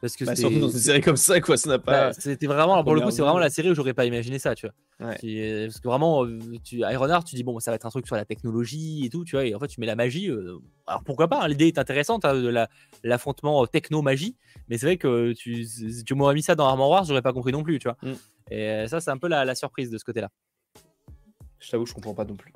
Parce 0.00 0.14
que 0.14 0.24
bah, 0.24 0.36
surtout 0.36 0.60
dans 0.60 0.68
une 0.68 0.78
série 0.78 1.00
comme 1.00 1.16
ça, 1.16 1.40
quoi, 1.40 1.56
ça 1.56 1.68
n'a 1.70 1.78
pas. 1.78 2.08
Bah, 2.08 2.12
c'était 2.12 2.46
vraiment, 2.46 2.82
pour 2.84 2.94
le 2.94 3.00
coup, 3.00 3.10
c'est 3.10 3.22
vraiment 3.22 3.38
la 3.38 3.50
série 3.50 3.70
où 3.70 3.74
j'aurais 3.74 3.94
pas 3.94 4.04
imaginé 4.04 4.38
ça, 4.38 4.54
tu 4.54 4.66
vois. 4.66 4.74
parce 4.98 5.20
que 5.20 5.88
vraiment, 5.88 6.24
euh, 6.24 6.38
tu, 6.62 6.78
Ironheart, 6.78 7.26
tu 7.26 7.34
dis, 7.34 7.42
bon, 7.42 7.58
ça 7.58 7.72
va 7.72 7.74
être 7.74 7.86
un 7.86 7.90
truc 7.90 8.06
sur 8.06 8.14
la 8.14 8.24
technologie 8.24 9.04
et 9.04 9.10
tout, 9.10 9.24
tu 9.24 9.34
vois, 9.34 9.44
et 9.44 9.54
en 9.54 9.58
fait, 9.58 9.66
tu 9.66 9.80
mets 9.80 9.86
la 9.86 9.96
magie. 9.96 10.30
Euh, 10.30 10.58
alors 10.86 11.02
pourquoi 11.02 11.26
pas, 11.26 11.42
hein, 11.42 11.48
l'idée 11.48 11.66
est 11.66 11.78
intéressante, 11.78 12.24
hein, 12.24 12.34
de 12.34 12.66
l'affrontement 13.02 13.66
techno-magie, 13.66 14.36
mais 14.68 14.78
c'est 14.78 14.86
vrai 14.86 14.96
que 14.98 15.32
tu, 15.32 15.66
tu 16.06 16.14
m'aurais 16.14 16.34
mis 16.34 16.42
ça 16.42 16.54
dans 16.54 16.66
Armor 16.66 16.90
Wars, 16.90 17.04
j'aurais 17.04 17.22
pas 17.22 17.32
compris 17.32 17.52
non 17.52 17.64
plus, 17.64 17.80
tu 17.80 17.88
vois. 17.88 17.96
Mm. 18.02 18.16
Et 18.50 18.68
euh, 18.68 18.86
ça, 18.86 19.00
c'est 19.00 19.10
un 19.10 19.18
peu 19.18 19.28
la, 19.28 19.44
la 19.44 19.54
surprise 19.54 19.90
de 19.90 19.98
ce 19.98 20.04
côté-là. 20.04 20.30
Je 21.58 21.70
t'avoue, 21.70 21.86
je 21.86 21.92
comprends 21.92 22.14
pas 22.14 22.24
non 22.24 22.36
plus. 22.36 22.52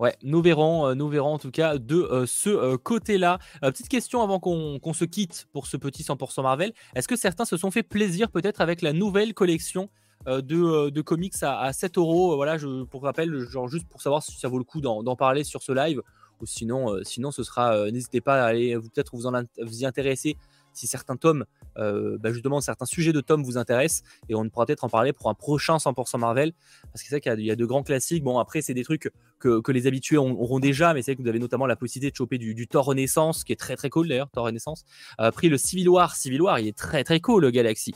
Ouais, 0.00 0.16
nous 0.22 0.40
verrons, 0.40 0.86
euh, 0.86 0.94
nous 0.94 1.10
verrons 1.10 1.34
en 1.34 1.38
tout 1.38 1.50
cas 1.50 1.76
de 1.76 1.96
euh, 1.96 2.24
ce 2.24 2.48
euh, 2.48 2.78
côté-là. 2.78 3.38
petite 3.60 3.90
question 3.90 4.22
avant 4.22 4.40
qu'on 4.40 4.94
se 4.94 5.04
quitte 5.04 5.46
pour 5.52 5.66
ce 5.66 5.76
petit 5.76 6.02
100% 6.02 6.42
Marvel. 6.42 6.72
Est-ce 6.94 7.06
que 7.06 7.16
certains 7.16 7.44
se 7.44 7.58
sont 7.58 7.70
fait 7.70 7.82
plaisir 7.82 8.30
peut-être 8.30 8.62
avec 8.62 8.80
la 8.80 8.94
nouvelle 8.94 9.34
collection 9.34 9.90
de, 10.26 11.00
comics 11.02 11.34
à, 11.42 11.70
7 11.74 11.98
euros? 11.98 12.34
Voilà, 12.36 12.56
je, 12.56 12.84
pour 12.84 13.02
rappel, 13.02 13.40
genre 13.50 13.68
juste 13.68 13.86
pour 13.90 14.00
savoir 14.00 14.22
si 14.22 14.40
ça 14.40 14.48
vaut 14.48 14.56
le 14.56 14.64
coup 14.64 14.80
d'en 14.80 15.16
parler 15.16 15.44
sur 15.44 15.62
ce 15.62 15.72
live. 15.72 16.00
Ou 16.40 16.46
sinon, 16.46 16.96
sinon 17.04 17.30
ce 17.30 17.42
sera, 17.42 17.90
n'hésitez 17.90 18.22
pas 18.22 18.42
à 18.42 18.46
aller 18.46 18.74
peut-être 18.78 19.14
vous, 19.14 19.30
vous 19.62 19.82
y 19.82 19.84
intéresser 19.84 20.38
si 20.72 20.86
certains 20.86 21.16
tomes, 21.16 21.44
euh, 21.78 22.18
bah, 22.18 22.32
justement, 22.32 22.60
certains 22.60 22.86
sujets 22.86 23.12
de 23.12 23.20
tomes 23.20 23.42
vous 23.42 23.58
intéressent, 23.58 24.02
et 24.28 24.34
on 24.34 24.48
pourra 24.48 24.66
peut-être 24.66 24.84
en 24.84 24.88
parler 24.88 25.12
pour 25.12 25.28
un 25.28 25.34
prochain 25.34 25.76
100% 25.76 26.18
Marvel, 26.18 26.52
parce 26.92 27.02
que 27.02 27.08
c'est 27.08 27.20
vrai 27.20 27.20
qu'il 27.20 27.46
y, 27.46 27.50
a 27.50 27.56
de 27.56 27.66
grands 27.66 27.82
classiques. 27.82 28.22
Bon, 28.22 28.38
après, 28.38 28.62
c'est 28.62 28.74
des 28.74 28.84
trucs 28.84 29.10
que, 29.38 29.70
les 29.70 29.86
habitués 29.86 30.16
auront 30.16 30.58
déjà, 30.58 30.94
mais 30.94 31.02
c'est 31.02 31.12
vrai 31.12 31.16
que 31.16 31.22
vous 31.22 31.28
avez 31.28 31.38
notamment 31.38 31.66
la 31.66 31.76
possibilité 31.76 32.10
de 32.10 32.16
choper 32.16 32.38
du, 32.38 32.66
Thor 32.66 32.84
Renaissance, 32.84 33.44
qui 33.44 33.52
est 33.52 33.56
très 33.56 33.76
très 33.76 33.88
cool 33.88 34.08
d'ailleurs, 34.08 34.30
Thor 34.30 34.44
Renaissance. 34.46 34.84
Euh, 35.20 35.30
le 35.42 35.56
Civil 35.56 35.88
War, 35.88 36.14
Civil 36.16 36.42
War, 36.42 36.58
il 36.60 36.68
est 36.68 36.76
très 36.76 37.04
très 37.04 37.20
cool, 37.20 37.42
le 37.42 37.50
Galaxy 37.50 37.94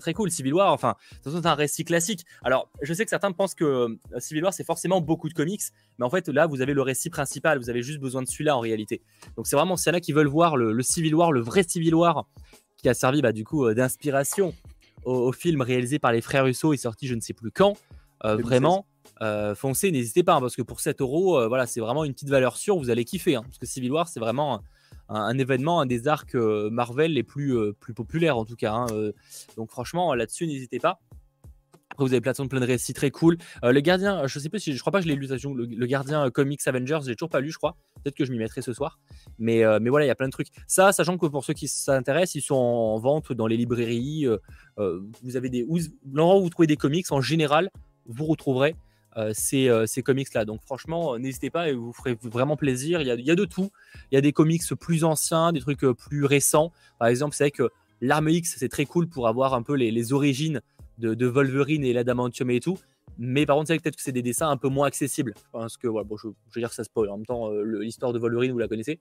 très 0.00 0.12
très 0.12 0.14
cool. 0.14 0.30
Civil 0.30 0.54
War, 0.54 0.72
enfin, 0.72 0.94
c'est 1.22 1.46
un 1.46 1.54
récit 1.54 1.84
classique. 1.84 2.24
Alors, 2.44 2.70
je 2.82 2.92
sais 2.92 3.04
que 3.04 3.10
certains 3.10 3.32
pensent 3.32 3.54
que 3.54 3.64
euh, 3.64 3.98
Civil 4.18 4.44
War, 4.44 4.52
c'est 4.52 4.64
forcément 4.64 5.00
beaucoup 5.00 5.28
de 5.28 5.34
comics, 5.34 5.62
mais 5.98 6.04
en 6.04 6.10
fait, 6.10 6.28
là, 6.28 6.46
vous 6.46 6.60
avez 6.60 6.74
le 6.74 6.82
récit 6.82 7.10
principal, 7.10 7.58
vous 7.58 7.70
avez 7.70 7.82
juste 7.82 7.98
besoin 7.98 8.22
de 8.22 8.28
celui-là 8.28 8.56
en 8.56 8.60
réalité. 8.60 9.02
Donc, 9.36 9.46
c'est 9.46 9.56
vraiment, 9.56 9.76
a 9.86 10.00
qui 10.00 10.12
veulent 10.12 10.26
voir 10.26 10.56
le, 10.56 10.82
Civil 10.82 11.14
War, 11.14 11.32
le 11.32 11.40
vrai 11.40 11.62
Civil 11.62 11.94
War, 11.94 12.26
qui 12.76 12.88
a 12.88 12.94
servi 12.94 13.22
bah, 13.22 13.32
du 13.32 13.44
coup 13.44 13.64
euh, 13.64 13.74
d'inspiration 13.74 14.54
au, 15.04 15.32
film 15.32 15.62
réalisé 15.62 15.98
par 15.98 16.12
les 16.12 16.20
frères 16.20 16.44
Russo 16.44 16.72
et 16.72 16.76
sorti 16.76 17.06
je 17.06 17.14
ne 17.14 17.20
sais 17.20 17.32
plus 17.32 17.50
quand, 17.50 17.76
euh, 18.24 18.36
vraiment. 18.36 18.86
foncez, 19.54 19.90
n'hésitez 19.92 20.22
pas, 20.22 20.34
hein, 20.34 20.40
parce 20.40 20.56
que 20.56 20.62
pour 20.62 20.80
7 20.80 21.00
euros, 21.00 21.48
voilà, 21.48 21.66
c'est 21.66 21.80
vraiment 21.80 22.04
une 22.04 22.12
petite 22.12 22.28
valeur 22.28 22.56
sûre, 22.56 22.76
vous 22.76 22.90
allez 22.90 23.04
kiffer, 23.04 23.36
hein, 23.36 23.42
parce 23.42 23.58
que 23.58 23.66
Civil 23.66 23.92
War, 23.92 24.08
c'est 24.08 24.20
vraiment 24.20 24.62
un, 25.08 25.38
événement, 25.38 25.80
un 25.80 25.86
des 25.86 26.08
arcs 26.08 26.34
euh, 26.34 26.70
Marvel 26.70 27.12
les 27.12 27.22
plus, 27.22 27.56
euh, 27.56 27.72
plus 27.78 27.94
populaires 27.94 28.36
en 28.36 28.44
tout 28.44 28.56
cas. 28.56 28.72
Hein, 28.72 28.86
euh. 28.92 29.12
donc 29.56 29.70
franchement, 29.70 30.14
là-dessus, 30.14 30.46
n'hésitez 30.46 30.78
pas. 30.78 30.98
Après, 31.90 32.04
vous 32.04 32.12
avez 32.12 32.20
Platon 32.20 32.46
plein 32.48 32.60
de 32.60 32.66
récits 32.66 32.92
très 32.92 33.10
cool. 33.10 33.38
Le 33.62 33.80
gardien, 33.80 34.26
je 34.26 34.38
sais 34.38 34.50
pas 34.50 34.58
si 34.58 34.74
je 34.74 34.80
crois 34.80 34.90
pas 34.90 34.98
que 34.98 35.04
je 35.04 35.08
l'ai 35.08 35.14
lu. 35.14 35.28
Le, 35.28 35.86
gardien 35.86 36.28
Comics 36.30 36.60
Avengers, 36.66 36.98
j'ai 37.06 37.14
toujours 37.14 37.30
pas 37.30 37.40
lu, 37.40 37.50
je 37.50 37.56
crois. 37.56 37.74
Peut-être 38.02 38.16
que 38.16 38.26
je 38.26 38.32
m'y 38.32 38.38
mettrai 38.38 38.60
ce 38.60 38.74
soir. 38.74 38.98
Mais, 39.38 39.62
mais 39.80 39.88
voilà, 39.88 40.04
il 40.04 40.08
y 40.08 40.10
a 40.10 40.14
plein 40.14 40.26
de 40.26 40.32
trucs. 40.32 40.48
Ça, 40.66 40.92
sachant 40.92 41.16
que 41.16 41.24
pour 41.24 41.44
ceux 41.44 41.54
qui 41.54 41.68
s'intéressent, 41.68 42.34
ils 42.34 42.42
sont 42.42 42.54
en 42.54 42.98
vente 42.98 43.32
dans 43.32 43.46
les 43.46 43.56
librairies. 43.56 44.26
vous 44.76 45.36
avez 45.36 45.48
des 45.48 45.66
l'endroit 46.12 46.38
où 46.38 46.42
vous 46.42 46.50
trouvez 46.50 46.66
des 46.66 46.76
comics 46.76 47.10
en 47.12 47.22
général, 47.22 47.70
vous 48.04 48.26
retrouverez 48.26 48.74
ces, 49.34 49.68
euh, 49.68 49.86
ces 49.86 50.02
comics-là. 50.02 50.44
Donc 50.44 50.60
franchement, 50.62 51.14
euh, 51.14 51.18
n'hésitez 51.18 51.50
pas 51.50 51.70
et 51.70 51.72
vous 51.72 51.92
ferez 51.92 52.18
vraiment 52.22 52.56
plaisir. 52.56 53.00
Il 53.00 53.06
y, 53.06 53.10
a, 53.10 53.14
il 53.14 53.24
y, 53.24 53.30
a, 53.30 53.34
de 53.34 53.44
tout. 53.44 53.70
Il 54.10 54.14
y 54.14 54.18
a 54.18 54.20
des 54.20 54.32
comics 54.32 54.62
plus 54.78 55.04
anciens, 55.04 55.52
des 55.52 55.60
trucs 55.60 55.80
plus 55.80 56.24
récents. 56.24 56.72
Par 56.98 57.08
exemple, 57.08 57.34
c'est 57.34 57.44
vrai 57.44 57.50
que 57.50 57.70
l'arme 58.00 58.28
X, 58.28 58.56
c'est 58.58 58.68
très 58.68 58.84
cool 58.84 59.08
pour 59.08 59.26
avoir 59.26 59.54
un 59.54 59.62
peu 59.62 59.74
les, 59.74 59.90
les 59.90 60.12
origines 60.12 60.60
de, 60.98 61.14
de, 61.14 61.26
Wolverine 61.26 61.84
et 61.84 61.92
l'adamantium 61.92 62.50
et 62.50 62.60
tout. 62.60 62.78
Mais 63.18 63.46
par 63.46 63.56
contre, 63.56 63.68
c'est 63.68 63.80
peut-être 63.80 63.96
que 63.96 64.02
c'est 64.02 64.12
des 64.12 64.22
dessins 64.22 64.50
un 64.50 64.58
peu 64.58 64.68
moins 64.68 64.86
accessibles. 64.86 65.32
Parce 65.50 65.78
que, 65.78 65.88
voilà, 65.88 66.04
bon, 66.04 66.18
je, 66.18 66.28
je, 66.50 66.54
veux 66.54 66.60
dire 66.60 66.68
que 66.68 66.74
ça 66.74 66.84
spoil. 66.84 67.08
En 67.08 67.16
même 67.16 67.24
temps, 67.24 67.50
l'histoire 67.50 68.12
de 68.12 68.18
Wolverine, 68.18 68.52
vous 68.52 68.58
la 68.58 68.68
connaissez. 68.68 69.00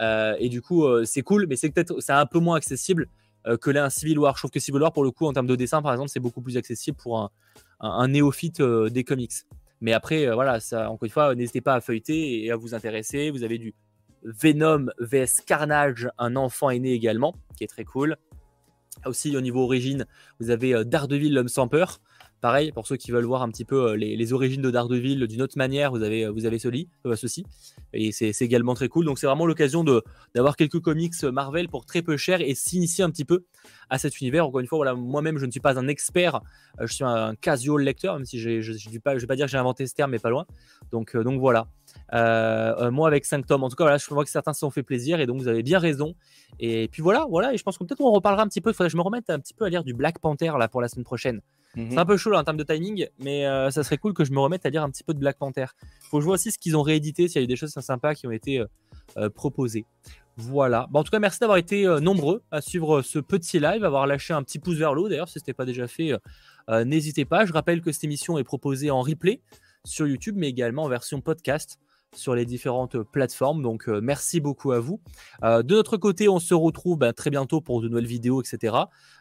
et 0.00 0.48
du 0.48 0.60
coup, 0.60 0.84
c'est 1.04 1.22
cool, 1.22 1.46
mais 1.48 1.54
c'est 1.54 1.70
peut-être 1.70 2.00
c'est 2.00 2.12
un 2.12 2.26
peu 2.26 2.40
moins 2.40 2.56
accessible 2.56 3.06
que 3.60 3.70
là, 3.70 3.84
un 3.84 3.90
Civil 3.90 4.18
War. 4.18 4.34
Je 4.34 4.40
trouve 4.40 4.50
que 4.50 4.60
Civil 4.60 4.80
War, 4.80 4.92
pour 4.92 5.04
le 5.04 5.12
coup, 5.12 5.26
en 5.26 5.32
termes 5.32 5.46
de 5.46 5.54
dessin, 5.54 5.82
par 5.82 5.92
exemple, 5.92 6.10
c'est 6.10 6.20
beaucoup 6.20 6.40
plus 6.42 6.56
accessible 6.56 6.96
pour 6.96 7.20
un, 7.20 7.30
un, 7.82 8.08
néophyte 8.08 8.60
euh, 8.60 8.88
des 8.88 9.04
comics. 9.04 9.32
Mais 9.80 9.92
après, 9.92 10.26
euh, 10.26 10.34
voilà, 10.34 10.60
ça, 10.60 10.90
encore 10.90 11.04
une 11.04 11.10
fois, 11.10 11.34
n'hésitez 11.34 11.60
pas 11.60 11.74
à 11.74 11.80
feuilleter 11.80 12.44
et 12.44 12.50
à 12.50 12.56
vous 12.56 12.74
intéresser. 12.74 13.30
Vous 13.30 13.42
avez 13.42 13.58
du 13.58 13.74
Venom 14.22 14.86
vs 14.98 15.42
Carnage, 15.44 16.08
un 16.18 16.36
enfant 16.36 16.70
aîné 16.70 16.92
également, 16.92 17.34
qui 17.56 17.64
est 17.64 17.68
très 17.68 17.84
cool. 17.84 18.16
Aussi, 19.04 19.36
au 19.36 19.40
niveau 19.40 19.64
origine, 19.64 20.06
vous 20.38 20.50
avez 20.50 20.74
euh, 20.74 20.84
Daredevil, 20.84 21.34
l'homme 21.34 21.48
sans 21.48 21.66
peur. 21.66 22.00
Pareil, 22.42 22.72
pour 22.72 22.88
ceux 22.88 22.96
qui 22.96 23.12
veulent 23.12 23.24
voir 23.24 23.42
un 23.42 23.48
petit 23.50 23.64
peu 23.64 23.94
les, 23.94 24.32
origines 24.32 24.60
de 24.60 24.70
Daredevil 24.70 25.28
d'une 25.28 25.42
autre 25.42 25.56
manière, 25.56 25.92
vous 25.92 26.02
avez, 26.02 26.28
vous 26.28 26.44
avez 26.44 26.58
ceci, 26.58 26.88
ceci. 27.14 27.46
Et 27.92 28.10
c'est 28.10 28.32
également 28.40 28.74
très 28.74 28.88
cool. 28.88 29.04
Donc, 29.06 29.20
c'est 29.20 29.28
vraiment 29.28 29.46
l'occasion 29.46 29.84
d'avoir 30.34 30.56
quelques 30.56 30.80
comics 30.80 31.14
Marvel 31.22 31.68
pour 31.68 31.86
très 31.86 32.02
peu 32.02 32.16
cher 32.16 32.40
et 32.40 32.54
s'initier 32.56 33.04
un 33.04 33.10
petit 33.10 33.24
peu 33.24 33.44
à 33.90 33.98
cet 33.98 34.20
univers. 34.20 34.46
Encore 34.46 34.60
une 34.60 34.66
fois, 34.66 34.78
voilà, 34.78 34.94
moi-même, 34.94 35.38
je 35.38 35.46
ne 35.46 35.50
suis 35.50 35.60
pas 35.60 35.78
un 35.78 35.86
expert, 35.86 36.40
euh, 36.80 36.86
je 36.86 36.94
suis 36.94 37.04
un 37.04 37.34
casual 37.34 37.82
lecteur, 37.82 38.16
même 38.16 38.24
si 38.24 38.40
je 38.40 38.48
ne 38.50 38.90
vais 38.90 38.98
pas, 38.98 39.36
dire 39.36 39.46
que 39.46 39.52
j'ai 39.52 39.58
inventé 39.58 39.86
ce 39.86 39.94
terme, 39.94 40.10
mais 40.10 40.18
pas 40.18 40.30
loin. 40.30 40.46
Donc, 40.90 41.14
euh, 41.14 41.22
donc 41.22 41.38
voilà. 41.38 41.68
Euh, 42.12 42.90
moi, 42.90 43.06
avec 43.06 43.24
5 43.24 43.46
tomes, 43.46 43.62
en 43.62 43.68
tout 43.68 43.76
cas, 43.76 43.84
voilà, 43.84 43.98
je 43.98 44.06
vois 44.08 44.24
que 44.24 44.30
certains 44.30 44.52
se 44.52 44.60
sont 44.60 44.70
fait 44.70 44.82
plaisir 44.82 45.20
et 45.20 45.26
donc 45.26 45.40
vous 45.40 45.48
avez 45.48 45.62
bien 45.62 45.78
raison. 45.78 46.14
Et 46.58 46.88
puis 46.88 47.02
voilà, 47.02 47.26
voilà, 47.28 47.52
et 47.54 47.56
je 47.56 47.62
pense 47.62 47.78
qu'on 47.78 47.86
peut-être 47.86 48.00
on 48.00 48.10
reparlera 48.10 48.42
un 48.42 48.48
petit 48.48 48.60
peu. 48.60 48.70
Il 48.70 48.74
faudrait 48.74 48.88
que 48.88 48.92
je 48.92 48.96
me 48.96 49.02
remette 49.02 49.30
un 49.30 49.38
petit 49.38 49.54
peu 49.54 49.64
à 49.64 49.68
lire 49.68 49.84
du 49.84 49.94
Black 49.94 50.18
Panther 50.18 50.52
là 50.58 50.68
pour 50.68 50.80
la 50.80 50.88
semaine 50.88 51.04
prochaine. 51.04 51.40
Mhm. 51.76 51.90
C'est 51.90 51.98
un 51.98 52.04
peu 52.06 52.16
chaud 52.16 52.30
là, 52.30 52.38
en 52.40 52.44
termes 52.44 52.56
de 52.56 52.64
timing, 52.64 53.06
mais 53.18 53.44
ça 53.70 53.82
serait 53.82 53.98
cool 53.98 54.12
que 54.12 54.24
je 54.24 54.32
me 54.32 54.40
remette 54.40 54.66
à 54.66 54.70
lire 54.70 54.82
un 54.82 54.90
petit 54.90 55.04
peu 55.04 55.14
de 55.14 55.18
Black 55.18 55.38
Panther. 55.38 55.66
Faut 56.10 56.18
que 56.18 56.20
je 56.20 56.26
vois 56.26 56.34
aussi 56.34 56.50
ce 56.50 56.58
qu'ils 56.58 56.76
ont 56.76 56.82
réédité, 56.82 57.28
s'il 57.28 57.40
y 57.40 57.42
a 57.42 57.44
eu 57.44 57.46
des 57.46 57.56
choses 57.56 57.70
sympas 57.70 58.14
qui 58.14 58.26
ont 58.26 58.30
été 58.30 58.62
proposées. 59.34 59.86
Voilà. 60.36 60.88
en 60.94 61.04
tout 61.04 61.10
cas, 61.10 61.18
merci 61.18 61.40
d'avoir 61.40 61.58
été 61.58 61.86
euh, 61.86 62.00
nombreux 62.00 62.42
à 62.50 62.62
suivre 62.62 63.02
ce 63.02 63.18
petit 63.18 63.60
live, 63.60 63.84
avoir 63.84 64.06
lâché 64.06 64.32
un 64.32 64.42
petit 64.42 64.58
pouce 64.58 64.76
vers 64.76 64.94
le 64.94 65.02
haut. 65.02 65.08
D'ailleurs, 65.08 65.28
si 65.28 65.34
ce 65.34 65.38
n'était 65.40 65.52
pas 65.52 65.66
déjà 65.66 65.86
fait, 65.86 66.12
euh, 66.12 66.18
euh, 66.70 66.84
n'hésitez 66.84 67.24
pas. 67.26 67.44
Je 67.44 67.52
rappelle 67.52 67.82
que 67.82 67.92
cette 67.92 68.04
émission 68.04 68.38
est 68.38 68.44
proposée 68.44 68.90
en 68.90 69.02
replay 69.02 69.40
sur 69.84 70.06
YouTube, 70.06 70.34
mais 70.38 70.48
également 70.48 70.84
en 70.84 70.88
version 70.88 71.20
podcast 71.20 71.78
sur 72.14 72.34
les 72.34 72.44
différentes 72.44 72.98
plateformes. 73.02 73.62
Donc, 73.62 73.88
merci 73.88 74.40
beaucoup 74.40 74.72
à 74.72 74.80
vous. 74.80 75.00
de 75.42 75.74
notre 75.74 75.96
côté, 75.96 76.28
on 76.28 76.38
se 76.38 76.54
retrouve 76.54 76.98
ben, 76.98 77.12
très 77.12 77.30
bientôt 77.30 77.60
pour 77.60 77.80
de 77.80 77.88
nouvelles 77.88 78.06
vidéos, 78.06 78.40
etc. 78.40 78.74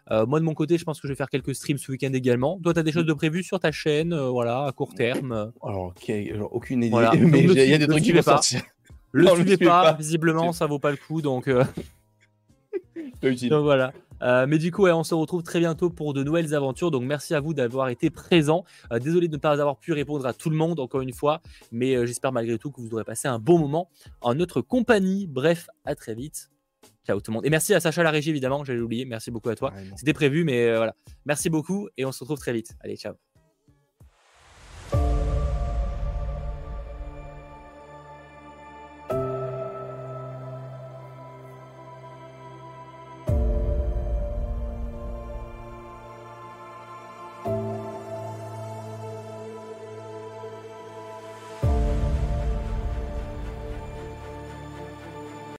moi, 0.09 0.39
de 0.39 0.45
mon 0.45 0.53
côté, 0.53 0.77
je 0.77 0.83
pense 0.83 0.99
que 0.99 1.07
je 1.07 1.13
vais 1.13 1.17
faire 1.17 1.29
quelques 1.29 1.55
streams 1.55 1.77
ce 1.77 1.91
week-end 1.91 2.13
également. 2.13 2.59
Toi, 2.63 2.73
tu 2.73 2.79
as 2.79 2.83
des 2.83 2.91
choses 2.91 3.05
de 3.05 3.13
prévues 3.13 3.43
sur 3.43 3.59
ta 3.59 3.71
chaîne, 3.71 4.15
voilà, 4.15 4.65
à 4.65 4.71
court 4.71 4.93
terme 4.93 5.51
Alors, 5.63 5.93
aucune 6.51 6.83
idée, 6.83 6.95
mais 7.19 7.43
il 7.43 7.69
y 7.69 7.73
a 7.73 7.77
des 7.77 7.87
trucs 7.87 8.03
qui 8.03 8.11
vont 8.11 8.21
sortir. 8.21 8.61
Le 9.11 9.27
suivez 9.27 9.57
pas, 9.57 9.93
visiblement, 9.93 10.53
ça 10.53 10.65
vaut 10.65 10.79
pas 10.79 10.91
le 10.91 10.97
coup, 10.97 11.21
donc. 11.21 11.49
Euh, 13.23 13.49
donc 13.49 13.63
voilà. 13.63 13.93
Euh, 14.21 14.45
mais 14.47 14.57
du 14.57 14.71
coup, 14.71 14.87
on 14.87 15.03
se 15.03 15.13
retrouve 15.13 15.43
très 15.43 15.59
bientôt 15.59 15.89
pour 15.89 16.13
de 16.13 16.23
nouvelles 16.23 16.53
aventures. 16.53 16.91
Donc 16.91 17.03
merci 17.03 17.33
à 17.33 17.39
vous 17.39 17.53
d'avoir 17.53 17.89
été 17.89 18.09
présents. 18.09 18.65
Euh, 18.91 18.99
désolé 18.99 19.27
de 19.27 19.33
ne 19.33 19.41
pas 19.41 19.59
avoir 19.59 19.77
pu 19.77 19.93
répondre 19.93 20.25
à 20.25 20.33
tout 20.33 20.49
le 20.49 20.55
monde 20.55 20.79
encore 20.79 21.01
une 21.01 21.13
fois, 21.13 21.41
mais 21.71 22.05
j'espère 22.05 22.31
malgré 22.31 22.57
tout 22.57 22.71
que 22.71 22.81
vous 22.81 22.93
aurez 22.93 23.03
passé 23.03 23.27
un 23.27 23.39
bon 23.39 23.57
moment 23.57 23.89
en 24.21 24.35
notre 24.35 24.61
compagnie. 24.61 25.27
Bref, 25.27 25.67
à 25.85 25.95
très 25.95 26.13
vite. 26.13 26.49
Ciao 27.05 27.19
tout 27.19 27.31
le 27.31 27.35
monde. 27.35 27.45
Et 27.45 27.49
merci 27.49 27.73
à 27.73 27.79
Sacha 27.79 28.03
la 28.03 28.11
régie 28.11 28.29
évidemment, 28.29 28.63
j'allais 28.63 28.79
l'oublier. 28.79 29.05
Merci 29.05 29.31
beaucoup 29.31 29.49
à 29.49 29.55
toi. 29.55 29.73
C'était 29.95 30.13
prévu, 30.13 30.43
mais 30.43 30.75
voilà. 30.75 30.95
Merci 31.25 31.49
beaucoup 31.49 31.89
et 31.97 32.05
on 32.05 32.11
se 32.11 32.19
retrouve 32.19 32.39
très 32.39 32.53
vite. 32.53 32.75
Allez, 32.81 32.95
ciao. 32.95 33.30